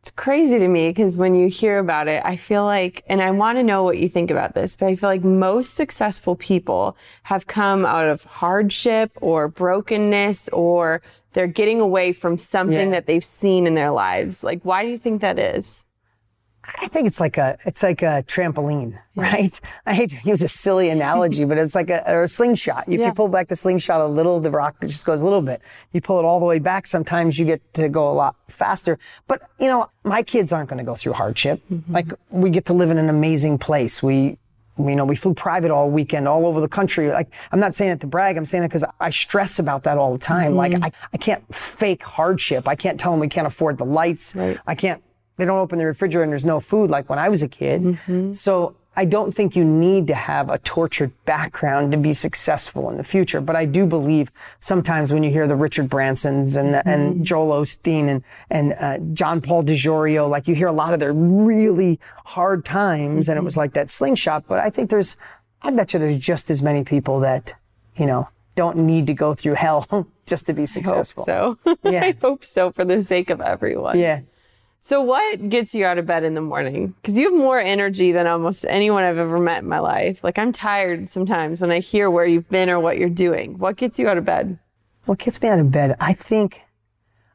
It's 0.00 0.10
crazy 0.10 0.58
to 0.58 0.68
me 0.68 0.90
because 0.90 1.18
when 1.18 1.34
you 1.34 1.48
hear 1.48 1.78
about 1.78 2.08
it, 2.08 2.22
I 2.26 2.36
feel 2.36 2.64
like, 2.64 3.02
and 3.06 3.22
I 3.22 3.30
want 3.30 3.56
to 3.56 3.62
know 3.62 3.82
what 3.84 3.96
you 3.96 4.06
think 4.08 4.30
about 4.30 4.54
this, 4.54 4.76
but 4.76 4.86
I 4.86 4.96
feel 4.96 5.08
like 5.08 5.24
most 5.24 5.74
successful 5.74 6.36
people 6.36 6.94
have 7.22 7.46
come 7.46 7.86
out 7.86 8.04
of 8.06 8.22
hardship 8.24 9.12
or 9.22 9.48
brokenness 9.48 10.50
or 10.50 11.00
they're 11.32 11.46
getting 11.46 11.80
away 11.80 12.12
from 12.12 12.36
something 12.36 12.88
Yeah. 12.88 12.90
that 12.90 13.06
they've 13.06 13.24
seen 13.24 13.66
in 13.66 13.74
their 13.74 13.90
lives. 13.90 14.44
Like, 14.44 14.60
why 14.62 14.82
do 14.82 14.90
you 14.90 14.98
think 14.98 15.22
that 15.22 15.38
is? 15.38 15.84
I 16.80 16.88
think 16.88 17.06
it's 17.06 17.20
like 17.20 17.38
a 17.38 17.56
it's 17.64 17.82
like 17.82 18.02
a 18.02 18.24
trampoline, 18.26 18.98
right? 19.14 19.58
I 19.86 19.94
hate 19.94 20.10
to 20.10 20.16
use 20.28 20.42
a 20.42 20.48
silly 20.48 20.88
analogy, 20.90 21.44
but 21.44 21.58
it's 21.58 21.74
like 21.74 21.90
a, 21.90 22.02
or 22.10 22.24
a 22.24 22.28
slingshot. 22.28 22.84
If 22.88 23.00
Yeah. 23.00 23.06
you 23.06 23.12
pull 23.12 23.28
back 23.28 23.48
the 23.48 23.56
slingshot 23.56 24.00
a 24.00 24.06
little, 24.06 24.40
the 24.40 24.50
rock 24.50 24.76
just 24.80 25.04
goes 25.06 25.20
a 25.20 25.24
little 25.24 25.42
bit. 25.42 25.60
You 25.92 26.00
pull 26.00 26.18
it 26.18 26.24
all 26.24 26.40
the 26.40 26.46
way 26.46 26.58
back, 26.58 26.86
sometimes 26.86 27.38
you 27.38 27.44
get 27.44 27.60
to 27.74 27.88
go 27.88 28.10
a 28.10 28.14
lot 28.14 28.36
faster. 28.48 28.98
But 29.26 29.42
you 29.58 29.68
know, 29.68 29.90
my 30.04 30.22
kids 30.22 30.52
aren't 30.52 30.68
going 30.68 30.78
to 30.78 30.84
go 30.84 30.94
through 30.94 31.14
hardship. 31.14 31.60
Mm-hmm. 31.70 31.92
Like 31.92 32.12
we 32.30 32.50
get 32.50 32.66
to 32.66 32.72
live 32.72 32.90
in 32.90 32.98
an 32.98 33.08
amazing 33.08 33.58
place. 33.58 34.02
We 34.02 34.38
you 34.76 34.96
know, 34.96 35.04
we 35.04 35.14
flew 35.14 35.34
private 35.34 35.70
all 35.70 35.88
weekend, 35.88 36.26
all 36.26 36.46
over 36.46 36.60
the 36.60 36.66
country. 36.68 37.08
Like, 37.08 37.32
I'm 37.52 37.60
not 37.60 37.76
saying 37.76 37.92
it 37.92 38.00
to 38.00 38.08
brag. 38.08 38.36
I'm 38.36 38.44
saying 38.44 38.64
it 38.64 38.68
because 38.68 38.84
I 38.98 39.10
stress 39.10 39.60
about 39.60 39.84
that 39.84 39.98
all 39.98 40.12
the 40.12 40.18
time. 40.18 40.56
Like, 40.56 40.72
mm-hmm. 40.72 40.84
I, 40.84 40.92
I 41.12 41.16
can't 41.16 41.44
fake 41.54 42.02
hardship. 42.02 42.66
I 42.66 42.74
can't 42.74 42.98
tell 42.98 43.12
them 43.12 43.20
we 43.20 43.28
can't 43.28 43.46
afford 43.46 43.78
the 43.78 43.84
lights. 43.84 44.34
I 44.66 44.74
can't, 44.74 45.00
they 45.36 45.44
don't 45.44 45.58
open 45.58 45.78
the 45.78 45.86
refrigerator 45.86 46.22
and 46.22 46.32
there's 46.32 46.44
no 46.44 46.60
food 46.60 46.90
like 46.90 47.08
when 47.08 47.18
I 47.18 47.28
was 47.28 47.42
a 47.42 47.48
kid. 47.48 47.82
Mm-hmm. 47.82 48.32
So 48.32 48.76
I 48.96 49.04
don't 49.04 49.32
think 49.32 49.56
you 49.56 49.64
need 49.64 50.06
to 50.06 50.14
have 50.14 50.48
a 50.50 50.58
tortured 50.58 51.12
background 51.24 51.92
to 51.92 51.98
be 51.98 52.12
successful 52.12 52.90
in 52.90 52.96
the 52.96 53.04
future. 53.04 53.40
But 53.40 53.56
I 53.56 53.64
do 53.64 53.86
believe 53.86 54.30
sometimes 54.60 55.12
when 55.12 55.22
you 55.22 55.30
hear 55.30 55.48
the 55.48 55.56
Richard 55.56 55.88
Bransons 55.88 56.56
and, 56.56 56.76
and 56.86 57.14
mm-hmm. 57.14 57.22
Joel 57.24 57.60
Osteen 57.60 58.08
and, 58.08 58.24
and 58.50 58.74
uh, 58.74 58.98
John 59.12 59.40
Paul 59.40 59.64
DeJoria, 59.64 60.28
like 60.28 60.46
you 60.46 60.54
hear 60.54 60.68
a 60.68 60.72
lot 60.72 60.94
of 60.94 61.00
their 61.00 61.12
really 61.12 61.98
hard 62.24 62.64
times 62.64 63.28
and 63.28 63.36
it 63.36 63.40
mm-hmm. 63.40 63.44
was 63.44 63.56
like 63.56 63.72
that 63.72 63.90
slingshot. 63.90 64.44
But 64.46 64.60
I 64.60 64.70
think 64.70 64.90
there's, 64.90 65.16
I 65.62 65.70
bet 65.70 65.92
you 65.92 65.98
there's 65.98 66.18
just 66.18 66.50
as 66.50 66.62
many 66.62 66.84
people 66.84 67.20
that, 67.20 67.54
you 67.96 68.06
know, 68.06 68.28
don't 68.54 68.76
need 68.76 69.08
to 69.08 69.14
go 69.14 69.34
through 69.34 69.54
hell 69.54 70.06
just 70.26 70.46
to 70.46 70.52
be 70.52 70.66
successful. 70.66 71.24
so 71.24 71.58
Yeah. 71.82 72.04
I 72.04 72.16
hope 72.20 72.44
so 72.44 72.70
for 72.70 72.84
the 72.84 73.02
sake 73.02 73.30
of 73.30 73.40
everyone. 73.40 73.98
Yeah. 73.98 74.20
So 74.86 75.00
what 75.00 75.48
gets 75.48 75.74
you 75.74 75.86
out 75.86 75.96
of 75.96 76.04
bed 76.04 76.24
in 76.24 76.34
the 76.34 76.42
morning? 76.42 76.94
Because 77.00 77.16
you 77.16 77.30
have 77.30 77.32
more 77.32 77.58
energy 77.58 78.12
than 78.12 78.26
almost 78.26 78.66
anyone 78.68 79.02
I've 79.02 79.16
ever 79.16 79.38
met 79.38 79.62
in 79.62 79.68
my 79.70 79.78
life. 79.78 80.22
Like 80.22 80.38
I'm 80.38 80.52
tired 80.52 81.08
sometimes 81.08 81.62
when 81.62 81.70
I 81.70 81.78
hear 81.78 82.10
where 82.10 82.26
you've 82.26 82.50
been 82.50 82.68
or 82.68 82.78
what 82.78 82.98
you're 82.98 83.08
doing. 83.08 83.56
What 83.56 83.76
gets 83.76 83.98
you 83.98 84.08
out 84.10 84.18
of 84.18 84.26
bed? 84.26 84.58
What 85.06 85.18
gets 85.20 85.40
me 85.40 85.48
out 85.48 85.58
of 85.58 85.70
bed? 85.70 85.96
I 86.00 86.12
think, 86.12 86.60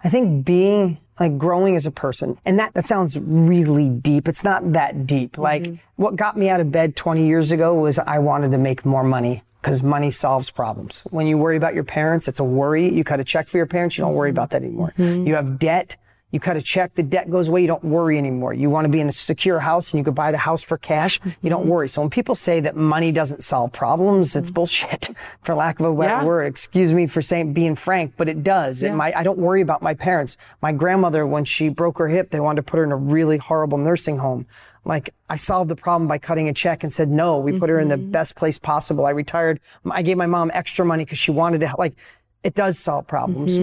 I 0.04 0.10
think 0.10 0.46
being 0.46 1.00
like 1.20 1.40
growing 1.40 1.76
as 1.76 1.88
a 1.88 1.92
person, 1.92 2.38
and 2.46 2.60
that 2.60 2.76
that 2.76 2.86
sounds 2.86 3.18
really 3.18 3.90
deep. 3.90 4.28
It's 4.28 4.44
not 4.44 4.74
that 4.74 5.08
deep. 5.08 5.32
Mm-hmm. 5.32 5.42
Like 5.42 5.80
what 5.96 6.16
got 6.16 6.38
me 6.38 6.50
out 6.50 6.60
of 6.60 6.72
bed 6.72 6.96
20 6.96 7.26
years 7.26 7.52
ago 7.52 7.74
was 7.74 7.98
I 7.98 8.20
wanted 8.20 8.52
to 8.52 8.60
make 8.60 8.86
more 8.86 9.04
money 9.04 9.42
because 9.60 9.82
money 9.82 10.12
solves 10.12 10.52
problems. 10.52 11.02
When 11.10 11.26
you 11.26 11.40
worry 11.40 11.58
about 11.58 11.74
your 11.74 11.84
parents, 11.84 12.28
it's 12.28 12.40
a 12.40 12.44
worry. 12.44 12.94
You 12.94 13.04
cut 13.04 13.20
a 13.20 13.24
check 13.24 13.48
for 13.48 13.58
your 13.58 13.66
parents, 13.66 13.98
you 13.98 14.04
don't 14.04 14.14
worry 14.14 14.30
mm-hmm. 14.30 14.38
about 14.38 14.52
that 14.52 14.62
anymore. 14.62 14.94
Mm-hmm. 15.00 15.26
You 15.26 15.34
have 15.34 15.58
debt. 15.58 15.98
You 16.32 16.40
cut 16.40 16.58
a 16.58 16.62
check, 16.62 16.94
the 16.94 17.04
debt 17.04 17.30
goes 17.30 17.48
away, 17.48 17.62
you 17.62 17.68
don't 17.68 17.84
worry 17.84 18.18
anymore. 18.18 18.54
You 18.54 18.70
want 18.70 18.86
to 18.86 18.90
be 18.90 19.00
in 19.00 19.10
a 19.10 19.12
secure 19.12 19.60
house 19.60 19.92
and 19.92 19.98
you 19.98 20.04
could 20.04 20.16
buy 20.16 20.32
the 20.32 20.38
house 20.38 20.62
for 20.62 20.78
cash, 20.78 21.20
you 21.42 21.50
don't 21.50 21.62
mm-hmm. 21.62 21.70
worry. 21.70 21.90
So 21.90 22.02
when 22.02 22.10
people 22.10 22.36
say 22.36 22.60
that 22.60 22.76
money 22.76 23.12
doesn't 23.12 23.44
solve 23.44 23.74
problems, 23.74 24.36
it's 24.36 24.50
mm-hmm. 24.50 24.54
bullshit, 24.54 25.10
for 25.44 25.56
lack 25.56 25.80
of 25.80 25.88
a 25.88 25.94
better 25.94 26.10
Yeah. 26.10 26.24
word. 26.24 26.46
Excuse 26.46 26.94
me 26.94 27.08
for 27.08 27.22
saying 27.22 27.54
being 27.54 27.76
frank, 27.76 28.14
but 28.16 28.30
it 28.30 28.44
does. 28.44 28.84
And 28.84 28.96
my 28.96 29.12
I 29.16 29.24
don't 29.24 29.40
worry 29.40 29.62
about 29.62 29.82
my 29.82 29.94
parents. 29.94 30.38
My 30.62 30.72
grandmother, 30.72 31.26
when 31.26 31.46
she 31.46 31.70
broke 31.70 31.98
her 31.98 32.08
hip, 32.08 32.30
they 32.30 32.40
wanted 32.40 32.58
to 32.58 32.72
put 32.72 32.78
her 32.78 32.84
in 32.84 32.92
a 32.92 32.96
really 32.96 33.38
horrible 33.38 33.78
nursing 33.78 34.20
home. 34.20 34.46
Like 34.86 35.14
I 35.30 35.36
solved 35.36 35.70
the 35.70 35.76
problem 35.76 36.08
by 36.08 36.18
cutting 36.20 36.48
a 36.48 36.54
check 36.54 36.84
and 36.84 36.94
said 36.94 37.10
no. 37.10 37.38
We 37.38 37.58
put 37.60 37.70
her 37.70 37.80
in 37.80 37.90
the 37.90 37.98
mm-hmm. 37.98 38.12
best 38.12 38.36
place 38.36 38.58
possible. 38.58 39.06
I 39.06 39.12
retired. 39.12 39.60
I 39.90 40.02
gave 40.02 40.18
my 40.18 40.26
mom 40.26 40.52
extra 40.54 40.86
money 40.86 41.06
because 41.06 41.18
she 41.18 41.32
wanted 41.32 41.62
to. 41.62 41.68
help. 41.68 41.80
Like 41.80 41.96
it 42.44 42.54
does 42.56 42.78
solve 42.80 43.08
problems. 43.08 43.58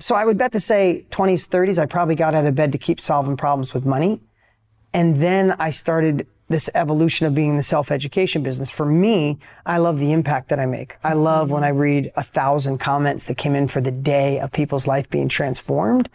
So 0.00 0.14
I 0.14 0.24
would 0.24 0.38
bet 0.38 0.52
to 0.52 0.60
say 0.60 1.06
20s, 1.10 1.46
30s, 1.48 1.78
I 1.78 1.86
probably 1.86 2.14
got 2.14 2.34
out 2.34 2.46
of 2.46 2.54
bed 2.54 2.72
to 2.72 2.78
keep 2.78 3.00
solving 3.00 3.36
problems 3.36 3.74
with 3.74 3.84
money. 3.84 4.20
And 4.92 5.16
then 5.16 5.52
I 5.58 5.70
started 5.70 6.26
this 6.48 6.68
evolution 6.74 7.26
of 7.26 7.34
being 7.34 7.50
in 7.50 7.56
the 7.56 7.62
self-education 7.62 8.42
business. 8.42 8.70
For 8.70 8.84
me, 8.86 9.38
I 9.64 9.78
love 9.78 10.00
the 10.00 10.10
impact 10.12 10.48
that 10.48 10.58
I 10.58 10.66
make. 10.66 10.96
I 11.04 11.12
love 11.12 11.48
when 11.50 11.62
I 11.62 11.68
read 11.68 12.10
a 12.16 12.24
thousand 12.24 12.78
comments 12.78 13.26
that 13.26 13.36
came 13.36 13.54
in 13.54 13.68
for 13.68 13.80
the 13.80 13.92
day 13.92 14.40
of 14.40 14.50
people's 14.50 14.86
life 14.86 15.08
being 15.08 15.28
transformed. 15.28 16.08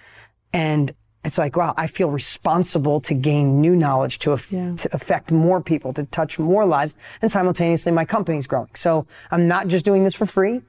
And 0.52 0.94
it's 1.24 1.38
like, 1.38 1.56
wow, 1.56 1.74
I 1.78 1.88
feel 1.88 2.10
responsible 2.10 3.00
to 3.02 3.14
gain 3.14 3.62
new 3.62 3.76
knowledge 3.76 4.20
to, 4.20 4.34
aff- 4.34 4.52
Yeah. 4.52 4.76
to 4.76 4.90
affect 4.94 5.32
more 5.32 5.62
people, 5.62 5.94
to 5.94 6.04
touch 6.06 6.38
more 6.38 6.66
lives. 6.66 6.96
And 7.22 7.32
simultaneously, 7.32 7.92
my 7.94 8.04
company's 8.06 8.46
growing. 8.46 8.70
So 8.74 9.08
I'm 9.32 9.48
not 9.48 9.68
just 9.68 9.86
doing 9.86 10.04
this 10.04 10.16
for 10.16 10.26
free, 10.26 10.62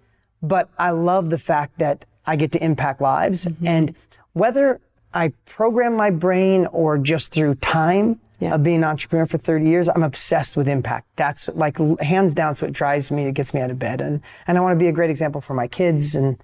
but 0.43 0.69
I 0.79 0.91
love 0.91 1.31
the 1.31 1.39
fact 1.39 1.79
that 1.79 2.05
I 2.27 2.37
get 2.37 2.53
to 2.53 2.65
impact 2.65 3.01
lives. 3.01 3.47
Mm-hmm. 3.47 3.69
And 3.69 3.95
whether 4.33 4.81
I 5.15 5.33
program 5.45 5.95
my 5.95 6.11
brain 6.11 6.67
or 6.67 6.99
just 6.99 7.33
through 7.33 7.55
time 7.57 8.21
Yeah. 8.39 8.55
of 8.55 8.63
being 8.63 8.79
an 8.79 8.85
entrepreneur 8.85 9.25
for 9.27 9.39
30 9.39 9.67
years, 9.67 9.89
I'm 9.89 10.03
obsessed 10.03 10.57
with 10.57 10.69
impact. 10.69 11.07
That's 11.17 11.49
like 11.55 11.79
hands 12.01 12.35
down, 12.35 12.51
it's 12.53 12.61
what 12.61 12.73
drives 12.73 13.11
me. 13.11 13.27
It 13.27 13.33
gets 13.35 13.55
me 13.55 13.61
out 13.61 13.71
of 13.71 13.79
bed. 13.79 14.01
And, 14.03 14.21
and 14.47 14.59
I 14.59 14.61
want 14.61 14.73
to 14.79 14.79
be 14.79 14.89
a 14.89 14.93
great 14.93 15.09
example 15.11 15.41
for 15.41 15.55
my 15.55 15.69
kids 15.69 16.15
and, 16.15 16.37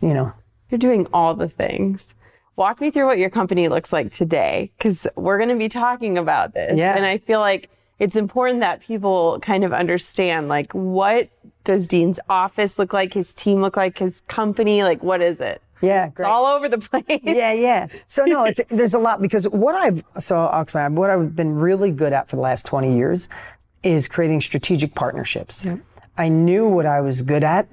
you 0.00 0.14
know, 0.14 0.32
You're 0.70 0.78
doing 0.78 1.08
all 1.12 1.34
the 1.34 1.48
things. 1.48 2.14
Walk 2.54 2.80
me 2.80 2.90
through 2.92 3.06
what 3.06 3.18
your 3.18 3.30
company 3.30 3.68
looks 3.68 3.92
like 3.92 4.12
today, 4.12 4.70
because 4.76 5.06
we're 5.16 5.38
going 5.38 5.48
to 5.48 5.56
be 5.56 5.68
talking 5.68 6.18
about 6.18 6.52
this. 6.54 6.78
Yeah. 6.78 6.94
And 6.94 7.04
I 7.06 7.16
feel 7.18 7.40
like 7.40 7.70
it's 7.98 8.16
important 8.16 8.60
that 8.60 8.80
people 8.80 9.40
kind 9.40 9.64
of 9.64 9.72
understand, 9.72 10.48
like, 10.48 10.72
what 10.72 11.30
does 11.64 11.88
Dean's 11.88 12.20
office 12.28 12.78
look 12.78 12.92
like? 12.92 13.14
His 13.14 13.34
team 13.34 13.60
look 13.60 13.76
like? 13.76 13.98
His 13.98 14.22
company? 14.22 14.82
Like, 14.82 15.02
what 15.02 15.20
is 15.20 15.40
it? 15.40 15.62
yeah, 15.82 16.08
great. 16.08 16.26
all 16.26 16.46
over 16.46 16.68
the 16.68 16.78
place. 16.78 17.04
yeah, 17.22 17.52
yeah. 17.52 17.86
So 18.06 18.24
no, 18.24 18.44
it's 18.44 18.60
there's 18.68 18.94
a 18.94 18.98
lot 18.98 19.20
because 19.20 19.48
what 19.48 19.74
I've 19.74 20.04
so 20.18 20.36
I'll 20.36 20.62
explain. 20.62 20.94
What 20.94 21.10
I've 21.10 21.34
been 21.34 21.54
really 21.56 21.90
good 21.90 22.12
at 22.12 22.28
for 22.28 22.36
the 22.36 22.42
last 22.42 22.66
20 22.66 22.96
years 22.96 23.28
is 23.82 24.08
creating 24.08 24.42
strategic 24.42 24.94
partnerships. 24.94 25.66
I 26.18 26.28
knew 26.28 26.68
what 26.68 26.84
I 26.84 27.00
was 27.00 27.22
good 27.22 27.44
at, 27.44 27.68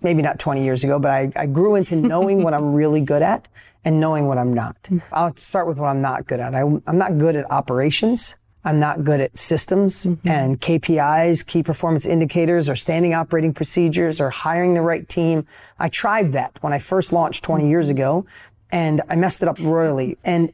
maybe 0.00 0.22
not 0.22 0.38
20 0.38 0.64
years 0.64 0.84
ago, 0.84 0.98
but 0.98 1.10
I, 1.10 1.30
I 1.36 1.46
grew 1.46 1.74
into 1.74 1.96
knowing 1.96 2.42
what 2.42 2.54
I'm 2.54 2.72
really 2.74 3.02
good 3.02 3.20
at 3.20 3.46
and 3.84 4.00
knowing 4.00 4.26
what 4.26 4.38
I'm 4.38 4.54
not. 4.54 4.82
Mm. 4.84 5.02
I'll 5.12 5.36
start 5.36 5.66
with 5.66 5.76
what 5.76 5.88
I'm 5.88 6.00
not 6.00 6.26
good 6.26 6.40
at. 6.40 6.54
I, 6.54 6.62
I'm 6.62 6.98
not 6.98 7.18
good 7.18 7.36
at 7.36 7.50
operations. 7.50 8.36
I'm 8.68 8.78
not 8.78 9.02
good 9.02 9.22
at 9.22 9.38
systems 9.38 10.04
mm-hmm. 10.04 10.28
and 10.28 10.60
KPIs, 10.60 11.46
key 11.46 11.62
performance 11.62 12.04
indicators, 12.04 12.68
or 12.68 12.76
standing 12.76 13.14
operating 13.14 13.54
procedures, 13.54 14.20
or 14.20 14.28
hiring 14.28 14.74
the 14.74 14.82
right 14.82 15.08
team. 15.08 15.46
I 15.78 15.88
tried 15.88 16.32
that 16.32 16.58
when 16.60 16.74
I 16.74 16.78
first 16.78 17.10
launched 17.10 17.42
20 17.44 17.62
mm-hmm. 17.62 17.70
years 17.70 17.88
ago, 17.88 18.26
and 18.70 19.00
I 19.08 19.16
messed 19.16 19.40
it 19.42 19.48
up 19.48 19.58
royally. 19.58 20.18
And 20.22 20.52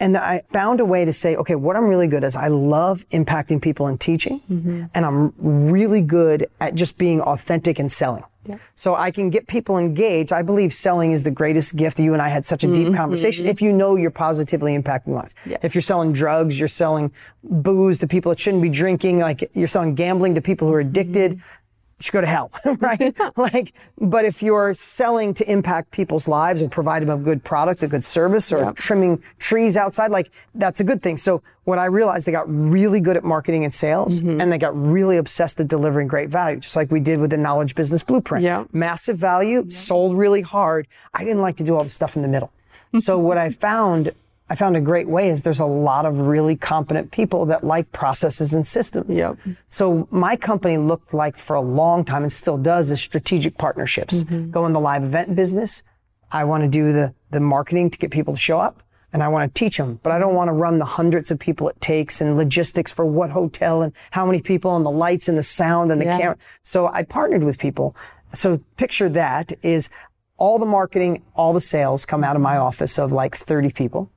and 0.00 0.16
I 0.16 0.42
found 0.50 0.80
a 0.80 0.84
way 0.84 1.04
to 1.04 1.12
say, 1.12 1.36
okay, 1.36 1.54
what 1.54 1.76
I'm 1.76 1.84
really 1.84 2.08
good 2.08 2.24
at 2.24 2.28
is 2.28 2.34
I 2.34 2.48
love 2.48 3.06
impacting 3.10 3.62
people 3.62 3.86
and 3.86 4.00
teaching, 4.00 4.40
mm-hmm. 4.50 4.84
and 4.92 5.06
I'm 5.06 5.32
really 5.38 6.00
good 6.00 6.50
at 6.60 6.74
just 6.74 6.98
being 6.98 7.20
authentic 7.20 7.78
and 7.78 7.92
selling. 7.92 8.24
So 8.74 8.94
I 8.94 9.10
can 9.10 9.30
get 9.30 9.46
people 9.46 9.78
engaged. 9.78 10.32
I 10.32 10.42
believe 10.42 10.72
selling 10.72 11.12
is 11.12 11.24
the 11.24 11.30
greatest 11.30 11.76
gift. 11.76 12.00
You 12.00 12.12
and 12.14 12.22
I 12.22 12.28
had 12.28 12.46
such 12.46 12.64
a 12.64 12.66
deep 12.66 12.86
mm-hmm. 12.86 12.96
conversation. 12.96 13.44
Mm-hmm. 13.44 13.50
If 13.50 13.62
you 13.62 13.72
know 13.72 13.96
you're 13.96 14.10
positively 14.10 14.76
impacting 14.76 15.08
lives. 15.08 15.34
If 15.62 15.74
you're 15.74 15.82
selling 15.82 16.12
drugs, 16.12 16.58
you're 16.58 16.68
selling 16.68 17.12
booze 17.42 17.98
to 18.00 18.06
people 18.06 18.30
that 18.30 18.40
shouldn't 18.40 18.62
be 18.62 18.68
drinking, 18.68 19.18
like 19.18 19.50
you're 19.54 19.68
selling 19.68 19.94
gambling 19.94 20.34
to 20.34 20.40
people 20.40 20.68
who 20.68 20.74
are 20.74 20.80
addicted 20.80 21.32
you 21.32 21.40
should 22.00 22.12
go 22.12 22.20
to 22.20 22.26
hell, 22.26 22.50
right? 22.78 23.14
like, 23.36 23.74
but 23.98 24.24
if 24.24 24.42
you're 24.42 24.74
selling 24.74 25.34
to 25.34 25.50
impact 25.50 25.90
people's 25.90 26.26
lives 26.26 26.62
and 26.62 26.70
provide 26.70 27.02
them 27.02 27.10
a 27.10 27.22
good 27.22 27.44
product, 27.44 27.82
a 27.82 27.88
good 27.88 28.04
service, 28.04 28.52
or 28.52 28.72
trimming 28.72 29.22
trees 29.38 29.76
outside, 29.76 30.10
like 30.10 30.30
that's 30.54 30.80
a 30.80 30.84
good 30.84 31.02
thing. 31.02 31.16
So 31.16 31.42
what 31.64 31.78
I 31.78 31.84
realized, 31.84 32.26
they 32.26 32.32
got 32.32 32.48
really 32.48 33.00
good 33.00 33.16
at 33.16 33.24
marketing 33.24 33.64
and 33.64 33.72
sales, 33.72 34.20
mm-hmm. 34.20 34.40
and 34.40 34.52
they 34.52 34.58
got 34.58 34.76
really 34.76 35.18
obsessed 35.18 35.60
at 35.60 35.68
delivering 35.68 36.08
great 36.08 36.30
value, 36.30 36.58
just 36.58 36.76
like 36.76 36.90
we 36.90 37.00
did 37.00 37.20
with 37.20 37.30
the 37.30 37.36
Knowledge 37.36 37.74
Business 37.74 38.02
Blueprint. 38.02 38.44
Yeah. 38.44 38.64
Massive 38.72 39.18
value, 39.18 39.70
sold 39.70 40.16
really 40.16 40.42
hard. 40.42 40.88
I 41.14 41.24
didn't 41.24 41.42
like 41.42 41.56
to 41.58 41.64
do 41.64 41.76
all 41.76 41.84
the 41.84 41.90
stuff 41.90 42.16
in 42.16 42.22
the 42.22 42.28
middle. 42.28 42.50
so 42.98 43.18
what 43.18 43.38
I 43.38 43.50
found. 43.50 44.12
I 44.50 44.56
found 44.56 44.76
a 44.76 44.80
great 44.80 45.08
way 45.08 45.30
is 45.30 45.42
there's 45.42 45.60
a 45.60 45.64
lot 45.64 46.04
of 46.04 46.18
really 46.18 46.56
competent 46.56 47.12
people 47.12 47.46
that 47.46 47.62
like 47.62 47.92
processes 47.92 48.52
and 48.52 48.66
systems. 48.66 49.16
Yep. 49.16 49.38
So 49.68 50.08
my 50.10 50.34
company 50.34 50.76
looked 50.76 51.14
like 51.14 51.38
for 51.38 51.54
a 51.54 51.60
long 51.60 52.04
time 52.04 52.22
and 52.24 52.32
still 52.32 52.58
does 52.58 52.90
is 52.90 53.00
strategic 53.00 53.56
partnerships. 53.56 54.24
Mm-hmm. 54.24 54.50
Go 54.50 54.66
in 54.66 54.72
the 54.72 54.80
live 54.80 55.04
event 55.04 55.36
business. 55.36 55.84
I 56.32 56.42
want 56.44 56.64
to 56.64 56.68
do 56.68 56.92
the, 56.92 57.14
the 57.30 57.38
marketing 57.38 57.90
to 57.90 57.98
get 57.98 58.10
people 58.10 58.34
to 58.34 58.40
show 58.40 58.58
up 58.58 58.82
and 59.12 59.22
I 59.22 59.28
want 59.28 59.54
to 59.54 59.58
teach 59.58 59.76
them, 59.76 60.00
but 60.02 60.10
I 60.10 60.18
don't 60.18 60.34
want 60.34 60.48
to 60.48 60.52
run 60.52 60.80
the 60.80 60.84
hundreds 60.84 61.30
of 61.30 61.38
people 61.38 61.68
it 61.68 61.80
takes 61.80 62.20
and 62.20 62.36
logistics 62.36 62.90
for 62.90 63.04
what 63.04 63.30
hotel 63.30 63.82
and 63.82 63.92
how 64.10 64.26
many 64.26 64.42
people 64.42 64.74
and 64.74 64.84
the 64.84 64.90
lights 64.90 65.28
and 65.28 65.38
the 65.38 65.44
sound 65.44 65.92
and 65.92 66.00
the 66.00 66.06
Yeah. 66.06 66.18
camera. 66.18 66.36
So 66.64 66.88
I 66.88 67.04
partnered 67.04 67.44
with 67.44 67.58
people. 67.58 67.94
So 68.32 68.60
picture 68.76 69.08
that 69.10 69.52
is 69.62 69.90
all 70.38 70.58
the 70.58 70.66
marketing, 70.66 71.22
all 71.36 71.52
the 71.52 71.60
sales 71.60 72.04
come 72.04 72.24
out 72.24 72.34
of 72.34 72.42
my 72.42 72.56
office 72.56 72.98
of 72.98 73.12
like 73.12 73.36
30 73.36 73.70
people 73.70 74.10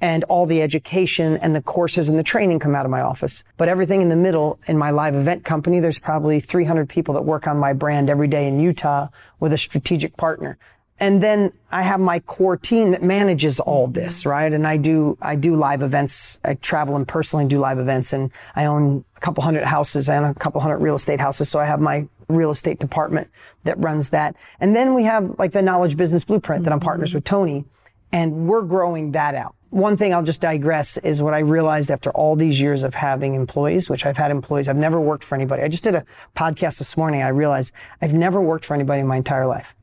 and 0.00 0.24
all 0.24 0.46
the 0.46 0.60
education 0.62 1.36
and 1.38 1.54
the 1.54 1.62
courses 1.62 2.08
and 2.08 2.18
the 2.18 2.22
training 2.22 2.58
come 2.58 2.74
out 2.74 2.84
of 2.84 2.90
my 2.90 3.00
office. 3.00 3.44
But 3.56 3.68
everything 3.68 4.02
in 4.02 4.08
the 4.08 4.16
middle 4.16 4.58
in 4.66 4.76
my 4.76 4.90
live 4.90 5.14
event 5.14 5.44
company, 5.44 5.80
there's 5.80 5.98
probably 5.98 6.40
300 6.40 6.88
people 6.88 7.14
that 7.14 7.22
work 7.22 7.46
on 7.46 7.58
my 7.58 7.72
brand 7.72 8.10
every 8.10 8.28
day 8.28 8.46
in 8.46 8.60
Utah 8.60 9.08
with 9.40 9.52
a 9.52 9.58
strategic 9.58 10.16
partner. 10.16 10.58
And 10.98 11.22
then 11.22 11.52
I 11.70 11.82
have 11.82 12.00
my 12.00 12.20
core 12.20 12.56
team 12.56 12.92
that 12.92 13.02
manages 13.02 13.60
all 13.60 13.86
this, 13.86 14.24
right? 14.24 14.50
And 14.50 14.66
I 14.66 14.78
do, 14.78 15.18
I 15.20 15.36
do 15.36 15.54
live 15.54 15.82
events. 15.82 16.40
I 16.42 16.54
travel 16.54 16.96
and 16.96 17.06
personally 17.06 17.46
do 17.46 17.58
live 17.58 17.78
events 17.78 18.14
and 18.14 18.30
I 18.54 18.64
own 18.64 19.04
a 19.14 19.20
couple 19.20 19.44
hundred 19.44 19.64
houses. 19.64 20.08
I 20.08 20.16
own 20.16 20.24
a 20.24 20.34
couple 20.34 20.60
hundred 20.60 20.78
real 20.78 20.94
estate 20.94 21.20
houses. 21.20 21.50
So 21.50 21.58
I 21.58 21.66
have 21.66 21.80
my 21.80 22.06
real 22.28 22.50
estate 22.50 22.78
department 22.78 23.28
that 23.64 23.78
runs 23.78 24.08
that. 24.10 24.36
And 24.58 24.74
then 24.74 24.94
we 24.94 25.04
have 25.04 25.38
like 25.38 25.52
the 25.52 25.62
knowledge 25.62 25.98
business 25.98 26.24
blueprint 26.24 26.64
that 26.64 26.72
I'm 26.72 26.80
partners 26.80 27.12
with 27.12 27.24
Tony 27.24 27.66
and 28.12 28.48
we're 28.48 28.62
growing 28.62 29.12
that 29.12 29.34
out. 29.34 29.54
One 29.70 29.96
thing 29.96 30.14
I'll 30.14 30.22
just 30.22 30.40
digress 30.40 30.96
is 30.96 31.20
what 31.20 31.34
I 31.34 31.40
realized 31.40 31.90
after 31.90 32.10
all 32.10 32.36
these 32.36 32.60
years 32.60 32.82
of 32.82 32.94
having 32.94 33.34
employees, 33.34 33.90
which 33.90 34.06
I've 34.06 34.16
had 34.16 34.30
employees, 34.30 34.68
I've 34.68 34.78
never 34.78 35.00
worked 35.00 35.24
for 35.24 35.34
anybody. 35.34 35.62
I 35.62 35.68
just 35.68 35.84
did 35.84 35.94
a 35.94 36.04
podcast 36.36 36.78
this 36.78 36.96
morning. 36.96 37.22
I 37.22 37.28
realized 37.28 37.74
I've 38.00 38.14
never 38.14 38.40
worked 38.40 38.64
for 38.64 38.74
anybody 38.74 39.00
in 39.00 39.06
my 39.06 39.16
entire 39.16 39.46
life. 39.46 39.74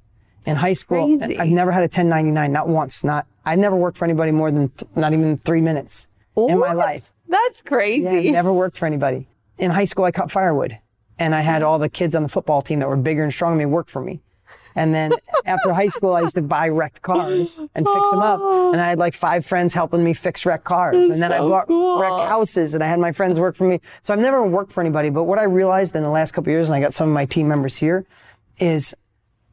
In 0.46 0.56
high 0.56 0.74
school, 0.74 1.18
crazy. 1.18 1.38
I've 1.40 1.50
never 1.50 1.72
had 1.72 1.82
a 1.82 1.92
1099, 1.92 2.52
not 2.52 2.68
once, 2.68 3.04
not, 3.04 3.28
I've 3.46 3.60
never 3.60 3.76
worked 3.76 3.98
for 3.98 4.06
anybody 4.06 4.32
more 4.32 4.52
than 4.52 4.70
th- 4.70 4.90
not 4.96 5.14
even 5.14 5.38
three 5.38 5.62
minutes 5.62 6.08
in 6.36 6.60
my 6.60 6.74
life. 6.74 7.14
That's 7.28 7.62
Yeah, 7.66 7.70
crazy. 7.70 8.28
I've 8.28 8.34
never 8.34 8.52
worked 8.52 8.78
for 8.78 8.86
anybody. 8.86 9.28
In 9.58 9.72
high 9.72 9.86
school, 9.86 10.06
I 10.06 10.12
cut 10.12 10.32
firewood, 10.32 10.80
and 11.20 11.36
I 11.36 11.42
had 11.42 11.62
mm-hmm. 11.62 11.70
all 11.70 11.80
the 11.80 11.90
kids 11.90 12.16
on 12.16 12.24
the 12.24 12.30
football 12.30 12.62
team 12.62 12.80
that 12.80 12.90
were 12.90 12.98
bigger 12.98 13.24
and 13.24 13.34
stronger 13.34 13.58
than 13.58 13.70
me 13.70 13.74
work 13.74 13.88
for 13.88 14.02
me. 14.02 14.22
And 14.76 14.94
then 14.94 15.12
after 15.46 15.74
high 15.74 15.88
school, 15.88 16.14
I 16.14 16.22
used 16.22 16.36
to 16.36 16.42
buy 16.42 16.70
wrecked 16.70 17.02
cars 17.02 17.60
and 17.76 17.88
fix 17.88 18.12
them 18.12 18.20
up. 18.20 18.42
And 18.42 18.82
I 18.82 18.90
had 18.90 19.00
like 19.00 19.14
five 19.14 19.46
friends 19.46 19.74
helping 19.74 20.04
me 20.04 20.14
fix 20.14 20.46
wrecked 20.46 20.64
cars. 20.64 21.10
And 21.10 21.22
then 21.22 21.32
I 21.32 21.40
bought 21.40 21.68
cool. 21.68 22.00
wrecked 22.00 22.22
houses, 22.22 22.74
and 22.74 22.84
I 22.84 22.88
had 22.88 23.00
my 23.00 23.12
friends 23.12 23.40
work 23.40 23.56
for 23.56 23.68
me. 23.68 23.82
So 24.02 24.14
I've 24.14 24.20
never 24.20 24.44
worked 24.44 24.72
for 24.72 24.82
anybody. 24.82 25.10
But 25.10 25.24
what 25.24 25.40
I 25.40 25.44
realized 25.44 25.96
in 25.96 26.04
the 26.04 26.10
last 26.10 26.32
couple 26.32 26.50
of 26.50 26.54
years, 26.54 26.70
and 26.70 26.76
I 26.76 26.80
got 26.80 26.94
some 26.94 27.10
of 27.10 27.14
my 27.14 27.26
team 27.26 27.48
members 27.48 27.76
here, 27.76 28.06
is 28.60 28.94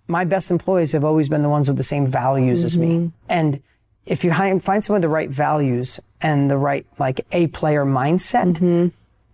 my 0.08 0.24
best 0.24 0.50
employees 0.50 0.92
have 0.92 1.04
always 1.04 1.28
been 1.28 1.42
the 1.42 1.48
ones 1.48 1.68
with 1.68 1.76
the 1.76 1.82
same 1.82 2.06
values 2.06 2.64
as 2.64 2.76
me. 2.76 2.94
Mm-hmm. 2.94 3.08
And 3.28 3.62
if 4.06 4.24
you 4.24 4.32
find 4.32 4.62
someone 4.62 4.96
with 4.96 5.02
the 5.02 5.08
right 5.08 5.30
values 5.30 6.00
and 6.20 6.50
the 6.50 6.56
right 6.56 6.84
like 6.98 7.24
a 7.32 7.46
player 7.48 7.84
mindset, 7.84 8.54
mm-hmm. 8.54 8.88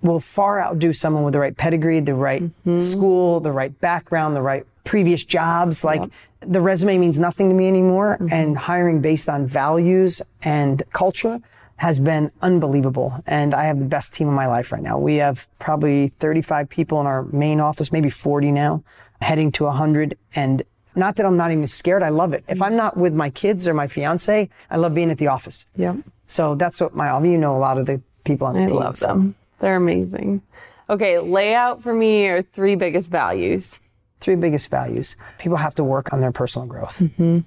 will 0.06 0.20
far 0.20 0.60
outdo 0.60 0.92
someone 0.92 1.24
with 1.24 1.32
the 1.32 1.40
right 1.40 1.56
pedigree, 1.56 2.00
the 2.00 2.14
right 2.14 2.42
mm-hmm. 2.42 2.80
school, 2.80 3.40
the 3.40 3.52
right 3.52 3.80
background, 3.80 4.36
the 4.36 4.42
right 4.42 4.66
previous 4.86 5.24
jobs. 5.24 5.84
Like 5.84 6.02
the 6.40 6.62
resume 6.62 6.96
means 6.96 7.18
nothing 7.18 7.50
to 7.50 7.54
me 7.54 7.68
anymore. 7.68 8.16
Mm-hmm. 8.18 8.32
And 8.32 8.56
hiring 8.56 9.02
based 9.02 9.28
on 9.28 9.46
values 9.46 10.22
and 10.42 10.82
culture 10.94 11.40
has 11.76 12.00
been 12.00 12.30
unbelievable. 12.40 13.12
And 13.26 13.54
I 13.54 13.64
have 13.64 13.78
the 13.78 13.84
best 13.84 14.14
team 14.14 14.28
of 14.28 14.34
my 14.34 14.46
life 14.46 14.72
right 14.72 14.82
now. 14.82 14.98
We 14.98 15.16
have 15.16 15.46
probably 15.58 16.08
35 16.08 16.70
people 16.70 17.00
in 17.02 17.06
our 17.06 17.24
main 17.24 17.60
office, 17.60 17.92
maybe 17.92 18.08
40 18.08 18.50
now, 18.52 18.82
heading 19.20 19.52
to 19.52 19.64
100. 19.64 20.16
And 20.34 20.62
not 20.94 21.16
that 21.16 21.26
I'm 21.26 21.36
not 21.36 21.52
even 21.52 21.66
scared. 21.66 22.02
I 22.02 22.08
love 22.08 22.32
it. 22.32 22.44
If 22.48 22.62
I'm 22.62 22.76
not 22.76 22.96
with 22.96 23.12
my 23.12 23.28
kids 23.28 23.68
or 23.68 23.74
my 23.74 23.86
fiance, 23.86 24.48
I 24.70 24.76
love 24.76 24.94
being 24.94 25.10
at 25.10 25.18
the 25.18 25.26
office. 25.26 25.66
Yep. 25.76 25.96
So 26.26 26.54
that's 26.54 26.80
what 26.80 26.94
my, 26.94 27.22
you 27.22 27.36
know, 27.36 27.54
a 27.54 27.58
lot 27.60 27.76
of 27.76 27.84
the 27.84 28.00
people 28.24 28.46
on 28.46 28.54
the 28.56 28.64
I 28.64 28.66
team. 28.66 28.76
love 28.76 28.96
so- 28.96 29.08
them. 29.08 29.34
They're 29.58 29.76
amazing. 29.76 30.42
Okay, 30.88 31.18
lay 31.18 31.54
out 31.54 31.82
for 31.82 31.92
me 31.92 32.24
your 32.24 32.42
three 32.42 32.76
biggest 32.76 33.10
values. 33.10 33.80
Three 34.20 34.36
biggest 34.36 34.68
values. 34.70 35.16
People 35.38 35.56
have 35.56 35.74
to 35.76 35.84
work 35.84 36.12
on 36.12 36.20
their 36.20 36.32
personal 36.32 36.66
growth. 36.66 36.98
Mm-hmm. 36.98 37.40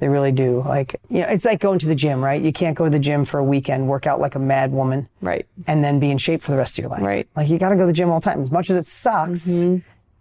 They 0.00 0.08
really 0.08 0.32
do. 0.32 0.60
Like, 0.62 0.96
you 1.08 1.20
know, 1.20 1.28
it's 1.28 1.44
like 1.44 1.60
going 1.60 1.78
to 1.78 1.86
the 1.86 1.94
gym, 1.94 2.22
right? 2.22 2.42
You 2.42 2.52
can't 2.52 2.76
go 2.76 2.84
to 2.84 2.90
the 2.90 2.98
gym 2.98 3.24
for 3.24 3.38
a 3.38 3.44
weekend, 3.44 3.88
work 3.88 4.06
out 4.06 4.20
like 4.20 4.34
a 4.34 4.40
mad 4.40 4.72
woman, 4.72 5.08
Right. 5.20 5.46
and 5.66 5.84
then 5.84 6.00
be 6.00 6.10
in 6.10 6.18
shape 6.18 6.42
for 6.42 6.50
the 6.50 6.58
rest 6.58 6.76
of 6.78 6.82
your 6.82 6.90
life. 6.90 7.02
Right. 7.02 7.28
Like, 7.36 7.48
you 7.48 7.58
got 7.58 7.68
to 7.70 7.76
go 7.76 7.82
to 7.82 7.86
the 7.86 7.92
gym 7.92 8.10
all 8.10 8.20
the 8.20 8.24
time. 8.24 8.40
As 8.40 8.50
much 8.50 8.70
as 8.70 8.76
it 8.76 8.86
sucks, 8.86 9.48
mm-hmm. 9.48 9.78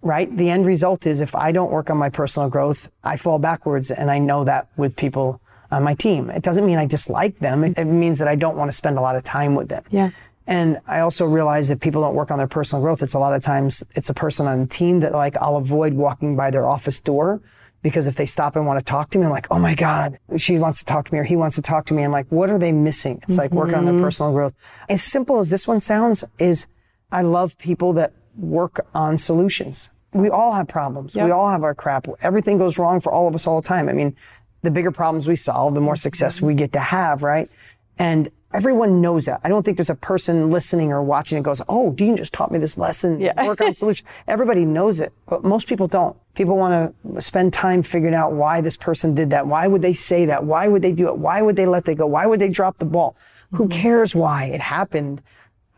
right? 0.07 0.35
The 0.37 0.49
end 0.49 0.65
result 0.65 1.07
is 1.07 1.19
if 1.19 1.35
I 1.35 1.51
don't 1.51 1.71
work 1.71 1.89
on 1.89 1.97
my 1.97 2.09
personal 2.09 2.49
growth, 2.49 2.89
I 3.03 3.17
fall 3.17 3.39
backwards. 3.39 3.89
And 3.89 4.11
I 4.11 4.19
know 4.19 4.43
that 4.43 4.67
with 4.77 4.95
people 4.95 5.41
on 5.71 5.83
my 5.83 5.95
team. 5.95 6.29
It 6.29 6.43
doesn't 6.43 6.65
mean 6.65 6.77
I 6.77 6.85
dislike 6.85 7.39
them. 7.39 7.63
It, 7.63 7.77
it 7.77 7.85
means 7.85 8.19
that 8.19 8.27
I 8.27 8.35
don't 8.35 8.55
want 8.55 8.69
to 8.69 8.77
spend 8.77 8.97
a 8.97 9.01
lot 9.01 9.15
of 9.15 9.23
time 9.23 9.55
with 9.55 9.69
them. 9.69 9.83
Yeah. 9.89 10.11
And 10.45 10.79
I 10.87 10.99
also 10.99 11.25
realize 11.25 11.69
that 11.69 11.79
people 11.79 12.01
don't 12.01 12.15
work 12.15 12.31
on 12.31 12.37
their 12.37 12.47
personal 12.47 12.81
growth. 12.81 13.01
It's 13.01 13.13
a 13.13 13.19
lot 13.19 13.33
of 13.33 13.41
times 13.41 13.83
it's 13.95 14.09
a 14.09 14.13
person 14.13 14.45
on 14.45 14.61
the 14.61 14.67
team 14.67 14.99
that 14.99 15.13
like 15.13 15.37
I'll 15.37 15.55
avoid 15.55 15.93
walking 15.93 16.35
by 16.35 16.51
their 16.51 16.67
office 16.67 16.99
door 16.99 17.41
because 17.81 18.07
if 18.07 18.15
they 18.15 18.25
stop 18.25 18.55
and 18.55 18.65
want 18.65 18.79
to 18.79 18.85
talk 18.85 19.09
to 19.11 19.17
me, 19.17 19.25
I'm 19.25 19.31
like, 19.31 19.47
oh 19.51 19.59
my 19.59 19.75
God, 19.75 20.17
she 20.37 20.57
wants 20.57 20.79
to 20.79 20.85
talk 20.85 21.05
to 21.07 21.13
me 21.13 21.19
or 21.19 21.23
he 21.23 21.35
wants 21.35 21.55
to 21.57 21.61
talk 21.61 21.85
to 21.87 21.93
me. 21.93 22.03
I'm 22.03 22.11
like, 22.11 22.27
what 22.29 22.49
are 22.49 22.57
they 22.57 22.71
missing? 22.71 23.21
It's 23.27 23.37
like 23.37 23.51
working 23.51 23.75
on 23.75 23.85
their 23.85 23.93
mm-hmm. 23.93 24.03
personal 24.03 24.31
growth. 24.31 24.53
As 24.89 25.03
simple 25.03 25.39
as 25.39 25.49
this 25.49 25.67
one 25.67 25.81
sounds 25.81 26.23
is 26.39 26.67
I 27.11 27.21
love 27.21 27.57
people 27.57 27.93
that 27.93 28.13
work 28.35 28.85
on 28.93 29.17
solutions. 29.17 29.91
We 30.13 30.29
all 30.29 30.53
have 30.53 30.67
problems. 30.67 31.15
We 31.15 31.31
all 31.31 31.49
have 31.49 31.63
our 31.63 31.73
crap. 31.73 32.07
Everything 32.21 32.57
goes 32.57 32.77
wrong 32.77 32.99
for 32.99 33.11
all 33.11 33.27
of 33.27 33.35
us 33.35 33.47
all 33.47 33.61
the 33.61 33.67
time. 33.67 33.89
I 33.89 33.93
mean, 33.93 34.15
the 34.61 34.71
bigger 34.71 34.91
problems 34.91 35.27
we 35.27 35.35
solve, 35.35 35.73
the 35.73 35.81
more 35.81 35.95
success 35.95 36.41
we 36.41 36.53
get 36.53 36.71
to 36.73 36.79
have, 36.79 37.21
right? 37.23 37.49
And 37.97 38.31
everyone 38.53 39.01
knows 39.01 39.25
that. 39.25 39.41
I 39.43 39.49
don't 39.49 39.63
think 39.63 39.77
there's 39.77 39.89
a 39.89 39.95
person 39.95 40.49
listening 40.49 40.91
or 40.91 41.01
watching 41.03 41.37
that 41.37 41.43
goes, 41.43 41.61
"Oh, 41.67 41.91
Dean 41.91 42.15
just 42.15 42.33
taught 42.33 42.51
me 42.51 42.59
this 42.59 42.77
lesson. 42.77 43.19
Yeah. 43.19 43.45
Work 43.45 43.61
on 43.61 43.73
solution." 43.83 44.05
Everybody 44.27 44.65
knows 44.65 44.99
it, 44.99 45.11
but 45.27 45.43
most 45.43 45.67
people 45.67 45.87
don't. 45.87 46.15
People 46.35 46.57
want 46.57 46.95
to 47.15 47.21
spend 47.21 47.53
time 47.53 47.83
figuring 47.83 48.15
out 48.15 48.33
why 48.33 48.61
this 48.61 48.77
person 48.77 49.13
did 49.15 49.29
that. 49.31 49.47
Why 49.47 49.67
would 49.67 49.81
they 49.81 49.93
say 49.93 50.25
that? 50.25 50.43
Why 50.45 50.67
would 50.67 50.81
they 50.81 50.91
do 50.91 51.07
it? 51.07 51.17
Why 51.17 51.41
would 51.41 51.55
they 51.55 51.65
let 51.65 51.85
that 51.85 51.95
go? 51.95 52.07
Why 52.07 52.25
would 52.25 52.39
they 52.39 52.49
drop 52.49 52.77
the 52.77 52.85
ball? 52.85 53.15
Who 53.53 53.67
mm-hmm. 53.67 53.81
cares 53.81 54.15
why 54.15 54.45
it 54.45 54.61
happened? 54.61 55.21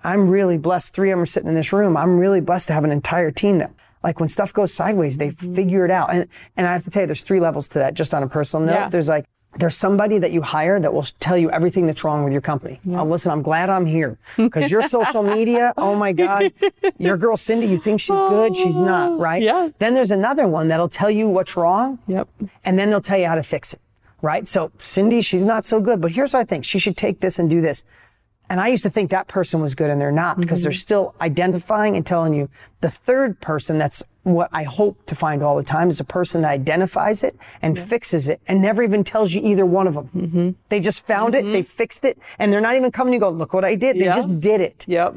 I'm 0.03 0.29
really 0.29 0.57
blessed. 0.57 0.93
Three 0.93 1.09
of 1.11 1.17
them 1.17 1.23
are 1.23 1.25
sitting 1.25 1.49
in 1.49 1.55
this 1.55 1.73
room. 1.73 1.97
I'm 1.97 2.17
really 2.17 2.41
blessed 2.41 2.67
to 2.67 2.73
have 2.73 2.83
an 2.83 2.91
entire 2.91 3.31
team 3.31 3.57
that, 3.57 3.73
like, 4.03 4.19
when 4.19 4.29
stuff 4.29 4.53
goes 4.53 4.71
sideways, 4.71 5.17
they 5.17 5.29
mm-hmm. 5.29 5.55
figure 5.55 5.83
it 5.83 5.91
out. 5.91 6.13
And 6.13 6.27
and 6.55 6.67
I 6.67 6.73
have 6.73 6.83
to 6.83 6.89
tell 6.89 7.03
you, 7.03 7.07
there's 7.07 7.23
three 7.23 7.39
levels 7.39 7.67
to 7.69 7.79
that. 7.79 7.95
Just 7.95 8.13
on 8.13 8.23
a 8.23 8.27
personal 8.27 8.65
note, 8.65 8.73
Yeah. 8.73 8.89
there's 8.89 9.09
like 9.09 9.25
there's 9.57 9.75
somebody 9.75 10.17
that 10.19 10.31
you 10.31 10.41
hire 10.41 10.79
that 10.79 10.93
will 10.93 11.05
tell 11.19 11.37
you 11.37 11.49
everything 11.49 11.85
that's 11.85 12.03
wrong 12.03 12.23
with 12.23 12.33
your 12.33 12.41
company. 12.41 12.79
Oh, 12.89 13.03
listen, 13.05 13.31
I'm 13.31 13.41
glad 13.41 13.69
I'm 13.69 13.85
here 13.85 14.17
because 14.35 14.69
your 14.69 14.83
social 14.83 15.23
media. 15.35 15.73
Oh 15.77 15.95
my 15.95 16.11
God, 16.11 16.51
your 16.97 17.17
girl 17.17 17.37
Cindy, 17.37 17.67
you 17.67 17.77
think 17.77 18.01
she's 18.01 18.19
good, 18.19 18.55
she's 18.55 18.77
not, 18.77 19.13
oh, 19.13 19.17
right? 19.17 19.41
Yeah. 19.41 19.69
Then 19.79 19.93
there's 19.93 20.11
another 20.11 20.47
one 20.47 20.67
that'll 20.67 20.89
tell 20.89 21.09
you 21.09 21.29
what's 21.29 21.55
wrong 21.55 21.99
Yep. 22.07 22.27
and 22.63 22.77
then 22.77 22.89
they'll 22.89 23.01
tell 23.01 23.17
you 23.17 23.27
how 23.27 23.35
to 23.35 23.43
fix 23.43 23.73
it, 23.73 23.79
right? 24.21 24.47
So 24.47 24.71
Cindy, 24.77 25.21
she's 25.21 25.43
not 25.43 25.65
so 25.65 25.79
good, 25.79 26.01
but 26.01 26.11
here's 26.11 26.33
what 26.33 26.41
I 26.41 26.43
think: 26.43 26.65
she 26.65 26.79
should 26.79 26.97
take 26.97 27.21
this 27.21 27.39
and 27.39 27.49
do 27.49 27.61
this. 27.61 27.83
And 28.49 28.59
I 28.59 28.67
used 28.67 28.83
to 28.83 28.89
think 28.89 29.09
that 29.09 29.27
person 29.27 29.59
was 29.59 29.73
good, 29.73 29.89
and 29.89 29.99
they're 29.99 30.11
not 30.11 30.39
because 30.39 30.59
mm-hmm. 30.59 30.65
they're 30.65 30.73
still 30.73 31.15
identifying 31.19 31.95
and 31.95 32.05
telling 32.05 32.33
you. 32.35 32.49
The 32.81 32.91
third 32.91 33.41
person, 33.41 33.79
that's 33.79 34.03
what 34.25 34.49
I 34.51 34.63
hope 34.63 35.05
to 35.05 35.15
find 35.15 35.41
all 35.43 35.55
the 35.55 35.63
time, 35.63 35.87
is 35.89 35.99
a 35.99 36.03
person 36.03 36.41
that 36.41 36.49
identifies 36.51 37.23
it 37.23 37.37
and 37.61 37.77
fixes 37.79 38.27
it, 38.27 38.41
and 38.47 38.61
never 38.61 38.83
even 38.83 39.03
tells 39.03 39.33
you 39.33 39.41
either 39.43 39.65
one 39.65 39.87
of 39.87 39.93
them. 39.93 40.09
Mm-hmm. 40.15 40.49
They 40.69 40.79
just 40.79 41.05
found 41.05 41.35
it, 41.35 41.43
they 41.43 41.61
mm-hmm. 41.61 41.61
fixed 41.61 42.03
it, 42.03 42.17
and 42.39 42.51
they're 42.51 42.59
not 42.61 42.75
even 42.75 42.91
coming 42.91 43.11
to 43.11 43.15
you 43.15 43.19
go, 43.19 43.29
"Look 43.29 43.53
what 43.53 43.63
I 43.63 43.75
did." 43.75 43.97
They 43.97 44.05
Yeah. 44.05 44.15
just 44.15 44.39
did 44.39 44.61
it, 44.61 44.83
Yep. 44.87 45.15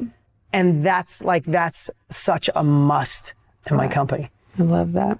and 0.52 0.84
that's 0.84 1.22
like 1.22 1.44
that's 1.44 1.90
such 2.10 2.48
a 2.54 2.62
must 2.62 3.34
in 3.70 3.76
my 3.76 3.88
company. 3.88 4.30
I 4.58 4.62
love 4.62 4.92
that. 4.92 5.18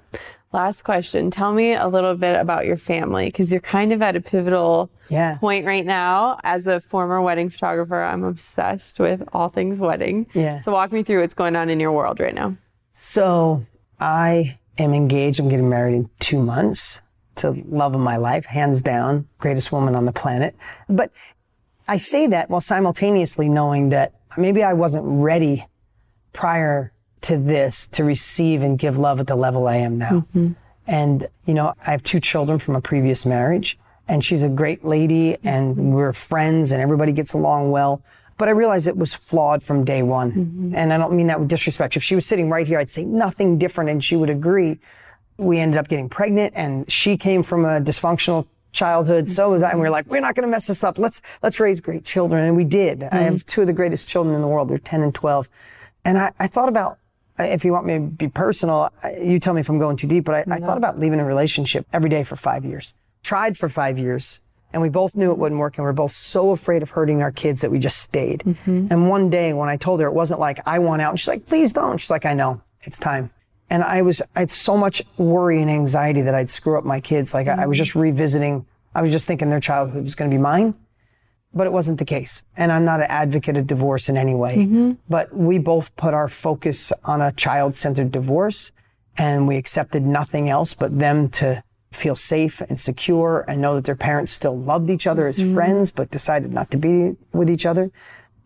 Last 0.53 0.82
question. 0.82 1.30
Tell 1.30 1.53
me 1.53 1.74
a 1.74 1.86
little 1.89 2.14
bit 2.14 2.34
about 2.34 2.64
your 2.64 2.78
family 2.78 3.26
because 3.26 3.51
you're 3.51 3.61
kind 3.61 3.93
of 3.93 4.01
at 4.01 4.16
a 4.16 4.20
pivotal 4.20 4.89
Yeah. 5.11 5.36
point 5.39 5.66
right 5.66 5.84
now. 5.84 6.39
As 6.43 6.66
a 6.66 6.80
former 6.80 7.20
wedding 7.20 7.51
photographer, 7.51 8.03
I'm 8.03 8.24
obsessed 8.24 8.99
with 8.99 9.22
all 9.34 9.51
things 9.51 9.78
wedding. 9.78 10.26
Yeah. 10.32 10.59
So 10.59 10.72
walk 10.72 10.91
me 10.93 11.03
through 11.03 11.20
what's 11.20 11.34
going 11.34 11.55
on 11.57 11.68
in 11.68 11.78
your 11.80 11.93
world 11.93 12.18
right 12.18 12.34
now. 12.34 12.57
So 12.93 13.64
I 14.01 14.59
am 14.78 14.94
engaged. 14.94 15.40
I'm 15.40 15.49
getting 15.49 15.68
married 15.68 15.94
in 15.94 16.11
two 16.20 16.40
months 16.40 17.01
to 17.36 17.51
love 17.68 17.94
of 17.94 18.01
my 18.01 18.16
life, 18.16 18.46
hands 18.46 18.82
down, 18.82 19.28
greatest 19.38 19.72
woman 19.72 19.94
on 19.94 20.05
the 20.05 20.12
planet. 20.12 20.57
But 20.88 21.12
I 21.86 21.96
say 21.96 22.26
that 22.26 22.51
while 22.51 22.61
simultaneously 22.61 23.49
knowing 23.49 23.88
that 23.90 24.12
maybe 24.36 24.62
I 24.62 24.72
wasn't 24.72 25.05
ready 25.07 25.66
prior 26.32 26.92
to 27.22 27.36
this 27.38 27.86
to 27.88 28.05
receive 28.05 28.62
and 28.62 28.78
give 28.78 28.99
love 28.99 29.20
at 29.20 29.26
the 29.26 29.36
level 29.36 29.66
I 29.66 29.76
am 29.76 29.99
now. 29.99 30.11
Mm-hmm. 30.11 30.53
And, 30.86 31.28
you 31.44 31.55
know, 31.55 31.74
I 31.86 31.90
have 31.90 32.03
two 32.03 32.20
children 32.20 32.59
from 32.59 32.76
a 32.76 32.80
previous 32.80 33.26
marriage, 33.26 33.78
and 34.07 34.24
she's 34.24 34.42
a 34.42 34.49
great 34.49 34.84
lady, 34.84 35.36
and 35.44 35.92
we're 35.92 36.12
friends, 36.12 36.72
and 36.72 36.80
everybody 36.80 37.12
gets 37.12 37.32
along 37.32 37.70
well. 37.70 38.03
But 38.39 38.49
I 38.49 38.53
realized 38.53 38.86
it 38.86 38.97
was 38.97 39.12
flawed 39.12 39.62
from 39.62 39.84
day 39.84 40.03
one. 40.03 40.32
Mm-hmm. 40.32 40.74
And 40.74 40.93
I 40.93 40.97
don't 40.97 41.12
mean 41.12 41.26
that 41.26 41.41
with 41.41 41.49
disrespect. 41.49 41.97
If 41.97 42.03
she 42.03 42.14
was 42.14 42.24
sitting 42.24 42.49
right 42.49 42.66
here, 42.66 42.78
I'd 42.78 42.91
say 42.91 43.05
nothing 43.05 43.59
different, 43.59 43.91
and 43.91 44.03
she 44.03 44.16
would 44.16 44.30
agree. 44.30 44.78
We 45.36 45.59
ended 45.59 45.78
up 45.78 45.89
getting 45.89 46.09
pregnant, 46.09 46.55
and 46.57 46.91
she 46.91 47.16
came 47.16 47.43
from 47.43 47.64
a 47.64 47.80
dysfunctional 47.80 48.47
childhood. 48.72 49.30
So 49.30 49.51
was 49.51 49.62
I. 49.62 49.70
And 49.70 49.80
we 49.80 49.84
were 49.84 49.91
like, 49.91 50.07
we're 50.07 50.20
not 50.20 50.34
going 50.34 50.47
to 50.47 50.51
mess 50.51 50.68
this 50.68 50.82
up. 50.82 50.99
Let's 50.99 51.20
let's 51.43 51.61
raise 51.61 51.80
great 51.80 52.05
children, 52.05 52.45
and 52.45 52.57
we 52.57 52.64
did. 52.64 53.03
I 53.03 53.18
have 53.18 53.34
mm-hmm. 53.34 53.47
two 53.47 53.61
of 53.62 53.66
the 53.66 53.72
greatest 53.72 54.09
children 54.09 54.34
in 54.34 54.41
the 54.41 54.49
world. 54.49 54.68
They're 54.68 54.78
10 54.78 55.03
and 55.03 55.14
12. 55.14 55.49
And 56.05 56.16
I, 56.16 56.32
I 56.39 56.47
thought 56.47 56.68
about 56.68 56.99
if 57.39 57.64
you 57.64 57.72
want 57.72 57.86
me 57.86 57.95
to 57.95 58.01
be 58.01 58.28
personal, 58.28 58.93
you 59.20 59.39
tell 59.39 59.55
me 59.55 59.61
if 59.61 59.68
I'm 59.68 59.78
going 59.78 59.97
too 59.97 60.07
deep, 60.07 60.24
but 60.24 60.34
I, 60.34 60.57
I 60.57 60.59
thought 60.59 60.78
about 60.78 60.99
leaving 60.99 61.20
a 61.20 61.24
relationship 61.24 61.86
every 61.93 62.11
day 62.11 62.24
for 62.24 62.36
five 62.36 62.64
years. 62.64 62.95
Tried 63.22 63.57
for 63.57 63.68
five 63.68 63.99
years, 63.99 64.41
and 64.73 64.83
we 64.83 64.89
both 64.89 65.14
knew 65.14 65.31
it 65.31 65.39
wouldn't 65.39 65.61
work, 65.61 65.79
and 65.79 65.85
we 65.85 65.91
are 65.91 65.95
both 65.95 66.12
so 66.12 66.51
afraid 66.51 66.83
of 66.83 66.91
hurting 66.91 67.23
our 67.23 67.33
kids 67.33 67.61
that 67.62 67.71
we 67.71 67.79
just 67.79 67.99
stayed. 67.99 68.41
Mm-hmm. 68.41 68.89
And 68.91 69.09
one 69.09 69.31
day 69.31 69.53
when 69.53 69.69
I 69.69 69.77
told 69.77 70.01
her, 70.01 70.07
it 70.07 70.12
wasn't 70.12 70.41
like 70.41 70.66
I 70.66 70.79
want 70.79 71.03
out, 71.03 71.11
and 71.11 71.21
she's 71.21 71.29
like, 71.29 71.47
please 71.47 71.73
don't. 71.73 71.99
She's 71.99 72.11
like, 72.11 72.27
I 72.27 72.35
know, 72.35 72.61
it's 72.83 72.99
time. 72.99 73.31
And 73.71 73.83
I 73.83 74.03
was, 74.03 74.23
I 74.35 74.41
had 74.41 74.51
so 74.51 74.77
much 74.77 75.03
worry 75.19 75.61
and 75.61 75.71
anxiety 75.71 76.23
that 76.23 76.35
I'd 76.35 76.51
screw 76.51 76.79
up 76.79 76.85
my 76.85 77.01
kids. 77.01 77.35
Like 77.35 77.49
I, 77.49 77.64
I 77.64 77.66
was 77.66 77.77
just 77.77 77.91
mm-hmm. 77.91 78.01
revisiting, 78.01 78.66
I 78.95 79.03
was 79.03 79.12
just 79.12 79.27
thinking 79.27 79.51
their 79.51 79.61
childhood 79.61 80.03
was 80.03 80.14
going 80.14 80.31
to 80.31 80.35
be 80.35 80.41
mine 80.41 80.75
but 81.55 81.66
it 81.66 81.73
wasn't 81.73 81.99
the 81.99 82.05
case. 82.05 82.45
And 82.57 82.71
I'm 82.71 82.85
not 82.85 83.01
an 83.01 83.07
advocate 83.09 83.57
of 83.57 83.66
divorce 83.66 84.09
in 84.09 84.16
any 84.16 84.35
way. 84.35 84.59
Mm-hmm. 84.59 84.93
But 85.09 85.35
we 85.35 85.59
both 85.59 85.95
put 85.97 86.14
our 86.14 86.29
focus 86.29 86.93
on 87.05 87.21
a 87.21 87.33
child 87.33 87.75
centered 87.75 88.12
divorce 88.12 88.71
and 89.16 89.49
we 89.49 89.57
accepted 89.57 90.05
nothing 90.05 90.49
else 90.49 90.75
but 90.75 90.97
them 90.97 91.29
to 91.31 91.62
feel 91.91 92.16
safe 92.16 92.61
and 92.61 92.78
secure 92.78 93.45
and 93.49 93.61
know 93.61 93.76
that 93.76 93.84
their 93.84 93.97
parents 93.97 94.32
still 94.32 94.57
loved 94.57 94.91
each 94.91 95.07
other 95.07 95.26
as 95.26 95.39
mm-hmm. 95.39 95.55
friends, 95.55 95.91
but 95.91 96.11
decided 96.11 96.53
not 96.53 96.70
to 96.70 96.76
be 96.76 97.16
with 97.32 97.49
each 97.49 97.66
other. 97.66 97.91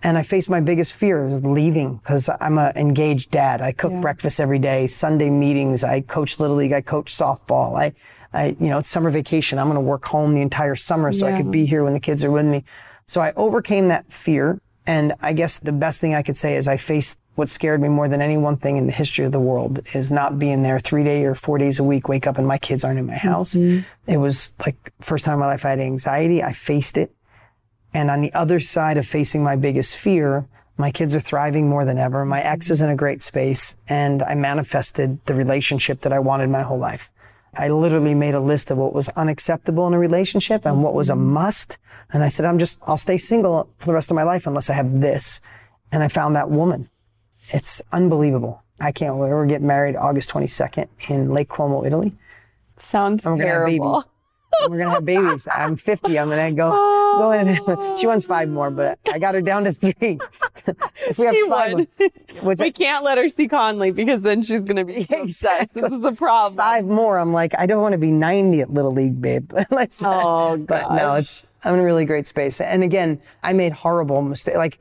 And 0.05 0.19
I 0.19 0.23
faced 0.23 0.51
my 0.51 0.61
biggest 0.61 0.93
fear 0.93 1.27
was 1.27 1.45
leaving 1.45 1.97
because 1.97 2.29
I'm 2.41 2.59
an 2.59 2.77
engaged 2.77 3.31
dad. 3.31 3.61
I 3.61 3.71
cook 3.71 3.93
breakfast 4.01 4.41
every 4.41 4.59
day, 4.59 4.89
Sunday 4.89 5.31
meetings. 5.31 5.85
I 5.85 6.01
coach 6.01 6.41
little 6.41 6.57
league. 6.57 6.73
I 6.73 6.81
coach 6.81 7.13
softball. 7.13 7.79
I, 7.79 7.93
I, 8.33 8.57
you 8.59 8.69
know, 8.69 8.79
it's 8.79 8.89
summer 8.89 9.11
vacation. 9.11 9.61
I'm 9.61 9.67
going 9.67 9.77
to 9.77 9.81
work 9.81 10.05
home 10.07 10.35
the 10.35 10.41
entire 10.41 10.75
summer 10.75 11.13
so 11.13 11.27
I 11.27 11.37
could 11.37 11.53
be 11.53 11.67
here 11.67 11.85
when 11.85 11.93
the 11.93 12.01
kids 12.01 12.25
are 12.25 12.33
with 12.33 12.47
me. 12.47 12.65
So 13.07 13.21
I 13.21 13.33
overcame 13.35 13.89
that 13.89 14.13
fear. 14.13 14.61
And 14.87 15.15
I 15.21 15.33
guess 15.33 15.61
the 15.61 15.73
best 15.73 16.01
thing 16.01 16.15
I 16.15 16.23
could 16.23 16.37
say 16.37 16.57
is 16.57 16.67
I 16.67 16.77
faced 16.77 17.21
what 17.35 17.49
scared 17.49 17.81
me 17.81 17.89
more 17.89 18.09
than 18.09 18.21
any 18.21 18.37
one 18.37 18.57
thing 18.57 18.77
in 18.77 18.87
the 18.87 18.93
history 18.93 19.25
of 19.25 19.33
the 19.33 19.41
world 19.41 19.81
is 19.95 20.11
not 20.11 20.39
being 20.39 20.63
there 20.63 20.79
three 20.79 21.05
day 21.05 21.25
or 21.25 21.35
four 21.35 21.59
days 21.59 21.79
a 21.79 21.85
week, 21.85 22.09
wake 22.09 22.27
up 22.27 22.39
and 22.39 22.47
my 22.47 22.59
kids 22.59 22.85
aren't 22.85 22.99
in 22.99 23.07
my 23.07 23.17
house. 23.17 23.55
Mm-hmm. 23.55 24.11
It 24.11 24.19
was 24.19 24.53
like 24.67 24.93
first 25.01 25.25
time 25.25 25.35
in 25.35 25.41
my 25.41 25.47
life 25.47 25.65
I 25.65 25.71
had 25.71 25.81
anxiety. 25.81 26.43
I 26.43 26.53
faced 26.53 26.97
it. 26.99 27.15
And 27.95 28.11
on 28.11 28.21
the 28.21 28.33
other 28.33 28.61
side 28.61 28.97
of 28.97 29.07
facing 29.07 29.43
my 29.43 29.57
biggest 29.57 29.97
fear, 29.97 30.47
My 30.79 30.91
kids 30.91 31.15
are 31.15 31.21
thriving 31.21 31.69
more 31.69 31.85
than 31.85 31.99
ever. 31.99 32.25
My 32.25 32.41
ex 32.41 32.71
is 32.71 32.81
in 32.81 32.89
a 32.89 32.97
great 32.97 33.23
space, 33.23 33.77
and 33.89 34.23
I 34.23 34.35
manifested 34.35 35.25
the 35.27 35.35
relationship 35.35 36.01
that 36.01 36.13
I 36.13 36.19
wanted 36.19 36.49
my 36.49 36.63
whole 36.63 36.79
life. 36.79 37.13
I 37.55 37.69
literally 37.69 38.15
made 38.15 38.35
a 38.35 38.41
list 38.41 38.71
of 38.71 38.79
what 38.79 38.95
was 38.95 39.11
unacceptable 39.11 39.87
in 39.87 39.93
a 39.93 39.99
relationship 39.99 40.65
and 40.65 40.83
what 40.83 40.95
was 40.95 41.11
a 41.11 41.13
mm-hmm. 41.13 41.35
must. 41.35 41.79
And 42.13 42.25
I 42.25 42.29
said, 42.29 42.47
I'm 42.47 42.59
just, 42.59 42.79
I'll 42.87 42.97
stay 42.97 43.19
single 43.19 43.69
for 43.79 43.87
the 43.87 43.93
rest 43.93 44.11
of 44.11 44.15
my 44.15 44.23
life 44.23 44.47
unless 44.47 44.71
I 44.71 44.75
have 44.75 45.01
this. 45.01 45.41
And 45.93 46.03
I 46.03 46.09
found 46.09 46.35
that 46.37 46.51
woman. 46.51 46.89
It's 47.51 47.83
unbelievable. 47.93 48.63
I 48.81 48.93
can't 48.93 49.17
wait. 49.17 49.31
We're 49.31 49.47
getting 49.47 49.67
married 49.67 49.97
August 49.97 50.31
22nd 50.31 50.89
in 51.11 51.31
Lake 51.33 51.49
Como, 51.49 51.85
Italy. 51.85 52.15
Sounds 52.79 53.25
And 53.25 53.37
we're 53.39 53.45
gonna 53.45 53.59
have 53.61 53.67
babies. 53.67 54.09
We're 54.69 54.79
gonna 54.79 54.91
have 54.91 55.05
babies. 55.05 55.49
I'm 55.51 55.77
50. 55.77 56.19
I'm 56.19 56.29
gonna 56.29 56.53
go 56.53 56.71
go 57.19 57.31
in. 57.33 57.97
She 57.99 58.07
wants 58.07 58.25
five 58.25 58.49
more, 58.49 58.71
but 58.71 58.99
I 59.13 59.19
got 59.19 59.35
her 59.35 59.43
down 59.43 59.65
to 59.65 59.73
three. 59.73 59.93
if 61.07 61.19
we 61.19 61.27
have 61.27 61.35
She 61.35 61.49
five, 61.49 61.75
would. 62.43 62.59
we 62.59 62.73
can't 62.73 63.05
let 63.05 63.19
her 63.19 63.29
see 63.29 63.49
Conley 63.49 63.91
because 63.93 64.23
then 64.23 64.43
she's 64.43 64.65
going 64.65 64.77
to 64.77 64.85
be 64.85 65.05
so 65.05 65.23
obsessed. 65.23 65.75
This 65.75 65.93
is 65.93 66.03
a 66.03 66.13
problem. 66.13 66.57
five 66.57 66.87
more. 66.87 67.19
I'm 67.19 67.33
like, 67.33 67.55
I 67.59 67.67
don't 67.67 67.83
want 67.83 67.93
to 67.93 67.99
be 67.99 68.11
90 68.11 68.63
at 68.63 68.73
Little 68.73 68.93
League, 68.93 69.21
babe. 69.21 69.53
Let's. 69.71 70.03
Oh, 70.05 70.57
But 70.57 70.93
no, 70.95 71.15
it's 71.17 71.45
I'm 71.65 71.75
in 71.75 71.81
a 71.81 71.85
really 71.85 72.05
great 72.07 72.27
space. 72.27 72.61
And 72.61 72.83
again, 72.83 73.21
I 73.43 73.53
made 73.53 73.73
horrible 73.73 74.23
mistakes. 74.23 74.57
Like, 74.57 74.79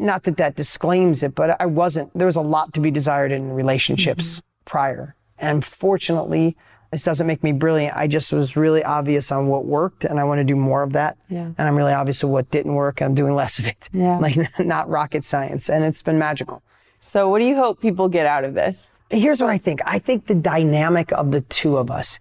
not 0.00 0.22
that 0.24 0.36
that 0.38 0.56
disclaims 0.56 1.22
it, 1.22 1.34
but 1.34 1.60
I 1.60 1.66
wasn't. 1.66 2.10
There 2.16 2.26
was 2.26 2.36
a 2.36 2.40
lot 2.40 2.72
to 2.74 2.80
be 2.80 2.90
desired 2.90 3.32
in 3.32 3.52
relationships 3.52 4.40
Mm-hmm. 4.40 4.46
prior. 4.64 5.14
And 5.38 5.64
fortunately, 5.64 6.56
this 6.90 7.02
doesn't 7.04 7.26
make 7.26 7.42
me 7.42 7.52
brilliant. 7.52 7.96
I 7.96 8.06
just 8.06 8.32
was 8.32 8.56
really 8.56 8.82
obvious 8.84 9.30
on 9.32 9.48
what 9.48 9.64
worked, 9.64 10.04
and 10.04 10.18
I 10.20 10.24
want 10.24 10.38
to 10.38 10.44
do 10.44 10.56
more 10.56 10.82
of 10.82 10.92
that. 10.92 11.18
Yeah. 11.28 11.50
And 11.58 11.68
I'm 11.68 11.76
really 11.76 11.92
obvious 11.92 12.22
of 12.22 12.30
what 12.30 12.50
didn't 12.50 12.74
work, 12.74 13.00
and 13.00 13.06
I'm 13.08 13.14
doing 13.14 13.34
less 13.34 13.58
of 13.58 13.66
it. 13.66 13.88
Yeah. 13.92 14.18
Like 14.18 14.36
not 14.58 14.88
rocket 14.88 15.24
science, 15.24 15.68
and 15.68 15.84
it's 15.84 16.02
been 16.02 16.18
magical. 16.18 16.62
So, 17.00 17.28
what 17.28 17.40
do 17.40 17.44
you 17.44 17.56
hope 17.56 17.80
people 17.80 18.08
get 18.08 18.26
out 18.26 18.44
of 18.44 18.54
this? 18.54 18.98
Here's 19.10 19.40
what 19.40 19.50
I 19.50 19.58
think. 19.58 19.80
I 19.84 19.98
think 19.98 20.26
the 20.26 20.34
dynamic 20.34 21.12
of 21.12 21.30
the 21.30 21.42
two 21.42 21.76
of 21.76 21.90
us 21.90 22.18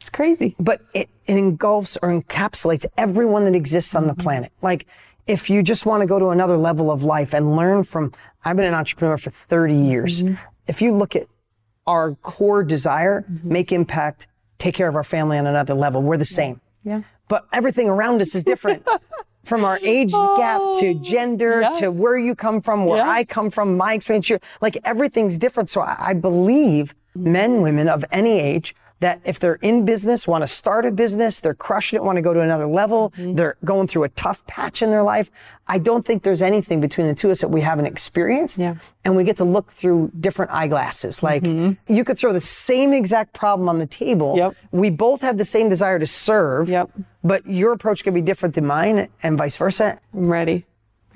It's 0.00 0.10
crazy. 0.10 0.54
but 0.60 0.80
it, 0.92 1.08
it 1.26 1.36
engulfs 1.38 1.96
or 2.02 2.10
encapsulates 2.10 2.84
everyone 2.98 3.44
that 3.46 3.54
exists 3.54 3.94
on 3.94 4.06
the 4.06 4.14
planet. 4.14 4.52
Like, 4.60 4.86
if 5.26 5.50
you 5.50 5.62
just 5.62 5.86
want 5.86 6.02
to 6.02 6.06
go 6.06 6.18
to 6.18 6.28
another 6.28 6.56
level 6.56 6.90
of 6.90 7.02
life 7.02 7.34
and 7.34 7.56
learn 7.56 7.82
from, 7.82 8.12
I've 8.44 8.56
been 8.56 8.64
an 8.64 8.74
entrepreneur 8.74 9.18
for 9.18 9.30
30 9.30 9.74
years. 9.74 10.22
Mm-hmm. 10.22 10.34
If 10.66 10.80
you 10.80 10.92
look 10.92 11.16
at 11.16 11.26
our 11.86 12.14
core 12.16 12.62
desire, 12.62 13.22
mm-hmm. 13.22 13.52
make 13.52 13.72
impact, 13.72 14.26
take 14.58 14.74
care 14.74 14.88
of 14.88 14.96
our 14.96 15.04
family 15.04 15.38
on 15.38 15.46
another 15.46 15.74
level, 15.74 16.02
we're 16.02 16.16
the 16.16 16.24
same. 16.24 16.60
Yeah. 16.84 17.02
But 17.28 17.46
everything 17.52 17.88
around 17.88 18.22
us 18.22 18.34
is 18.34 18.44
different. 18.44 18.86
From 19.44 19.64
our 19.64 19.78
age 19.82 20.10
oh, 20.12 20.36
gap 20.36 20.60
to 20.80 20.94
gender 20.94 21.60
yeah. 21.60 21.70
to 21.74 21.92
where 21.92 22.18
you 22.18 22.34
come 22.34 22.60
from, 22.60 22.84
where 22.84 22.98
Yeah. 22.98 23.08
I 23.08 23.22
come 23.22 23.48
from, 23.48 23.76
my 23.76 23.92
experience, 23.94 24.28
like 24.60 24.76
everything's 24.82 25.38
different. 25.38 25.70
So 25.70 25.82
I, 25.82 25.96
I 26.08 26.14
believe 26.14 26.96
men, 27.14 27.62
women 27.62 27.88
of 27.88 28.04
any 28.10 28.40
age 28.40 28.74
that 29.00 29.20
if 29.24 29.38
they're 29.38 29.56
in 29.60 29.84
business, 29.84 30.26
want 30.26 30.42
to 30.42 30.48
start 30.48 30.86
a 30.86 30.90
business, 30.90 31.38
they're 31.40 31.52
crushing 31.54 31.98
it, 31.98 32.02
want 32.02 32.16
to 32.16 32.22
go 32.22 32.32
to 32.32 32.40
another 32.40 32.66
level, 32.66 33.12
Mm-hmm. 33.16 33.34
they're 33.34 33.56
going 33.64 33.86
through 33.86 34.04
a 34.04 34.08
tough 34.10 34.46
patch 34.46 34.80
in 34.82 34.90
their 34.90 35.02
life. 35.02 35.30
I 35.68 35.78
don't 35.78 36.04
think 36.04 36.22
there's 36.22 36.40
anything 36.42 36.80
between 36.80 37.06
the 37.06 37.14
two 37.14 37.28
of 37.28 37.32
us 37.32 37.40
that 37.42 37.48
we 37.48 37.60
haven't 37.60 37.86
experienced. 37.86 38.58
Yeah. 38.58 38.76
And 39.04 39.14
we 39.16 39.22
get 39.24 39.36
to 39.38 39.44
look 39.44 39.70
through 39.72 40.12
different 40.18 40.50
eyeglasses. 40.52 41.22
Like 41.22 41.44
you 41.44 42.04
could 42.04 42.16
throw 42.18 42.32
the 42.32 42.40
same 42.40 42.92
exact 42.92 43.32
problem 43.34 43.68
on 43.68 43.78
the 43.78 43.86
table. 43.86 44.30
Mm-hmm. 44.30 44.38
Yep. 44.38 44.56
We 44.72 44.90
both 44.90 45.20
have 45.20 45.36
the 45.38 45.44
same 45.44 45.68
desire 45.68 45.98
to 45.98 46.06
serve. 46.06 46.68
Yep. 46.68 46.90
But 47.22 47.46
your 47.46 47.72
approach 47.72 48.02
could 48.04 48.14
be 48.14 48.22
different 48.22 48.54
than 48.54 48.64
mine 48.66 49.08
and 49.22 49.36
vice 49.36 49.56
versa. 49.56 49.98
I'm 50.14 50.28
ready. 50.28 50.64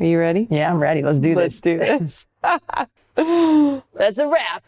Are 0.01 0.07
you 0.07 0.18
ready? 0.18 0.47
Yeah, 0.51 0.70
I'm 0.72 0.81
ready. 0.81 1.03
Let's 1.03 1.20
do 1.20 1.35
this. 1.35 1.37
Let's 1.37 1.61
do 1.61 1.78
this. 1.78 2.26
That's 3.95 4.18
a 4.18 4.26
wrap. 4.28 4.64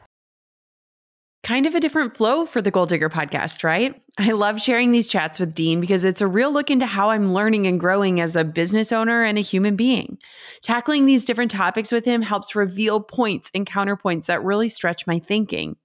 Kind 1.43 1.67
of 1.67 1.75
a 1.75 1.81
different 1.81 2.17
flow 2.17 2.47
for 2.47 2.63
the 2.63 2.71
Goal 2.71 2.87
Digger 2.87 3.09
podcast, 3.09 3.65
right? 3.65 4.01
I 4.17 4.31
love 4.31 4.63
sharing 4.63 4.93
these 4.93 5.09
chats 5.09 5.41
with 5.41 5.57
Dean 5.57 5.81
because 5.81 6.05
it's 6.05 6.21
a 6.21 6.27
real 6.29 6.53
look 6.53 6.71
into 6.71 6.87
how 6.87 7.11
I'm 7.11 7.35
learning 7.35 7.67
and 7.67 7.81
growing 7.81 8.21
as 8.21 8.37
a 8.37 8.45
business 8.45 8.93
owner 8.93 9.25
and 9.25 9.37
a 9.37 9.41
human 9.41 9.75
being. 9.75 10.19
Tackling 10.61 11.05
these 11.05 11.25
different 11.25 11.51
topics 11.51 11.91
with 11.91 12.05
him 12.05 12.23
helps 12.23 12.55
reveal 12.55 13.01
points 13.01 13.51
and 13.57 13.67
counterpoints 13.67 14.27
that 14.27 14.45
really 14.45 14.69
stretch 14.69 15.05
my 15.09 15.19
thinking. 15.19 15.77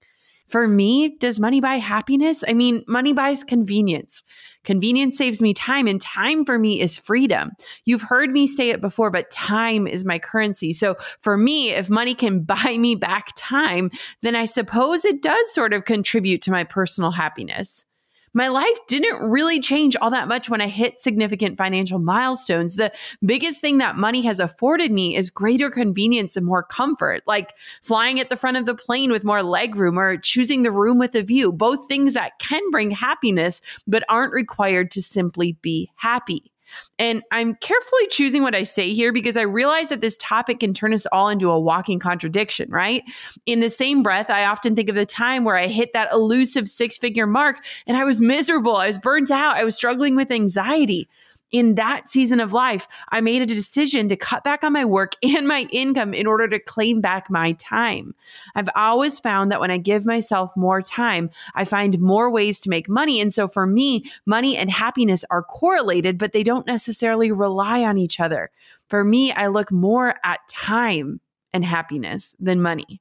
For 0.46 0.68
me, 0.68 1.16
does 1.18 1.40
money 1.40 1.60
buy 1.60 1.74
happiness? 1.74 2.44
I 2.46 2.54
mean, 2.54 2.84
money 2.86 3.12
buys 3.12 3.42
convenience. 3.42 4.22
Convenience 4.64 5.16
saves 5.16 5.40
me 5.40 5.54
time, 5.54 5.86
and 5.86 6.00
time 6.00 6.44
for 6.44 6.58
me 6.58 6.80
is 6.80 6.98
freedom. 6.98 7.50
You've 7.84 8.02
heard 8.02 8.30
me 8.30 8.46
say 8.46 8.70
it 8.70 8.80
before, 8.80 9.10
but 9.10 9.30
time 9.30 9.86
is 9.86 10.04
my 10.04 10.18
currency. 10.18 10.72
So 10.72 10.96
for 11.20 11.36
me, 11.36 11.70
if 11.70 11.88
money 11.88 12.14
can 12.14 12.40
buy 12.44 12.76
me 12.78 12.94
back 12.94 13.32
time, 13.36 13.90
then 14.22 14.36
I 14.36 14.44
suppose 14.44 15.04
it 15.04 15.22
does 15.22 15.52
sort 15.52 15.72
of 15.72 15.84
contribute 15.84 16.42
to 16.42 16.50
my 16.50 16.64
personal 16.64 17.10
happiness. 17.10 17.86
My 18.34 18.48
life 18.48 18.78
didn't 18.86 19.28
really 19.28 19.60
change 19.60 19.96
all 19.96 20.10
that 20.10 20.28
much 20.28 20.48
when 20.48 20.60
I 20.60 20.68
hit 20.68 21.00
significant 21.00 21.56
financial 21.58 21.98
milestones. 21.98 22.76
The 22.76 22.92
biggest 23.24 23.60
thing 23.60 23.78
that 23.78 23.96
money 23.96 24.22
has 24.22 24.40
afforded 24.40 24.92
me 24.92 25.16
is 25.16 25.30
greater 25.30 25.70
convenience 25.70 26.36
and 26.36 26.46
more 26.46 26.62
comfort, 26.62 27.22
like 27.26 27.54
flying 27.82 28.20
at 28.20 28.30
the 28.30 28.36
front 28.36 28.56
of 28.56 28.66
the 28.66 28.74
plane 28.74 29.10
with 29.10 29.24
more 29.24 29.40
legroom 29.40 29.96
or 29.96 30.16
choosing 30.16 30.62
the 30.62 30.72
room 30.72 30.98
with 30.98 31.14
a 31.14 31.22
view, 31.22 31.52
both 31.52 31.86
things 31.88 32.14
that 32.14 32.38
can 32.38 32.62
bring 32.70 32.90
happiness, 32.90 33.60
but 33.86 34.04
aren't 34.08 34.32
required 34.32 34.90
to 34.92 35.02
simply 35.02 35.52
be 35.62 35.90
happy. 35.96 36.52
And 36.98 37.22
I'm 37.30 37.54
carefully 37.56 38.06
choosing 38.08 38.42
what 38.42 38.54
I 38.54 38.62
say 38.62 38.92
here 38.92 39.12
because 39.12 39.36
I 39.36 39.42
realize 39.42 39.88
that 39.88 40.00
this 40.00 40.18
topic 40.18 40.60
can 40.60 40.74
turn 40.74 40.92
us 40.92 41.06
all 41.12 41.28
into 41.28 41.50
a 41.50 41.58
walking 41.58 41.98
contradiction, 41.98 42.70
right? 42.70 43.02
In 43.46 43.60
the 43.60 43.70
same 43.70 44.02
breath, 44.02 44.30
I 44.30 44.44
often 44.44 44.74
think 44.74 44.88
of 44.88 44.94
the 44.94 45.06
time 45.06 45.44
where 45.44 45.56
I 45.56 45.68
hit 45.68 45.92
that 45.92 46.12
elusive 46.12 46.68
six 46.68 46.98
figure 46.98 47.26
mark 47.26 47.64
and 47.86 47.96
I 47.96 48.04
was 48.04 48.20
miserable. 48.20 48.76
I 48.76 48.86
was 48.86 48.98
burnt 48.98 49.30
out. 49.30 49.56
I 49.56 49.64
was 49.64 49.74
struggling 49.74 50.16
with 50.16 50.30
anxiety. 50.30 51.08
In 51.50 51.76
that 51.76 52.10
season 52.10 52.40
of 52.40 52.52
life, 52.52 52.86
I 53.08 53.20
made 53.22 53.40
a 53.40 53.46
decision 53.46 54.08
to 54.08 54.16
cut 54.16 54.44
back 54.44 54.62
on 54.62 54.72
my 54.72 54.84
work 54.84 55.14
and 55.22 55.48
my 55.48 55.66
income 55.70 56.12
in 56.12 56.26
order 56.26 56.46
to 56.48 56.58
claim 56.58 57.00
back 57.00 57.30
my 57.30 57.52
time. 57.52 58.14
I've 58.54 58.68
always 58.76 59.18
found 59.18 59.50
that 59.50 59.60
when 59.60 59.70
I 59.70 59.78
give 59.78 60.04
myself 60.04 60.50
more 60.56 60.82
time, 60.82 61.30
I 61.54 61.64
find 61.64 61.98
more 62.00 62.30
ways 62.30 62.60
to 62.60 62.70
make 62.70 62.88
money. 62.88 63.20
And 63.20 63.32
so 63.32 63.48
for 63.48 63.66
me, 63.66 64.04
money 64.26 64.56
and 64.56 64.70
happiness 64.70 65.24
are 65.30 65.42
correlated, 65.42 66.18
but 66.18 66.32
they 66.32 66.42
don't 66.42 66.66
necessarily 66.66 67.32
rely 67.32 67.82
on 67.82 67.96
each 67.96 68.20
other. 68.20 68.50
For 68.88 69.04
me, 69.04 69.32
I 69.32 69.46
look 69.46 69.72
more 69.72 70.14
at 70.24 70.46
time 70.48 71.20
and 71.52 71.64
happiness 71.64 72.34
than 72.38 72.60
money. 72.60 73.00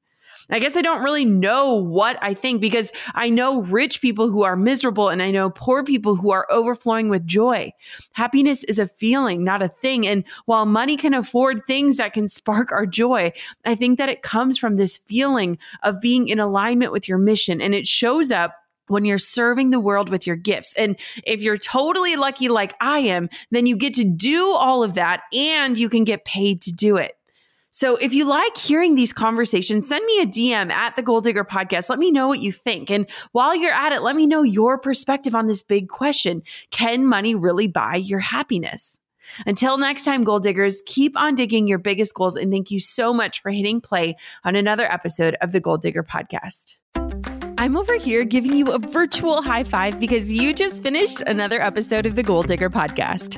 I 0.49 0.59
guess 0.59 0.77
I 0.77 0.81
don't 0.81 1.03
really 1.03 1.25
know 1.25 1.75
what 1.75 2.17
I 2.21 2.33
think 2.33 2.61
because 2.61 2.91
I 3.13 3.29
know 3.29 3.61
rich 3.61 4.01
people 4.01 4.29
who 4.29 4.43
are 4.43 4.55
miserable 4.55 5.09
and 5.09 5.21
I 5.21 5.31
know 5.31 5.49
poor 5.49 5.83
people 5.83 6.15
who 6.15 6.31
are 6.31 6.47
overflowing 6.49 7.09
with 7.09 7.25
joy. 7.25 7.73
Happiness 8.13 8.63
is 8.63 8.79
a 8.79 8.87
feeling, 8.87 9.43
not 9.43 9.61
a 9.61 9.67
thing. 9.67 10.07
And 10.07 10.23
while 10.45 10.65
money 10.65 10.95
can 10.95 11.13
afford 11.13 11.63
things 11.67 11.97
that 11.97 12.13
can 12.13 12.29
spark 12.29 12.71
our 12.71 12.85
joy, 12.85 13.33
I 13.65 13.75
think 13.75 13.97
that 13.97 14.09
it 14.09 14.21
comes 14.21 14.57
from 14.57 14.77
this 14.77 14.97
feeling 14.97 15.57
of 15.83 15.99
being 15.99 16.27
in 16.27 16.39
alignment 16.39 16.91
with 16.91 17.07
your 17.07 17.17
mission 17.17 17.61
and 17.61 17.73
it 17.73 17.87
shows 17.87 18.31
up 18.31 18.53
when 18.87 19.05
you're 19.05 19.17
serving 19.17 19.69
the 19.69 19.79
world 19.79 20.09
with 20.09 20.25
your 20.25 20.35
gifts. 20.35 20.73
And 20.77 20.97
if 21.25 21.41
you're 21.41 21.57
totally 21.57 22.15
lucky 22.15 22.47
like 22.47 22.73
I 22.79 22.99
am, 22.99 23.29
then 23.51 23.65
you 23.65 23.75
get 23.75 23.93
to 23.95 24.05
do 24.05 24.53
all 24.53 24.83
of 24.83 24.93
that 24.93 25.23
and 25.33 25.77
you 25.77 25.89
can 25.89 26.03
get 26.03 26.25
paid 26.25 26.61
to 26.63 26.71
do 26.71 26.95
it. 26.95 27.16
So 27.77 27.95
if 27.97 28.11
you 28.11 28.25
like 28.25 28.57
hearing 28.57 28.95
these 28.95 29.13
conversations, 29.13 29.87
send 29.87 30.03
me 30.03 30.19
a 30.19 30.25
DM 30.25 30.71
at 30.71 30.95
the 30.95 31.03
Goal 31.03 31.21
Digger 31.21 31.45
Podcast. 31.45 31.91
Let 31.91 31.99
me 31.99 32.09
know 32.09 32.27
what 32.27 32.39
you 32.39 32.51
think. 32.51 32.89
And 32.89 33.05
while 33.33 33.55
you're 33.55 33.71
at 33.71 33.91
it, 33.91 34.01
let 34.01 34.15
me 34.15 34.25
know 34.25 34.41
your 34.41 34.79
perspective 34.79 35.35
on 35.35 35.45
this 35.45 35.61
big 35.61 35.87
question 35.87 36.41
Can 36.71 37.05
money 37.05 37.35
really 37.35 37.67
buy 37.67 37.97
your 37.97 38.17
happiness? 38.17 38.99
Until 39.45 39.77
next 39.77 40.05
time, 40.05 40.23
Goal 40.23 40.39
Diggers, 40.39 40.81
keep 40.87 41.15
on 41.15 41.35
digging 41.35 41.67
your 41.67 41.77
biggest 41.77 42.15
goals. 42.15 42.35
And 42.35 42.51
thank 42.51 42.71
you 42.71 42.79
so 42.79 43.13
much 43.13 43.43
for 43.43 43.51
hitting 43.51 43.79
play 43.79 44.15
on 44.43 44.55
another 44.55 44.91
episode 44.91 45.35
of 45.41 45.51
the 45.51 45.59
Goal 45.59 45.77
Digger 45.77 46.01
Podcast. 46.01 46.79
I'm 47.59 47.77
over 47.77 47.95
here 47.95 48.23
giving 48.23 48.57
you 48.57 48.65
a 48.71 48.79
virtual 48.79 49.43
high 49.43 49.63
five 49.63 49.99
because 49.99 50.33
you 50.33 50.51
just 50.55 50.81
finished 50.81 51.21
another 51.27 51.61
episode 51.61 52.07
of 52.07 52.15
the 52.15 52.23
Goal 52.23 52.41
Digger 52.41 52.71
podcast. 52.71 53.37